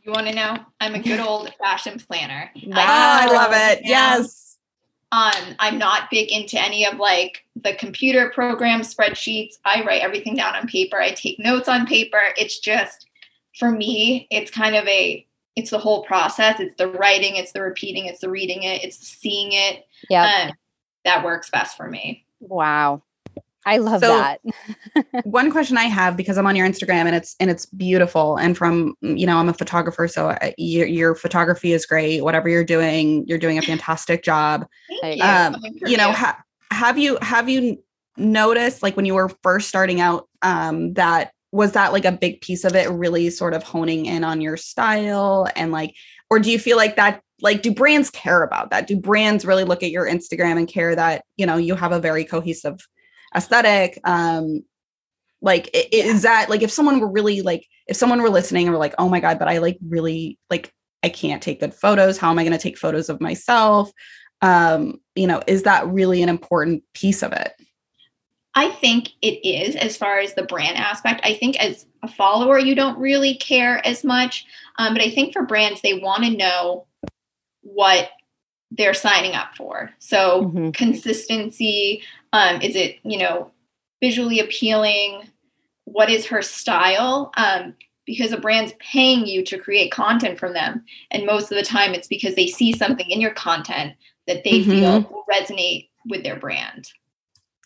You 0.02 0.12
want 0.12 0.26
to 0.26 0.34
know? 0.34 0.58
I'm 0.80 0.94
a 0.94 0.98
good 0.98 1.20
old 1.20 1.50
fashioned 1.58 2.06
planner. 2.06 2.50
Wow, 2.66 2.72
I, 2.76 3.26
I 3.26 3.32
love 3.32 3.52
it. 3.54 3.80
Yes. 3.84 4.58
Um, 5.10 5.54
I'm 5.58 5.78
not 5.78 6.10
big 6.10 6.30
into 6.30 6.60
any 6.60 6.84
of 6.84 6.98
like 6.98 7.44
the 7.56 7.74
computer 7.74 8.30
programs, 8.34 8.94
spreadsheets. 8.94 9.54
I 9.64 9.82
write 9.84 10.02
everything 10.02 10.34
down 10.34 10.54
on 10.56 10.66
paper. 10.66 11.00
I 11.00 11.12
take 11.12 11.38
notes 11.38 11.68
on 11.68 11.86
paper. 11.86 12.20
It's 12.36 12.58
just 12.58 13.06
for 13.58 13.70
me, 13.70 14.26
it's 14.30 14.50
kind 14.50 14.76
of 14.76 14.86
a 14.86 15.26
it's 15.56 15.70
the 15.70 15.78
whole 15.78 16.04
process. 16.04 16.60
It's 16.60 16.74
the 16.76 16.88
writing, 16.88 17.36
it's 17.36 17.52
the 17.52 17.62
repeating, 17.62 18.04
it's 18.04 18.20
the 18.20 18.28
reading 18.28 18.64
it, 18.64 18.84
it's 18.84 18.98
the 18.98 19.06
seeing 19.06 19.52
it. 19.52 19.86
Yeah. 20.10 20.48
Um, 20.48 20.52
that 21.04 21.24
works 21.24 21.50
best 21.50 21.76
for 21.76 21.88
me. 21.88 22.26
Wow. 22.40 23.02
I 23.66 23.78
love 23.78 24.00
so, 24.00 24.08
that. 24.08 24.40
one 25.24 25.50
question 25.50 25.78
I 25.78 25.84
have 25.84 26.16
because 26.16 26.36
I'm 26.36 26.46
on 26.46 26.54
your 26.54 26.68
Instagram 26.68 27.06
and 27.06 27.14
it's 27.14 27.34
and 27.40 27.50
it's 27.50 27.66
beautiful 27.66 28.36
and 28.36 28.56
from 28.56 28.94
you 29.00 29.26
know 29.26 29.38
I'm 29.38 29.48
a 29.48 29.54
photographer 29.54 30.06
so 30.06 30.28
I, 30.30 30.34
uh, 30.34 30.50
your, 30.58 30.86
your 30.86 31.14
photography 31.14 31.72
is 31.72 31.86
great 31.86 32.22
whatever 32.22 32.48
you're 32.48 32.64
doing 32.64 33.24
you're 33.26 33.38
doing 33.38 33.56
a 33.58 33.62
fantastic 33.72 34.22
job. 34.22 34.66
Thank 35.00 35.16
you. 35.16 35.24
Um, 35.24 35.56
you 35.86 35.96
know 35.96 36.12
ha- 36.12 36.42
have 36.70 36.98
you 36.98 37.18
have 37.22 37.48
you 37.48 37.82
noticed 38.16 38.82
like 38.82 38.96
when 38.96 39.06
you 39.06 39.14
were 39.14 39.30
first 39.42 39.68
starting 39.68 40.00
out 40.00 40.28
um, 40.42 40.92
that 40.94 41.32
was 41.50 41.72
that 41.72 41.92
like 41.92 42.04
a 42.04 42.12
big 42.12 42.40
piece 42.40 42.64
of 42.64 42.74
it 42.74 42.90
really 42.90 43.30
sort 43.30 43.54
of 43.54 43.62
honing 43.62 44.06
in 44.06 44.24
on 44.24 44.40
your 44.40 44.56
style 44.56 45.48
and 45.56 45.72
like 45.72 45.94
or 46.30 46.38
do 46.38 46.50
you 46.50 46.58
feel 46.58 46.76
like 46.76 46.96
that 46.96 47.22
like 47.40 47.62
do 47.62 47.72
brands 47.72 48.10
care 48.10 48.42
about 48.42 48.70
that? 48.70 48.86
Do 48.86 48.96
brands 48.96 49.44
really 49.44 49.64
look 49.64 49.82
at 49.82 49.90
your 49.90 50.06
instagram 50.06 50.56
and 50.58 50.68
care 50.68 50.94
that 50.94 51.24
you 51.36 51.46
know 51.46 51.56
you 51.56 51.74
have 51.74 51.92
a 51.92 52.00
very 52.00 52.24
cohesive 52.24 52.86
aesthetic? 53.34 53.98
Um 54.04 54.64
like 55.42 55.68
is 55.72 56.22
that 56.22 56.48
like 56.48 56.62
if 56.62 56.70
someone 56.70 57.00
were 57.00 57.10
really 57.10 57.42
like 57.42 57.66
if 57.86 57.96
someone 57.96 58.22
were 58.22 58.30
listening 58.30 58.66
and 58.66 58.72
were 58.72 58.78
like 58.78 58.94
oh 58.98 59.08
my 59.08 59.20
god 59.20 59.38
but 59.38 59.46
i 59.46 59.58
like 59.58 59.76
really 59.86 60.38
like 60.48 60.72
i 61.02 61.08
can't 61.08 61.42
take 61.42 61.60
good 61.60 61.74
photos. 61.74 62.18
How 62.18 62.30
am 62.30 62.38
i 62.38 62.44
going 62.44 62.52
to 62.52 62.58
take 62.58 62.78
photos 62.78 63.08
of 63.08 63.20
myself? 63.20 63.90
Um 64.40 65.00
you 65.14 65.26
know 65.26 65.42
is 65.46 65.64
that 65.64 65.86
really 65.88 66.22
an 66.22 66.28
important 66.28 66.82
piece 66.94 67.22
of 67.22 67.32
it? 67.32 67.52
I 68.56 68.70
think 68.70 69.08
it 69.20 69.44
is 69.44 69.74
as 69.74 69.96
far 69.96 70.20
as 70.20 70.34
the 70.34 70.44
brand 70.44 70.76
aspect. 70.76 71.20
I 71.24 71.34
think 71.34 71.56
as 71.56 71.86
a 72.04 72.08
follower 72.08 72.58
you 72.58 72.74
don't 72.74 72.98
really 72.98 73.34
care 73.34 73.84
as 73.84 74.04
much 74.04 74.44
um, 74.78 74.94
but 74.94 75.02
i 75.02 75.10
think 75.10 75.32
for 75.32 75.42
brands 75.42 75.80
they 75.80 75.94
want 75.94 76.22
to 76.22 76.30
know 76.30 76.86
what 77.64 78.10
they're 78.70 78.94
signing 78.94 79.34
up 79.34 79.54
for. 79.56 79.90
So 79.98 80.44
mm-hmm. 80.44 80.70
consistency, 80.70 82.02
um, 82.32 82.60
is 82.62 82.76
it, 82.76 82.96
you 83.04 83.18
know, 83.18 83.50
visually 84.02 84.40
appealing? 84.40 85.28
What 85.84 86.10
is 86.10 86.26
her 86.26 86.42
style? 86.42 87.30
Um, 87.36 87.74
because 88.06 88.32
a 88.32 88.36
brand's 88.38 88.74
paying 88.80 89.26
you 89.26 89.44
to 89.44 89.58
create 89.58 89.90
content 89.90 90.38
from 90.38 90.52
them. 90.52 90.84
And 91.10 91.24
most 91.24 91.50
of 91.50 91.56
the 91.56 91.62
time 91.62 91.94
it's 91.94 92.08
because 92.08 92.34
they 92.34 92.46
see 92.46 92.72
something 92.72 93.08
in 93.08 93.20
your 93.20 93.32
content 93.32 93.94
that 94.26 94.44
they 94.44 94.60
mm-hmm. 94.60 94.70
feel 94.70 95.00
will 95.02 95.24
resonate 95.30 95.88
with 96.06 96.22
their 96.22 96.38
brand. 96.38 96.88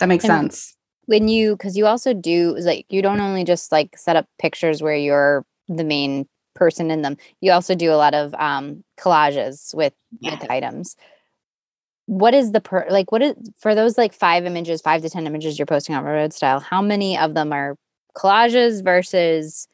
That 0.01 0.09
makes 0.09 0.25
and 0.25 0.53
sense. 0.53 0.77
When 1.07 1.27
you, 1.27 1.57
because 1.57 1.77
you 1.77 1.87
also 1.87 2.13
do, 2.13 2.57
like, 2.59 2.87
you 2.91 3.03
don't 3.03 3.21
only 3.21 3.45
just 3.45 3.73
like 3.73 3.97
set 3.97 4.17
up 4.17 4.27
pictures 4.39 4.83
where 4.83 4.95
you're 4.95 5.45
the 5.67 5.85
main 5.85 6.29
person 6.59 6.91
in 6.91 7.03
them. 7.03 7.17
You 7.41 7.53
also 7.53 7.75
do 7.75 7.93
a 7.93 7.97
lot 7.97 8.15
of 8.15 8.35
um, 8.35 8.85
collages 8.99 9.75
with 9.75 9.95
yes. 10.21 10.41
with 10.41 10.51
items. 10.51 10.97
What 12.07 12.35
is 12.35 12.53
the 12.53 12.61
per 12.61 12.87
like? 12.91 13.13
What 13.13 13.23
is 13.23 13.35
for 13.59 13.75
those 13.75 13.97
like 13.97 14.13
five 14.13 14.45
images, 14.45 14.81
five 14.81 15.03
to 15.03 15.11
ten 15.11 15.27
images 15.27 15.59
you're 15.59 15.67
posting 15.67 15.95
on 15.95 16.05
Reward 16.05 16.33
Style? 16.33 16.61
How 16.61 16.83
many 16.83 17.17
of 17.17 17.35
them 17.35 17.53
are 17.53 17.77
collages 18.17 18.83
versus 18.83 19.69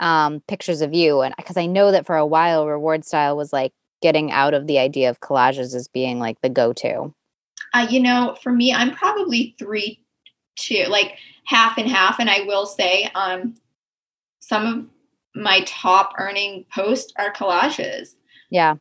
um, 0.00 0.40
pictures 0.48 0.82
of 0.82 0.92
you? 0.92 1.20
And 1.22 1.34
because 1.36 1.56
I 1.56 1.66
know 1.66 1.90
that 1.92 2.06
for 2.06 2.16
a 2.16 2.26
while, 2.26 2.66
Reward 2.66 3.04
Style 3.04 3.36
was 3.36 3.52
like 3.52 3.72
getting 4.02 4.30
out 4.30 4.54
of 4.54 4.66
the 4.66 4.78
idea 4.78 5.08
of 5.08 5.20
collages 5.20 5.74
as 5.74 5.88
being 5.88 6.18
like 6.18 6.40
the 6.40 6.48
go-to. 6.48 7.12
Uh, 7.74 7.86
you 7.88 8.00
know, 8.00 8.36
for 8.42 8.52
me, 8.52 8.72
I'm 8.72 8.94
probably 8.94 9.54
three, 9.58 10.00
two, 10.56 10.84
like 10.88 11.16
half 11.44 11.78
and 11.78 11.88
half. 11.88 12.18
And 12.18 12.30
I 12.30 12.42
will 12.42 12.66
say, 12.66 13.10
um, 13.14 13.54
some 14.40 14.66
of 14.66 14.86
my 15.38 15.62
top 15.66 16.12
earning 16.18 16.64
posts 16.74 17.12
are 17.16 17.32
collages. 17.32 18.10
Yeah. 18.50 18.74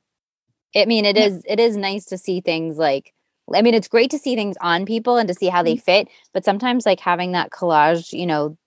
I 0.76 0.86
mean, 0.86 1.06
it 1.06 1.18
is 1.18 1.44
it 1.48 1.60
is 1.60 1.78
nice 1.78 2.06
to 2.06 2.18
see 2.18 2.42
things 2.42 2.78
like 2.78 3.14
I 3.56 3.62
mean, 3.62 3.74
it's 3.74 3.88
great 3.88 4.12
to 4.12 4.20
see 4.20 4.36
things 4.36 4.58
on 4.60 4.86
people 4.86 5.16
and 5.18 5.28
to 5.30 5.34
see 5.34 5.48
how 5.48 5.64
they 5.64 5.76
Mhm. 5.76 5.82
fit, 5.84 6.08
but 6.34 6.44
sometimes 6.44 6.86
like 6.86 7.00
having 7.00 7.32
that 7.32 7.50
collage, 7.52 8.12
you 8.12 8.26
know, 8.26 8.58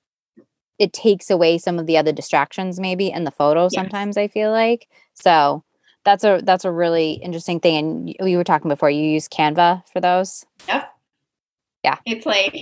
it 0.79 0.95
takes 0.95 1.29
away 1.31 1.59
some 1.59 1.79
of 1.79 1.87
the 1.87 1.99
other 1.99 2.13
distractions 2.13 2.81
maybe 2.81 3.11
in 3.11 3.25
the 3.25 3.31
photo 3.31 3.69
sometimes 3.69 4.17
I 4.17 4.29
feel 4.29 4.51
like. 4.51 4.89
So 5.13 5.63
that's 6.05 6.25
a 6.25 6.41
that's 6.43 6.65
a 6.65 6.71
really 6.73 7.13
interesting 7.23 7.61
thing. 7.61 7.77
And 7.77 8.07
y- 8.07 8.15
we 8.23 8.37
were 8.37 8.45
talking 8.45 8.71
before, 8.71 8.89
you 8.91 9.03
use 9.03 9.29
Canva 9.29 9.83
for 9.93 10.01
those. 10.01 10.47
Yep. 10.69 10.91
Yeah. 11.85 11.97
It's 12.07 12.25
like 12.27 12.55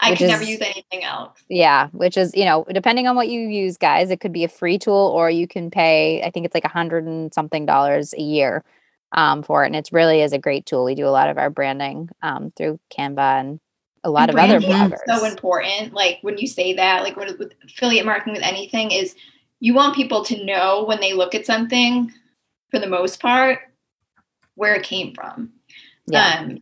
I 0.00 0.14
can 0.14 0.28
never 0.28 0.44
use 0.44 0.60
anything 0.60 1.04
else. 1.04 1.38
Yeah, 1.48 1.88
which 1.92 2.16
is, 2.16 2.34
you 2.34 2.44
know, 2.44 2.64
depending 2.72 3.06
on 3.06 3.16
what 3.16 3.28
you 3.28 3.40
use, 3.40 3.76
guys, 3.76 4.10
it 4.10 4.20
could 4.20 4.32
be 4.32 4.44
a 4.44 4.48
free 4.48 4.78
tool 4.78 5.12
or 5.14 5.30
you 5.30 5.46
can 5.46 5.70
pay, 5.70 6.22
I 6.22 6.30
think 6.30 6.46
it's 6.46 6.54
like 6.54 6.64
a 6.64 6.68
hundred 6.68 7.04
and 7.04 7.32
something 7.32 7.66
dollars 7.66 8.12
a 8.14 8.22
year 8.22 8.64
um, 9.12 9.42
for 9.42 9.62
it. 9.64 9.68
And 9.68 9.76
it 9.76 9.88
really 9.92 10.20
is 10.20 10.32
a 10.32 10.38
great 10.38 10.66
tool. 10.66 10.84
We 10.84 10.94
do 10.94 11.06
a 11.06 11.10
lot 11.10 11.28
of 11.28 11.38
our 11.38 11.50
branding 11.50 12.10
um, 12.22 12.52
through 12.56 12.80
Canva 12.96 13.40
and 13.40 13.60
a 14.02 14.10
lot 14.10 14.28
of 14.28 14.36
other 14.36 14.60
bloggers. 14.60 14.98
so 15.06 15.24
important. 15.24 15.94
Like 15.94 16.18
when 16.22 16.36
you 16.38 16.46
say 16.46 16.74
that, 16.74 17.02
like 17.02 17.16
with, 17.16 17.38
with 17.38 17.52
affiliate 17.64 18.04
marketing 18.04 18.34
with 18.34 18.42
anything, 18.42 18.90
is 18.90 19.14
you 19.60 19.72
want 19.72 19.96
people 19.96 20.24
to 20.26 20.44
know 20.44 20.84
when 20.84 21.00
they 21.00 21.14
look 21.14 21.34
at 21.34 21.46
something, 21.46 22.12
for 22.70 22.78
the 22.78 22.86
most 22.86 23.20
part, 23.20 23.60
where 24.56 24.74
it 24.74 24.82
came 24.82 25.14
from. 25.14 25.52
yeah. 26.06 26.40
Um, 26.40 26.58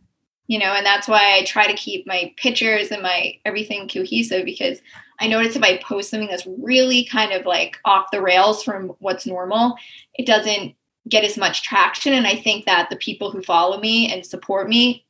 you 0.47 0.59
know, 0.59 0.73
and 0.73 0.85
that's 0.85 1.07
why 1.07 1.37
I 1.37 1.43
try 1.45 1.67
to 1.67 1.73
keep 1.73 2.05
my 2.05 2.33
pictures 2.37 2.91
and 2.91 3.01
my 3.01 3.39
everything 3.45 3.87
cohesive 3.87 4.45
because 4.45 4.81
I 5.19 5.27
notice 5.27 5.55
if 5.55 5.63
I 5.63 5.77
post 5.77 6.09
something 6.09 6.29
that's 6.29 6.47
really 6.59 7.05
kind 7.05 7.31
of 7.31 7.45
like 7.45 7.77
off 7.85 8.11
the 8.11 8.21
rails 8.21 8.63
from 8.63 8.89
what's 8.99 9.25
normal, 9.25 9.75
it 10.15 10.25
doesn't 10.25 10.75
get 11.07 11.23
as 11.23 11.37
much 11.37 11.63
traction. 11.63 12.13
And 12.13 12.27
I 12.27 12.35
think 12.35 12.65
that 12.65 12.89
the 12.89 12.95
people 12.97 13.31
who 13.31 13.41
follow 13.41 13.79
me 13.79 14.11
and 14.11 14.25
support 14.25 14.67
me 14.67 15.05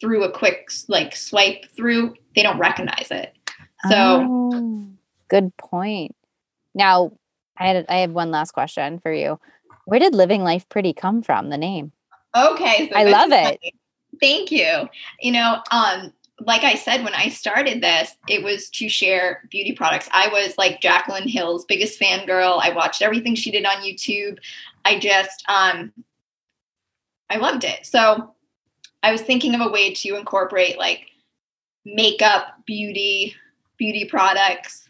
through 0.00 0.24
a 0.24 0.32
quick 0.32 0.70
like 0.88 1.14
swipe 1.14 1.66
through, 1.76 2.14
they 2.34 2.42
don't 2.42 2.58
recognize 2.58 3.08
it. 3.10 3.36
So 3.88 4.26
Oh, 4.30 4.88
good 5.28 5.54
point. 5.56 6.14
Now, 6.74 7.12
I 7.58 7.66
had 7.66 7.86
I 7.88 7.96
have 7.98 8.12
one 8.12 8.30
last 8.30 8.52
question 8.52 8.98
for 9.00 9.12
you. 9.12 9.38
Where 9.84 10.00
did 10.00 10.14
Living 10.14 10.42
Life 10.42 10.68
Pretty 10.68 10.92
come 10.92 11.22
from? 11.22 11.48
The 11.48 11.58
name. 11.58 11.92
Okay. 12.36 12.88
So 12.90 12.96
I 12.96 13.04
love 13.04 13.30
it. 13.32 13.44
funny. 13.44 13.74
Thank 14.20 14.50
you. 14.50 14.88
You 15.20 15.32
know, 15.32 15.62
um, 15.70 16.12
like 16.40 16.62
I 16.62 16.74
said, 16.74 17.02
when 17.02 17.14
I 17.14 17.28
started 17.28 17.82
this, 17.82 18.16
it 18.28 18.42
was 18.42 18.70
to 18.70 18.88
share 18.88 19.42
beauty 19.50 19.72
products. 19.72 20.08
I 20.12 20.28
was 20.28 20.56
like 20.56 20.80
Jaclyn 20.80 21.28
Hill's 21.28 21.64
biggest 21.64 22.00
fangirl. 22.00 22.60
I 22.62 22.72
watched 22.72 23.02
everything 23.02 23.34
she 23.34 23.50
did 23.50 23.64
on 23.64 23.82
YouTube. 23.82 24.38
I 24.84 24.98
just 24.98 25.44
um 25.48 25.92
I 27.28 27.36
loved 27.36 27.64
it. 27.64 27.84
So 27.84 28.34
I 29.02 29.12
was 29.12 29.22
thinking 29.22 29.54
of 29.54 29.60
a 29.60 29.70
way 29.70 29.92
to 29.94 30.16
incorporate 30.16 30.78
like 30.78 31.06
makeup, 31.84 32.64
beauty, 32.66 33.34
beauty 33.76 34.04
products. 34.04 34.88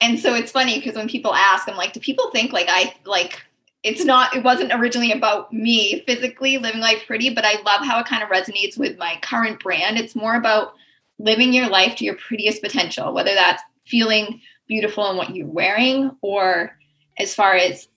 And 0.00 0.18
so 0.18 0.34
it's 0.34 0.52
funny 0.52 0.78
because 0.78 0.94
when 0.94 1.08
people 1.08 1.34
ask, 1.34 1.68
I'm 1.68 1.76
like, 1.76 1.92
do 1.92 2.00
people 2.00 2.30
think 2.30 2.52
like 2.52 2.68
I 2.68 2.94
like 3.04 3.42
it's 3.82 4.04
not 4.04 4.34
it 4.34 4.42
wasn't 4.42 4.72
originally 4.72 5.12
about 5.12 5.52
me 5.52 6.02
physically 6.06 6.58
living 6.58 6.80
life 6.80 7.02
pretty 7.06 7.30
but 7.30 7.44
i 7.44 7.60
love 7.62 7.84
how 7.84 8.00
it 8.00 8.06
kind 8.06 8.22
of 8.22 8.28
resonates 8.28 8.78
with 8.78 8.98
my 8.98 9.18
current 9.22 9.62
brand. 9.62 9.98
It's 9.98 10.16
more 10.16 10.34
about 10.34 10.74
living 11.18 11.52
your 11.52 11.68
life 11.68 11.96
to 11.96 12.04
your 12.04 12.16
prettiest 12.16 12.62
potential 12.62 13.12
whether 13.14 13.34
that's 13.34 13.62
feeling 13.86 14.40
beautiful 14.68 15.08
in 15.10 15.16
what 15.16 15.34
you're 15.34 15.46
wearing 15.46 16.10
or 16.20 16.76
as 17.18 17.34
far 17.34 17.54
as 17.54 17.88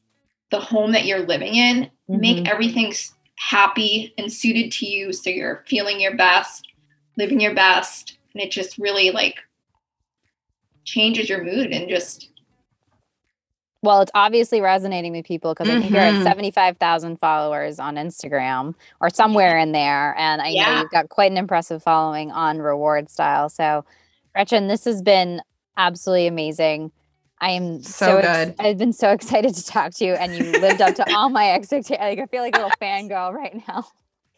the 0.52 0.60
home 0.60 0.92
that 0.92 1.06
you're 1.06 1.26
living 1.26 1.56
in. 1.56 1.90
Make 2.08 2.38
mm-hmm. 2.38 2.48
everything 2.48 2.94
happy 3.38 4.14
and 4.18 4.32
suited 4.32 4.72
to 4.74 4.86
you 4.86 5.14
so 5.14 5.30
you're 5.30 5.64
feeling 5.68 6.00
your 6.00 6.16
best 6.16 6.70
living 7.20 7.42
your 7.42 7.54
best. 7.54 8.18
And 8.34 8.42
it 8.42 8.50
just 8.50 8.80
really 8.80 9.12
like 9.12 9.36
changes 10.86 11.30
your 11.30 11.44
mood 11.44 11.72
and 11.72 11.88
just 11.88 12.30
Well, 13.82 14.02
it's 14.02 14.12
obviously 14.14 14.60
resonating 14.60 15.14
with 15.14 15.26
people 15.26 15.54
because 15.54 15.70
I 15.70 15.80
think 15.80 15.92
you're 15.94 16.02
at 16.02 16.16
Mhm. 16.16 16.24
75,000 16.24 17.18
followers 17.18 17.80
on 17.80 17.96
Instagram 17.96 18.76
or 19.00 19.10
somewhere 19.10 19.58
in 19.58 19.72
there. 19.72 20.16
And 20.18 20.42
I 20.42 20.52
know 20.54 20.82
you've 20.82 20.92
got 20.92 21.08
quite 21.10 21.32
an 21.32 21.38
impressive 21.38 21.82
following 21.82 22.30
on 22.32 22.60
Reward 22.60 23.10
Style. 23.10 23.48
So, 23.48 23.86
Gretchen, 24.34 24.68
this 24.68 24.84
has 24.84 25.02
been 25.02 25.42
absolutely 25.78 26.28
amazing. 26.28 26.92
I 27.40 27.52
am 27.52 27.82
So 27.82 28.18
ex- 28.18 28.28
good. 28.50 28.56
I've 28.60 28.78
been 28.78 28.92
so 28.92 29.12
excited 29.14 29.56
to 29.56 29.66
talk 29.66 29.94
to 29.94 30.06
you, 30.06 30.14
and 30.14 30.36
you 30.36 30.52
lived 30.60 30.82
up 30.82 30.96
to 30.96 31.06
all 31.16 31.30
my 31.30 31.52
expectations. 31.54 32.00
Like, 32.02 32.20
I 32.20 32.26
feel 32.26 32.42
like 32.42 32.56
a 32.58 32.60
little 32.60 32.78
fangirl 32.82 33.32
right 33.34 33.62
now. 33.66 33.86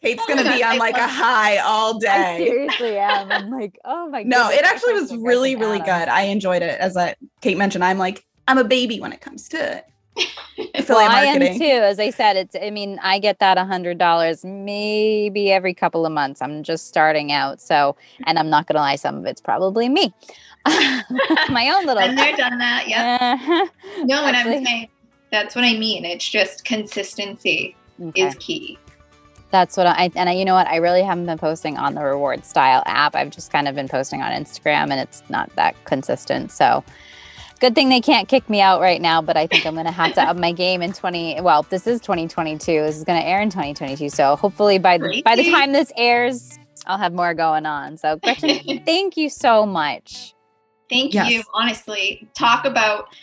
Kate's 0.00 0.22
Oh 0.28 0.34
gonna 0.36 0.52
be 0.52 0.62
on 0.64 0.78
like 0.78 0.96
a 0.96 1.06
high 1.08 1.58
all 1.58 1.96
I 1.96 1.98
day. 2.38 2.44
seriously 2.46 2.96
am. 2.98 3.30
I'm 3.32 3.50
like, 3.60 3.78
oh 3.84 4.08
my 4.08 4.22
god. 4.22 4.28
No, 4.28 4.36
goodness, 4.48 4.58
it 4.60 4.64
actually 4.66 4.92
was 4.94 5.16
really, 5.16 5.56
really 5.56 5.78
good. 5.80 5.88
I 6.08 6.22
enjoyed 6.22 6.62
it. 6.62 6.78
As 6.80 6.96
I, 6.96 7.14
Kate 7.40 7.56
mentioned, 7.56 7.82
I'm 7.84 7.98
like, 7.98 8.24
I'm 8.48 8.58
a 8.58 8.64
baby 8.64 9.00
when 9.00 9.12
it 9.12 9.20
comes 9.20 9.48
to 9.50 9.84
affiliate 10.58 10.88
well, 10.88 11.10
I 11.10 11.24
am 11.24 11.58
too. 11.58 11.64
As 11.64 11.98
I 11.98 12.10
said, 12.10 12.36
it's. 12.36 12.56
I 12.60 12.70
mean, 12.70 12.98
I 13.02 13.18
get 13.18 13.38
that 13.38 13.56
a 13.58 13.64
hundred 13.64 13.98
dollars 13.98 14.44
maybe 14.44 15.50
every 15.50 15.74
couple 15.74 16.04
of 16.04 16.12
months. 16.12 16.42
I'm 16.42 16.62
just 16.62 16.88
starting 16.88 17.32
out, 17.32 17.60
so 17.60 17.96
and 18.26 18.38
I'm 18.38 18.50
not 18.50 18.66
gonna 18.66 18.80
lie, 18.80 18.96
some 18.96 19.16
of 19.16 19.24
it's 19.26 19.40
probably 19.40 19.88
me, 19.88 20.12
my 20.66 21.72
own 21.74 21.86
little. 21.86 22.02
been 22.06 22.14
there 22.16 22.36
done 22.36 22.58
that 22.58 22.84
yeah 22.88 23.38
Uh-huh. 23.40 23.66
No, 24.04 24.24
and 24.26 24.36
Actually- 24.36 24.56
I'm 24.58 24.64
saying 24.64 24.88
that's 25.30 25.54
what 25.54 25.64
I 25.64 25.72
mean. 25.78 26.04
It's 26.04 26.28
just 26.28 26.64
consistency 26.64 27.74
Okay. 28.02 28.22
is 28.22 28.34
key. 28.36 28.78
That's 29.50 29.76
what 29.76 29.86
I 29.86 30.10
and 30.16 30.28
I, 30.28 30.32
you 30.32 30.44
know 30.44 30.54
what 30.54 30.66
I 30.66 30.76
really 30.76 31.02
haven't 31.02 31.26
been 31.26 31.38
posting 31.38 31.76
on 31.78 31.94
the 31.94 32.02
reward 32.02 32.44
style 32.44 32.82
app. 32.86 33.14
I've 33.14 33.30
just 33.30 33.52
kind 33.52 33.68
of 33.68 33.74
been 33.74 33.88
posting 33.88 34.20
on 34.22 34.32
Instagram 34.32 34.90
and 34.90 34.94
it's 34.94 35.22
not 35.28 35.54
that 35.56 35.74
consistent. 35.84 36.50
So 36.50 36.82
good 37.62 37.76
thing 37.76 37.88
they 37.88 38.00
can't 38.00 38.28
kick 38.28 38.50
me 38.50 38.60
out 38.60 38.80
right 38.80 39.00
now, 39.00 39.22
but 39.22 39.36
I 39.36 39.46
think 39.46 39.64
I'm 39.64 39.74
going 39.74 39.86
to 39.86 39.92
have 39.92 40.14
to 40.14 40.22
up 40.22 40.36
my 40.36 40.50
game 40.50 40.82
in 40.82 40.92
20 40.92 41.40
well, 41.42 41.62
this 41.62 41.86
is 41.86 42.00
2022. 42.00 42.58
This 42.82 42.96
is 42.96 43.04
going 43.04 43.20
to 43.20 43.26
air 43.26 43.40
in 43.40 43.50
2022. 43.50 44.08
So 44.08 44.34
hopefully 44.34 44.78
by 44.78 44.98
the 44.98 45.22
by 45.24 45.36
the 45.36 45.48
time 45.48 45.70
this 45.72 45.92
airs, 45.96 46.58
I'll 46.86 46.98
have 46.98 47.12
more 47.12 47.34
going 47.34 47.64
on. 47.64 47.98
So 47.98 48.16
Gretchen, 48.16 48.82
thank 48.84 49.16
you 49.16 49.28
so 49.28 49.64
much. 49.64 50.34
Thank 50.90 51.14
Yes. 51.14 51.30
you. 51.30 51.44
Honestly, 51.54 52.28
talk 52.36 52.64
about 52.64 53.14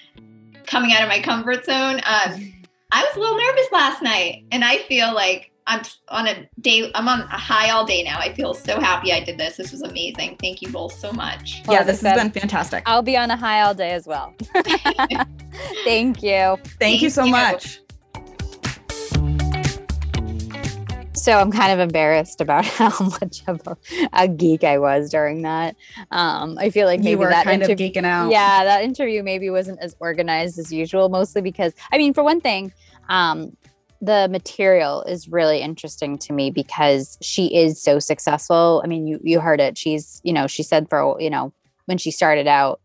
coming 0.66 0.94
out 0.94 1.04
of 1.04 1.10
my 1.10 1.20
comfort 1.20 1.66
zone. 1.66 1.96
Um, 1.96 2.54
I 2.92 3.04
was 3.04 3.16
a 3.18 3.20
little 3.20 3.38
nervous 3.38 3.68
last 3.74 4.02
night, 4.02 4.46
and 4.54 4.64
I 4.64 4.78
feel 4.78 5.14
like 5.14 5.52
I'm 5.70 5.84
on 6.08 6.28
a 6.28 6.50
day. 6.60 6.92
I'm 6.96 7.08
on 7.08 7.22
a 7.22 7.38
high 7.38 7.70
all 7.70 7.86
day 7.86 8.02
now. 8.02 8.18
I 8.18 8.34
feel 8.34 8.56
so 8.56 8.80
happy 8.80 9.14
I 9.14 9.24
did 9.24 9.38
this. 9.38 9.56
This 9.56 9.72
was 9.72 9.84
amazing. 9.84 10.38
Thank 10.42 10.64
you 10.64 10.70
both 10.70 10.94
so 10.94 11.12
much. 11.12 11.62
Well, 11.68 11.78
yeah, 11.78 11.84
this 11.84 12.02
has 12.02 12.18
been 12.18 12.32
fantastic. 12.32 12.82
I'll 12.88 13.04
be 13.04 13.16
on 13.16 13.30
a 13.30 13.38
high 13.38 13.62
all 13.62 13.76
day 13.76 13.92
as 13.92 14.08
well. 14.08 14.34
thank 15.86 16.24
you. 16.24 16.58
Thank 16.80 17.04
you 17.04 17.12
so 17.12 17.24
you. 17.24 17.32
much. 17.32 17.82
So 21.14 21.38
I'm 21.38 21.52
kind 21.52 21.72
of 21.72 21.80
embarrassed 21.80 22.42
about 22.42 22.66
how 22.80 23.06
much 23.22 23.44
of 23.46 23.62
a, 23.68 23.78
a 24.14 24.28
geek 24.28 24.64
I 24.64 24.80
was 24.80 25.12
during 25.12 25.44
that. 25.44 25.76
Um, 26.10 26.58
I 26.58 26.72
feel 26.72 26.88
like 26.88 27.02
maybe 27.02 27.12
You 27.12 27.18
were 27.20 27.30
that 27.30 27.44
kind 27.44 27.62
of 27.62 27.70
geeking 27.70 28.06
out. 28.06 28.32
yeah, 28.32 28.64
that 28.64 28.84
interview 28.84 29.22
maybe 29.22 29.52
wasn't 29.52 29.80
as 29.82 29.96
organized 30.00 30.58
as 30.58 30.74
usual, 30.74 31.10
mostly 31.10 31.44
because 31.44 31.74
I 31.92 32.00
mean, 32.00 32.16
for 32.16 32.24
one 32.24 32.42
thing, 32.42 32.74
um, 33.10 33.56
the 34.02 34.28
material 34.30 35.04
is 35.04 35.28
really 35.28 35.60
interesting 35.60 36.18
to 36.20 36.34
me 36.34 36.52
because 36.52 37.18
she 37.22 37.54
is 37.54 37.82
so 37.82 38.00
successful. 38.00 38.82
I 38.84 38.88
mean, 38.88 39.08
you 39.08 39.20
you 39.24 39.40
heard 39.40 39.60
it. 39.60 39.78
She's 39.78 40.22
you 40.24 40.34
know 40.34 40.48
she 40.48 40.64
said 40.64 40.88
for 40.90 41.18
you 41.20 41.30
know 41.30 41.54
when 41.86 41.98
she 41.98 42.12
started 42.12 42.48
out, 42.48 42.80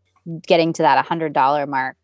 getting 0.47 0.73
to 0.73 0.81
that 0.81 1.05
hundred 1.05 1.33
dollar 1.33 1.65
mark 1.67 1.95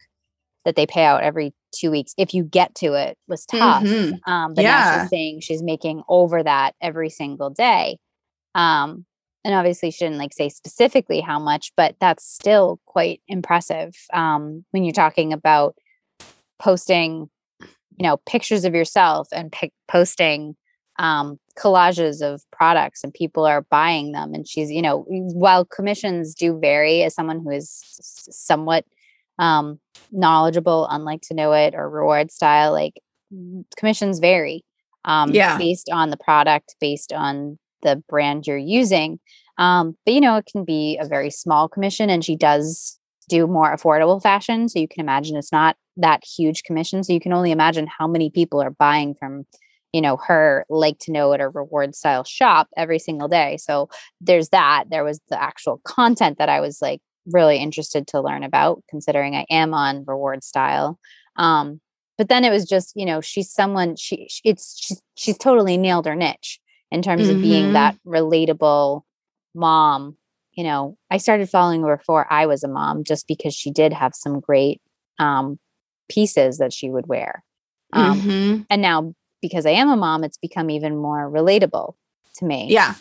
that 0.65 0.75
they 0.75 0.85
pay 0.85 1.03
out 1.03 1.23
every 1.23 1.53
two 1.73 1.89
weeks 1.89 2.13
if 2.17 2.33
you 2.33 2.43
get 2.43 2.75
to 2.75 2.93
it 2.93 3.17
was 3.27 3.45
tough. 3.45 3.83
Mhm. 3.83 4.19
Um, 4.27 4.53
but 4.53 4.61
now 4.61 4.79
Yeah. 4.79 5.01
she's 5.01 5.09
saying 5.09 5.39
she's 5.41 5.63
making 5.63 6.03
over 6.07 6.43
that 6.43 6.75
every 6.81 7.09
single 7.09 7.49
day. 7.49 7.97
Um, 8.53 9.05
and 9.43 9.55
obviously 9.55 9.89
she 9.89 10.05
didn't 10.05 10.19
like 10.19 10.33
say 10.33 10.49
specifically 10.49 11.19
how 11.21 11.39
much, 11.39 11.71
but 11.75 11.95
that's 11.99 12.23
still 12.23 12.79
quite 12.85 13.21
impressive. 13.27 13.95
Um, 14.13 14.65
when 14.69 14.83
you're 14.83 14.93
talking 14.93 15.33
about 15.33 15.75
posting, 16.59 17.29
you 18.01 18.07
know, 18.07 18.17
pictures 18.25 18.65
of 18.65 18.73
yourself 18.73 19.27
and 19.31 19.51
pic- 19.51 19.73
posting 19.87 20.55
um, 20.97 21.37
collages 21.55 22.23
of 22.23 22.41
products 22.51 23.03
and 23.03 23.13
people 23.13 23.45
are 23.45 23.61
buying 23.69 24.11
them. 24.11 24.33
And 24.33 24.47
she's, 24.47 24.71
you 24.71 24.81
know, 24.81 25.05
while 25.07 25.65
commissions 25.65 26.33
do 26.33 26.59
vary 26.59 27.03
as 27.03 27.13
someone 27.13 27.41
who 27.43 27.51
is 27.51 27.79
somewhat 28.31 28.85
um, 29.37 29.79
knowledgeable, 30.11 30.87
unlike 30.89 31.21
to 31.27 31.35
know 31.35 31.53
it 31.53 31.75
or 31.75 31.87
reward 31.91 32.31
style, 32.31 32.71
like 32.71 32.99
mm, 33.31 33.63
commissions 33.77 34.17
vary 34.17 34.65
um, 35.05 35.31
Yeah. 35.31 35.59
based 35.59 35.87
on 35.91 36.09
the 36.09 36.17
product, 36.17 36.75
based 36.81 37.13
on 37.13 37.59
the 37.83 38.01
brand 38.09 38.47
you're 38.47 38.57
using. 38.57 39.19
Um, 39.59 39.95
but 40.07 40.15
you 40.15 40.21
know, 40.21 40.37
it 40.37 40.49
can 40.51 40.65
be 40.65 40.97
a 40.99 41.07
very 41.07 41.29
small 41.29 41.69
commission, 41.69 42.09
and 42.09 42.25
she 42.25 42.35
does 42.35 42.97
do 43.29 43.45
more 43.45 43.71
affordable 43.71 44.19
fashion. 44.19 44.69
So 44.69 44.79
you 44.79 44.87
can 44.87 45.01
imagine 45.01 45.37
it's 45.37 45.51
not 45.51 45.77
that 46.01 46.23
huge 46.23 46.63
commission. 46.63 47.03
So 47.03 47.13
you 47.13 47.19
can 47.19 47.33
only 47.33 47.51
imagine 47.51 47.87
how 47.87 48.07
many 48.07 48.29
people 48.29 48.61
are 48.61 48.71
buying 48.71 49.15
from 49.15 49.45
you 49.93 50.01
know 50.01 50.17
her 50.17 50.65
like 50.69 50.97
to 50.99 51.11
know 51.11 51.33
at 51.33 51.41
a 51.41 51.49
reward 51.49 51.95
style 51.95 52.23
shop 52.23 52.69
every 52.77 52.99
single 52.99 53.27
day 53.27 53.57
so 53.57 53.89
there's 54.19 54.49
that 54.49 54.85
there 54.89 55.03
was 55.03 55.19
the 55.29 55.41
actual 55.41 55.81
content 55.83 56.37
that 56.37 56.49
i 56.49 56.59
was 56.59 56.81
like 56.81 57.01
really 57.27 57.57
interested 57.57 58.07
to 58.07 58.21
learn 58.21 58.43
about 58.43 58.81
considering 58.89 59.35
i 59.35 59.45
am 59.49 59.73
on 59.73 60.03
reward 60.07 60.43
style 60.43 60.97
um 61.35 61.79
but 62.17 62.29
then 62.29 62.43
it 62.43 62.49
was 62.49 62.65
just 62.65 62.93
you 62.95 63.05
know 63.05 63.21
she's 63.21 63.51
someone 63.51 63.95
she 63.95 64.27
it's 64.43 64.77
she's 64.79 65.01
she's 65.15 65.37
totally 65.37 65.77
nailed 65.77 66.05
her 66.05 66.15
niche 66.15 66.59
in 66.91 67.01
terms 67.01 67.23
mm-hmm. 67.23 67.35
of 67.35 67.41
being 67.41 67.65
Mhm. 67.69 67.73
that 67.73 67.97
relatable 68.05 69.01
mom 69.53 70.15
you 70.53 70.63
know 70.63 70.97
i 71.09 71.17
started 71.17 71.49
following 71.49 71.83
her 71.83 71.97
before 71.97 72.31
i 72.31 72.45
was 72.45 72.63
a 72.63 72.67
mom 72.67 73.03
just 73.03 73.27
because 73.27 73.53
she 73.53 73.71
did 73.71 73.93
have 73.93 74.13
some 74.15 74.39
great 74.39 74.81
um 75.19 75.59
pieces 76.15 76.57
that 76.57 76.73
she 76.73 76.89
would 76.89 77.07
wear 77.07 77.43
um 77.93 78.21
Mhm. 78.21 78.65
and 78.69 78.81
now 78.81 79.13
because 79.41 79.65
i 79.65 79.71
am 79.71 79.89
a 79.89 79.95
mom 80.05 80.23
it's 80.23 80.37
become 80.37 80.69
even 80.69 80.93
more 80.97 81.29
relatable 81.29 81.93
to 82.37 82.45
me 82.45 82.67
Yeah. 82.69 82.93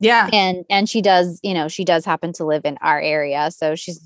Yeah. 0.00 0.28
and 0.32 0.64
and 0.68 0.88
she 0.88 1.00
does 1.02 1.40
you 1.42 1.54
know 1.54 1.68
she 1.68 1.84
does 1.84 2.04
happen 2.04 2.32
to 2.34 2.44
live 2.44 2.64
in 2.64 2.76
our 2.82 3.00
area 3.00 3.50
so 3.50 3.74
she's 3.74 3.98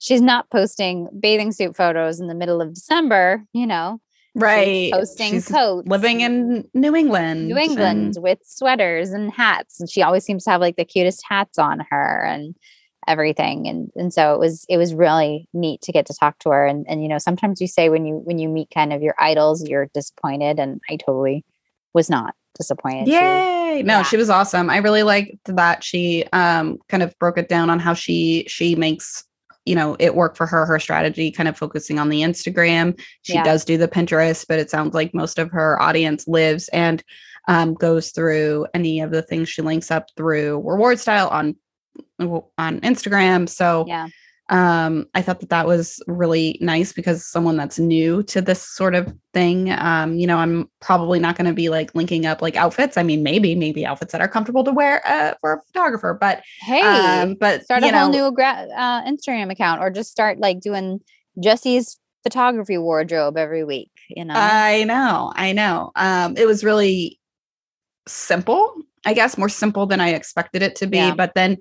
she's 0.00 0.20
not 0.22 0.48
posting 0.50 1.08
bathing 1.20 1.52
suit 1.52 1.76
photos 1.76 2.20
in 2.20 2.26
the 2.28 2.34
middle 2.34 2.60
of 2.60 2.74
december 2.74 3.44
you 3.52 3.66
know 3.66 4.00
She's 4.34 4.42
Right. 4.42 4.92
posting 4.92 5.32
She's 5.32 5.48
coats 5.48 5.88
living 5.88 6.20
in 6.20 6.68
New 6.74 6.94
England. 6.94 7.48
new 7.48 7.56
england 7.68 8.16
and- 8.16 8.22
with 8.22 8.40
sweaters 8.44 9.08
and 9.16 9.32
hats 9.32 9.80
and 9.80 9.88
she 9.92 10.02
always 10.02 10.24
seems 10.24 10.44
to 10.44 10.50
have 10.50 10.60
like 10.60 10.76
the 10.76 10.84
cutest 10.84 11.22
hats 11.28 11.58
on 11.58 11.76
her 11.90 12.22
and 12.32 12.54
everything 13.08 13.68
and 13.68 13.90
and 13.96 14.12
so 14.12 14.34
it 14.34 14.38
was 14.40 14.64
it 14.68 14.76
was 14.76 14.94
really 14.94 15.48
neat 15.52 15.80
to 15.82 15.92
get 15.92 16.06
to 16.06 16.14
talk 16.14 16.38
to 16.40 16.50
her 16.50 16.66
and 16.66 16.84
and 16.88 17.02
you 17.02 17.08
know 17.08 17.18
sometimes 17.18 17.60
you 17.60 17.66
say 17.68 17.88
when 17.88 18.04
you 18.04 18.16
when 18.24 18.38
you 18.38 18.48
meet 18.48 18.68
kind 18.74 18.92
of 18.92 19.02
your 19.02 19.14
idols 19.18 19.66
you're 19.68 19.86
disappointed 19.94 20.58
and 20.58 20.80
i 20.90 20.96
totally 20.96 21.44
was 21.94 22.10
not 22.10 22.34
disappointed 22.56 23.06
She 23.06 23.12
Yay. 23.12 23.82
No, 23.84 23.98
yeah. 23.98 24.02
she 24.02 24.16
was 24.16 24.30
awesome. 24.30 24.70
I 24.70 24.78
really 24.78 25.02
liked 25.02 25.32
that 25.44 25.84
she 25.84 26.24
um 26.32 26.78
kind 26.88 27.02
of 27.02 27.16
broke 27.18 27.36
it 27.38 27.48
down 27.48 27.68
on 27.68 27.78
how 27.78 27.92
she 27.94 28.46
she 28.48 28.74
makes 28.74 29.24
you 29.66 29.74
know 29.74 29.96
it 29.98 30.14
work 30.14 30.36
for 30.36 30.46
her 30.46 30.64
her 30.64 30.78
strategy 30.78 31.30
kind 31.30 31.48
of 31.48 31.56
focusing 31.58 31.98
on 31.98 32.08
the 32.08 32.22
Instagram. 32.22 32.98
She 33.22 33.34
Yeah. 33.34 33.44
does 33.44 33.64
do 33.64 33.76
the 33.76 33.88
Pinterest, 33.88 34.46
but 34.48 34.58
it 34.58 34.70
sounds 34.70 34.94
like 34.94 35.12
most 35.14 35.38
of 35.38 35.50
her 35.50 35.80
audience 35.82 36.26
lives 36.26 36.68
and 36.68 37.04
um 37.48 37.74
goes 37.74 38.10
through 38.10 38.66
any 38.72 39.00
of 39.00 39.10
the 39.10 39.22
things 39.22 39.48
she 39.50 39.60
links 39.62 39.90
up 39.90 40.06
through 40.16 40.62
reward 40.66 40.98
style 40.98 41.28
on 41.28 41.54
on 42.18 42.80
Instagram. 42.80 43.48
So 43.48 43.84
yeah 43.86 44.08
um 44.48 45.08
i 45.14 45.20
thought 45.20 45.40
that 45.40 45.48
that 45.48 45.66
was 45.66 46.00
really 46.06 46.56
nice 46.60 46.92
because 46.92 47.26
someone 47.26 47.56
that's 47.56 47.78
new 47.80 48.22
to 48.22 48.40
this 48.40 48.62
sort 48.62 48.94
of 48.94 49.12
thing 49.34 49.72
um 49.72 50.16
you 50.16 50.26
know 50.26 50.36
i'm 50.38 50.70
probably 50.80 51.18
not 51.18 51.36
going 51.36 51.46
to 51.48 51.52
be 51.52 51.68
like 51.68 51.92
linking 51.96 52.26
up 52.26 52.40
like 52.40 52.54
outfits 52.54 52.96
i 52.96 53.02
mean 53.02 53.24
maybe 53.24 53.56
maybe 53.56 53.84
outfits 53.84 54.12
that 54.12 54.20
are 54.20 54.28
comfortable 54.28 54.62
to 54.62 54.70
wear 54.70 55.02
uh, 55.06 55.34
for 55.40 55.54
a 55.54 55.60
photographer 55.62 56.16
but 56.20 56.42
hey 56.60 56.80
um 57.22 57.34
but 57.34 57.64
start 57.64 57.82
a 57.82 57.90
whole 57.90 58.08
new 58.08 58.30
gra- 58.30 58.68
uh, 58.76 59.02
Instagram 59.02 59.50
account 59.50 59.80
or 59.80 59.90
just 59.90 60.10
start 60.12 60.38
like 60.38 60.60
doing 60.60 61.00
Jesse's 61.40 61.98
photography 62.22 62.78
wardrobe 62.78 63.36
every 63.36 63.64
week, 63.64 63.90
you 64.08 64.24
know? 64.24 64.34
i 64.36 64.84
know 64.84 65.32
i 65.34 65.52
know 65.52 65.90
um 65.96 66.36
it 66.36 66.46
was 66.46 66.62
really 66.62 67.18
simple 68.06 68.74
i 69.04 69.12
guess 69.12 69.36
more 69.36 69.48
simple 69.48 69.86
than 69.86 70.00
i 70.00 70.10
expected 70.10 70.62
it 70.62 70.76
to 70.76 70.86
be 70.86 70.98
Yeah. 70.98 71.14
but 71.16 71.34
then 71.34 71.56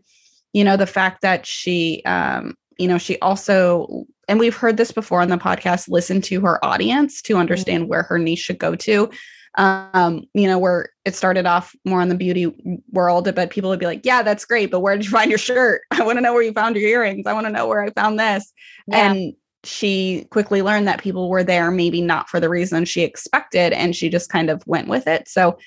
you 0.56 0.64
know 0.64 0.78
the 0.78 0.88
fact 0.88 1.22
that 1.22 1.45
she 1.45 2.01
um 2.06 2.56
you 2.80 2.88
know 2.88 2.97
she 2.97 3.20
also 3.20 4.06
and 4.30 4.39
we've 4.39 4.56
heard 4.56 4.78
this 4.78 4.93
before 4.93 5.22
on 5.22 5.28
the 5.28 5.38
podcast 5.38 5.89
listen 5.89 6.22
to 6.22 6.39
her 6.39 6.64
audience 6.64 7.22
to 7.22 7.36
understand 7.36 7.89
where 7.89 8.03
her 8.03 8.18
niche 8.18 8.39
should 8.39 8.58
go 8.58 8.74
to. 8.74 9.10
Um 9.56 10.24
you 10.34 10.47
know 10.47 10.58
where 10.58 10.89
it 11.03 11.14
started 11.14 11.45
off 11.45 11.76
more 11.84 12.01
on 12.01 12.08
the 12.08 12.16
beauty 12.16 12.82
world 12.91 13.34
but 13.36 13.49
people 13.49 13.70
would 13.70 13.80
be 13.80 13.86
like 13.86 14.06
yeah 14.06 14.22
that's 14.22 14.45
great 14.45 14.72
but 14.72 14.80
where 14.80 14.95
did 14.95 15.06
you 15.06 15.12
find 15.12 15.30
your 15.30 15.38
shirt? 15.38 15.82
I 15.91 16.03
want 16.03 16.18
to 16.18 16.22
know 16.22 16.34
where 16.34 16.41
you 16.41 16.53
found 16.53 16.78
your 16.78 16.89
earrings. 16.89 17.28
I 17.28 17.34
want 17.34 17.47
to 17.47 17.51
know 17.51 17.68
where 17.68 17.84
i 17.84 17.89
found 17.89 18.18
this. 18.18 18.51
Yeah. 18.88 19.12
and 19.12 19.34
she 19.66 20.26
quickly 20.30 20.62
learned 20.62 20.88
that 20.88 21.01
people 21.01 21.30
were 21.30 21.43
there 21.43 21.70
maybe 21.70 21.99
not 21.99 22.30
for 22.30 22.39
the 22.39 22.49
reason 22.49 22.86
she 22.86 23.01
expected 23.01 23.74
and 23.74 23.95
she 23.95 24.10
just 24.10 24.30
kind 24.30 24.49
of 24.49 24.66
went 24.68 24.88
with 24.88 25.06
it. 25.06 25.28
So 25.28 25.58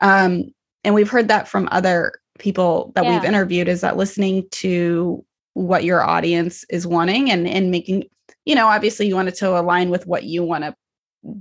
um 0.00 0.52
and 0.84 0.94
we've 0.94 1.10
heard 1.10 1.28
that 1.28 1.48
from 1.48 1.68
other 1.72 2.12
people 2.38 2.92
that 2.94 3.04
we've 3.04 3.24
interviewed 3.24 3.68
is 3.68 3.80
that 3.80 3.96
listening 3.96 4.46
to 4.50 5.24
what 5.54 5.84
your 5.84 6.02
audience 6.02 6.64
is 6.68 6.86
wanting 6.86 7.30
and 7.30 7.48
and 7.48 7.70
making 7.70 8.04
you 8.44 8.54
know 8.54 8.66
obviously 8.66 9.06
you 9.06 9.14
want 9.14 9.28
it 9.28 9.34
to 9.34 9.58
align 9.58 9.90
with 9.90 10.06
what 10.06 10.24
you 10.24 10.42
want 10.42 10.64
to 10.64 10.74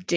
do 0.05 0.15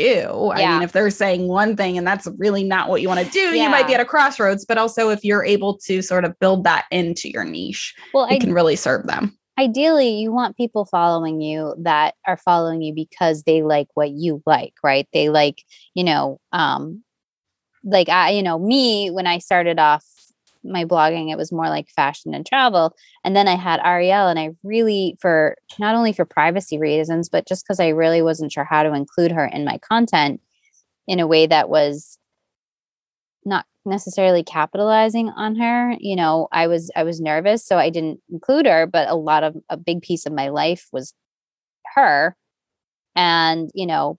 yeah. 0.56 0.70
i 0.70 0.72
mean 0.72 0.82
if 0.82 0.92
they're 0.92 1.10
saying 1.10 1.48
one 1.48 1.76
thing 1.76 1.98
and 1.98 2.06
that's 2.06 2.28
really 2.38 2.62
not 2.62 2.88
what 2.88 3.02
you 3.02 3.08
want 3.08 3.20
to 3.20 3.30
do 3.30 3.56
you 3.56 3.68
might 3.68 3.86
be 3.86 3.94
at 3.94 4.00
a 4.00 4.04
crossroads 4.04 4.64
but 4.64 4.78
also 4.78 5.10
if 5.10 5.24
you're 5.24 5.44
able 5.44 5.76
to 5.76 6.00
sort 6.00 6.24
of 6.24 6.38
build 6.38 6.64
that 6.64 6.86
into 6.90 7.28
your 7.28 7.44
niche 7.44 7.94
well, 8.14 8.24
it 8.26 8.34
I, 8.34 8.38
can 8.38 8.54
really 8.54 8.76
serve 8.76 9.06
them 9.06 9.36
ideally, 9.58 10.10
you 10.10 10.32
want 10.32 10.56
people 10.56 10.84
following 10.84 11.40
you 11.40 11.74
that 11.80 12.14
are 12.26 12.36
following 12.36 12.80
you 12.80 12.94
because 12.94 13.42
they 13.42 13.62
like 13.62 13.88
what 13.94 14.10
you 14.10 14.40
like, 14.46 14.74
right? 14.84 15.08
They 15.12 15.28
like, 15.28 15.64
you 15.94 16.04
know, 16.04 16.40
um, 16.52 17.02
like 17.84 18.08
I, 18.08 18.30
you 18.30 18.42
know, 18.42 18.58
me 18.58 19.10
when 19.10 19.26
I 19.26 19.38
started 19.38 19.78
off 19.78 20.04
my 20.64 20.84
blogging, 20.84 21.30
it 21.30 21.38
was 21.38 21.52
more 21.52 21.68
like 21.68 21.88
fashion 21.88 22.34
and 22.34 22.46
travel. 22.46 22.94
And 23.24 23.34
then 23.36 23.48
I 23.48 23.56
had 23.56 23.80
Ariel, 23.84 24.28
and 24.28 24.38
I 24.38 24.50
really, 24.62 25.16
for 25.20 25.56
not 25.78 25.94
only 25.94 26.12
for 26.12 26.24
privacy 26.24 26.78
reasons, 26.78 27.28
but 27.28 27.46
just 27.46 27.64
because 27.64 27.80
I 27.80 27.88
really 27.88 28.22
wasn't 28.22 28.52
sure 28.52 28.64
how 28.64 28.82
to 28.82 28.94
include 28.94 29.32
her 29.32 29.46
in 29.46 29.64
my 29.64 29.78
content 29.78 30.40
in 31.06 31.20
a 31.20 31.26
way 31.26 31.46
that 31.46 31.68
was 31.68 32.18
not 33.44 33.64
necessarily 33.84 34.42
capitalizing 34.44 35.30
on 35.30 35.56
her 35.56 35.96
you 35.98 36.14
know 36.14 36.46
i 36.52 36.66
was 36.66 36.90
i 36.94 37.02
was 37.02 37.20
nervous 37.20 37.64
so 37.64 37.78
i 37.78 37.88
didn't 37.88 38.20
include 38.30 38.66
her 38.66 38.86
but 38.86 39.08
a 39.08 39.14
lot 39.14 39.42
of 39.42 39.56
a 39.70 39.76
big 39.76 40.02
piece 40.02 40.26
of 40.26 40.32
my 40.32 40.48
life 40.48 40.88
was 40.92 41.14
her 41.94 42.36
and 43.16 43.70
you 43.74 43.86
know 43.86 44.18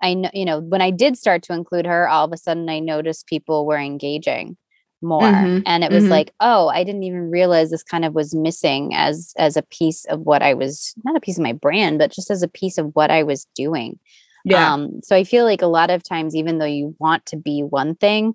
i 0.00 0.14
know 0.14 0.30
you 0.32 0.44
know 0.44 0.60
when 0.60 0.80
i 0.80 0.90
did 0.90 1.18
start 1.18 1.42
to 1.42 1.52
include 1.52 1.86
her 1.86 2.08
all 2.08 2.24
of 2.24 2.32
a 2.32 2.36
sudden 2.36 2.68
i 2.68 2.78
noticed 2.78 3.26
people 3.26 3.66
were 3.66 3.78
engaging 3.78 4.56
more. 5.02 5.22
Mhm, 5.22 5.62
and 5.66 5.84
it 5.84 5.92
was 5.92 6.04
mhm. 6.04 6.10
like 6.10 6.32
oh 6.40 6.68
i 6.68 6.82
didn't 6.82 7.04
even 7.04 7.30
realize 7.30 7.70
this 7.70 7.82
kind 7.82 8.04
of 8.04 8.14
was 8.14 8.34
missing 8.34 8.94
as 8.94 9.32
as 9.38 9.56
a 9.56 9.62
piece 9.62 10.04
of 10.06 10.20
what 10.20 10.42
i 10.42 10.54
was 10.54 10.94
not 11.04 11.16
a 11.16 11.20
piece 11.20 11.38
of 11.38 11.42
my 11.42 11.52
brand 11.52 11.98
but 11.98 12.10
just 12.12 12.30
as 12.30 12.42
a 12.42 12.48
piece 12.48 12.78
of 12.78 12.90
what 12.94 13.10
i 13.10 13.22
was 13.22 13.46
doing. 13.54 13.98
Yeah. 14.44 14.72
Um, 14.72 15.00
so 15.02 15.14
I 15.16 15.24
feel 15.24 15.44
like 15.44 15.62
a 15.62 15.66
lot 15.66 15.90
of 15.90 16.02
times, 16.02 16.34
even 16.34 16.58
though 16.58 16.64
you 16.64 16.94
want 16.98 17.26
to 17.26 17.36
be 17.36 17.62
one 17.62 17.94
thing, 17.96 18.34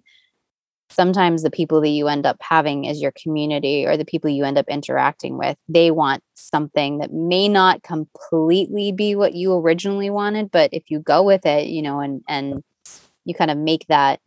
sometimes 0.89 1.41
the 1.41 1.49
people 1.49 1.81
that 1.81 1.89
you 1.89 2.07
end 2.07 2.25
up 2.25 2.37
having 2.41 2.87
as 2.87 3.01
your 3.01 3.13
community 3.21 3.85
or 3.85 3.97
the 3.97 4.05
people 4.05 4.29
you 4.29 4.43
end 4.43 4.57
up 4.57 4.67
interacting 4.67 5.37
with, 5.37 5.57
they 5.67 5.91
want 5.91 6.23
something 6.35 6.99
that 6.99 7.11
may 7.11 7.47
not 7.47 7.81
completely 7.83 8.91
be 8.91 9.15
what 9.15 9.33
you 9.33 9.53
originally 9.55 10.09
wanted, 10.09 10.51
but 10.51 10.69
if 10.71 10.83
you 10.89 10.99
go 10.99 11.23
with 11.23 11.45
it, 11.45 11.67
you 11.67 11.81
know, 11.81 11.99
and 11.99 12.21
and 12.27 12.63
you 13.25 13.33
kind 13.33 13.49
of 13.49 13.57
make 13.57 13.87
that 13.87 14.19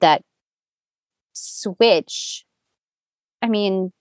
that 0.00 0.22
switch. 1.32 2.44
I 3.42 3.48
mean, 3.48 3.92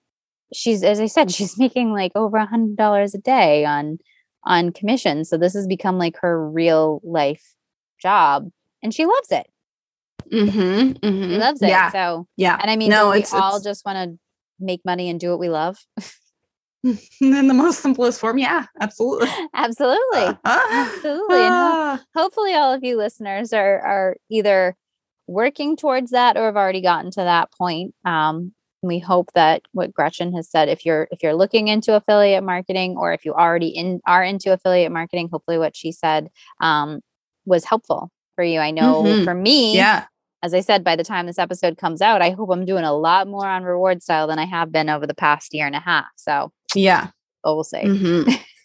she's 0.54 0.84
as 0.84 1.00
I 1.00 1.06
said, 1.08 1.32
she's 1.36 1.58
making 1.58 1.92
like 1.94 2.12
over 2.16 2.38
a 2.38 2.46
hundred 2.46 2.76
dollars 2.78 3.14
a 3.16 3.20
day 3.20 3.66
on 3.66 4.00
on 4.44 4.72
commission. 4.72 5.26
So 5.26 5.38
this 5.38 5.54
has 5.54 5.68
become 5.68 5.98
like 5.98 6.18
her 6.22 6.50
real 6.50 7.02
life 7.04 7.56
job 8.02 8.50
and 8.82 8.94
she 8.94 9.06
loves 9.06 9.32
it. 9.32 9.48
mm-hmm, 10.32 10.88
She 10.94 10.94
mm-hmm. 11.00 11.40
loves 11.40 11.62
it. 11.62 11.68
yeah 11.70 11.92
So 11.92 12.28
yeah 12.38 12.58
and 12.62 12.72
I 12.72 12.76
mean 12.78 12.90
no 12.90 13.12
we 13.12 13.20
it's, 13.20 13.34
all 13.34 13.58
it's 13.58 13.66
just 13.66 13.86
want 13.86 13.98
to 14.12 14.18
make 14.60 14.82
money 14.86 15.10
and 15.10 15.20
do 15.20 15.30
what 15.30 15.40
we 15.40 15.50
love. 15.50 15.78
in 17.20 17.48
the 17.50 17.54
most 17.54 17.82
simplest 17.82 18.22
form 18.22 18.38
yeah 18.38 18.66
absolutely 18.80 19.28
Absolutely. 19.54 20.38
Absolutely. 20.46 21.36
And 21.40 21.54
ho- 21.54 21.74
Ah. 21.76 22.04
hopefully 22.16 22.54
all 22.54 22.74
of 22.74 22.82
you 22.86 22.98
listeners 22.98 23.52
are 23.52 23.80
are 23.82 24.16
either 24.32 24.78
working 25.30 25.78
towards 25.78 26.12
that 26.12 26.36
or 26.38 26.46
have 26.46 26.58
already 26.58 26.82
gotten 26.82 27.12
to 27.12 27.22
that 27.22 27.52
point. 27.54 27.94
Um, 28.06 28.54
we 28.82 28.98
hope 29.00 29.30
that 29.36 29.62
what 29.74 29.94
Gretchen 29.94 30.34
has 30.34 30.50
said, 30.50 30.70
if 30.70 30.86
you're 30.86 31.08
if 31.12 31.22
you're 31.22 31.36
looking 31.36 31.68
into 31.68 31.96
affiliate 31.96 32.44
marketing 32.44 32.96
or 32.98 33.12
if 33.14 33.26
you 33.26 33.34
already 33.34 33.68
in 33.68 34.00
are 34.08 34.24
into 34.24 34.54
affiliate 34.54 34.92
marketing, 34.92 35.30
hopefully 35.32 35.58
what 35.58 35.76
she 35.76 35.92
said 35.92 36.30
um, 36.62 37.02
was 37.46 37.66
helpful 37.66 38.10
for 38.36 38.44
you. 38.44 38.60
I 38.60 38.72
know 38.72 39.04
Mhm. 39.04 39.24
for 39.26 39.34
me, 39.36 39.76
yeah 39.76 40.06
as 40.42 40.54
I 40.54 40.62
said, 40.62 40.86
by 40.86 40.96
the 40.96 41.04
time 41.04 41.26
this 41.28 41.38
episode 41.38 41.78
comes 41.78 42.02
out, 42.02 42.22
I 42.22 42.30
hope 42.30 42.50
I'm 42.50 42.64
doing 42.64 42.86
a 42.86 42.94
lot 42.94 43.28
more 43.28 43.46
on 43.46 43.64
reward 43.64 44.02
style 44.02 44.26
than 44.28 44.40
I 44.40 44.46
have 44.46 44.72
been 44.72 44.90
over 44.90 45.06
the 45.06 45.14
past 45.14 45.54
year 45.54 45.68
and 45.68 45.76
a 45.76 45.82
half. 45.82 46.06
So 46.16 46.54
yeah 46.74 47.08
oh, 47.44 47.56
we'll 47.56 47.64
see. 47.66 47.80
Mhm. 47.84 48.40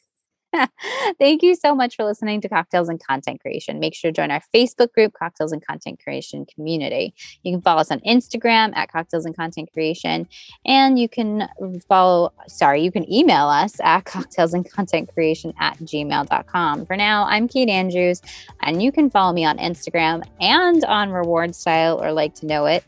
Thank 1.18 1.42
you 1.42 1.54
so 1.54 1.74
much 1.74 1.96
for 1.96 2.04
listening 2.04 2.40
to 2.42 2.48
Cocktails 2.48 2.88
and 2.88 3.02
Content 3.02 3.40
Creation. 3.40 3.80
Make 3.80 3.94
sure 3.94 4.10
to 4.10 4.14
join 4.14 4.30
our 4.30 4.42
Facebook 4.54 4.92
group, 4.92 5.12
Cocktails 5.12 5.52
and 5.52 5.64
Content 5.64 6.00
Creation 6.02 6.46
Community. 6.46 7.14
You 7.42 7.52
can 7.52 7.62
follow 7.62 7.80
us 7.80 7.90
on 7.90 8.00
Instagram 8.00 8.76
at 8.76 8.90
Cocktails 8.90 9.24
and 9.24 9.36
Content 9.36 9.72
Creation. 9.72 10.28
And 10.64 10.98
you 10.98 11.08
can 11.08 11.48
follow, 11.88 12.32
sorry, 12.46 12.82
you 12.82 12.92
can 12.92 13.10
email 13.12 13.46
us 13.46 13.74
at 13.82 14.04
cocktails 14.04 14.54
and 14.54 14.70
content 14.70 15.12
creation 15.12 15.52
at 15.58 15.78
gmail.com. 15.78 16.86
For 16.86 16.96
now, 16.96 17.24
I'm 17.24 17.48
Kate 17.48 17.68
Andrews, 17.68 18.20
and 18.62 18.82
you 18.82 18.92
can 18.92 19.10
follow 19.10 19.32
me 19.32 19.44
on 19.44 19.58
Instagram 19.58 20.22
and 20.40 20.84
on 20.84 21.10
Reward 21.10 21.54
Style 21.54 22.02
or 22.02 22.12
Like 22.12 22.34
to 22.36 22.46
Know 22.46 22.66
It 22.66 22.84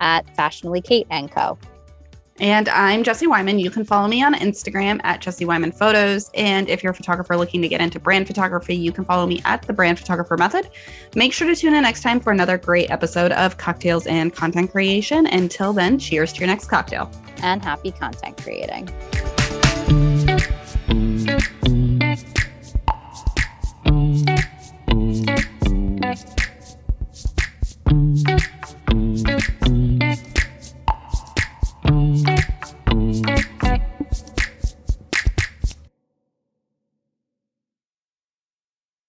at 0.00 0.34
Fashionably 0.36 0.80
Kate 0.80 1.06
and 1.10 1.30
Co. 1.30 1.58
And 2.40 2.68
I'm 2.68 3.02
Jesse 3.02 3.26
Wyman. 3.26 3.58
You 3.58 3.70
can 3.70 3.84
follow 3.84 4.06
me 4.06 4.22
on 4.22 4.34
Instagram 4.34 5.00
at 5.02 5.20
Jesse 5.20 5.44
Wyman 5.44 5.72
Photos. 5.72 6.30
And 6.34 6.68
if 6.68 6.82
you're 6.82 6.92
a 6.92 6.94
photographer 6.94 7.36
looking 7.36 7.60
to 7.62 7.68
get 7.68 7.80
into 7.80 7.98
brand 7.98 8.26
photography, 8.26 8.76
you 8.76 8.92
can 8.92 9.04
follow 9.04 9.26
me 9.26 9.42
at 9.44 9.62
The 9.62 9.72
Brand 9.72 9.98
Photographer 9.98 10.36
Method. 10.36 10.70
Make 11.14 11.32
sure 11.32 11.48
to 11.48 11.56
tune 11.56 11.74
in 11.74 11.82
next 11.82 12.02
time 12.02 12.20
for 12.20 12.32
another 12.32 12.56
great 12.56 12.90
episode 12.90 13.32
of 13.32 13.56
Cocktails 13.56 14.06
and 14.06 14.32
Content 14.32 14.70
Creation. 14.70 15.26
Until 15.26 15.72
then, 15.72 15.98
cheers 15.98 16.32
to 16.34 16.40
your 16.40 16.46
next 16.46 16.68
cocktail. 16.68 17.10
And 17.42 17.62
happy 17.62 17.90
content 17.90 18.36
creating. 18.40 18.88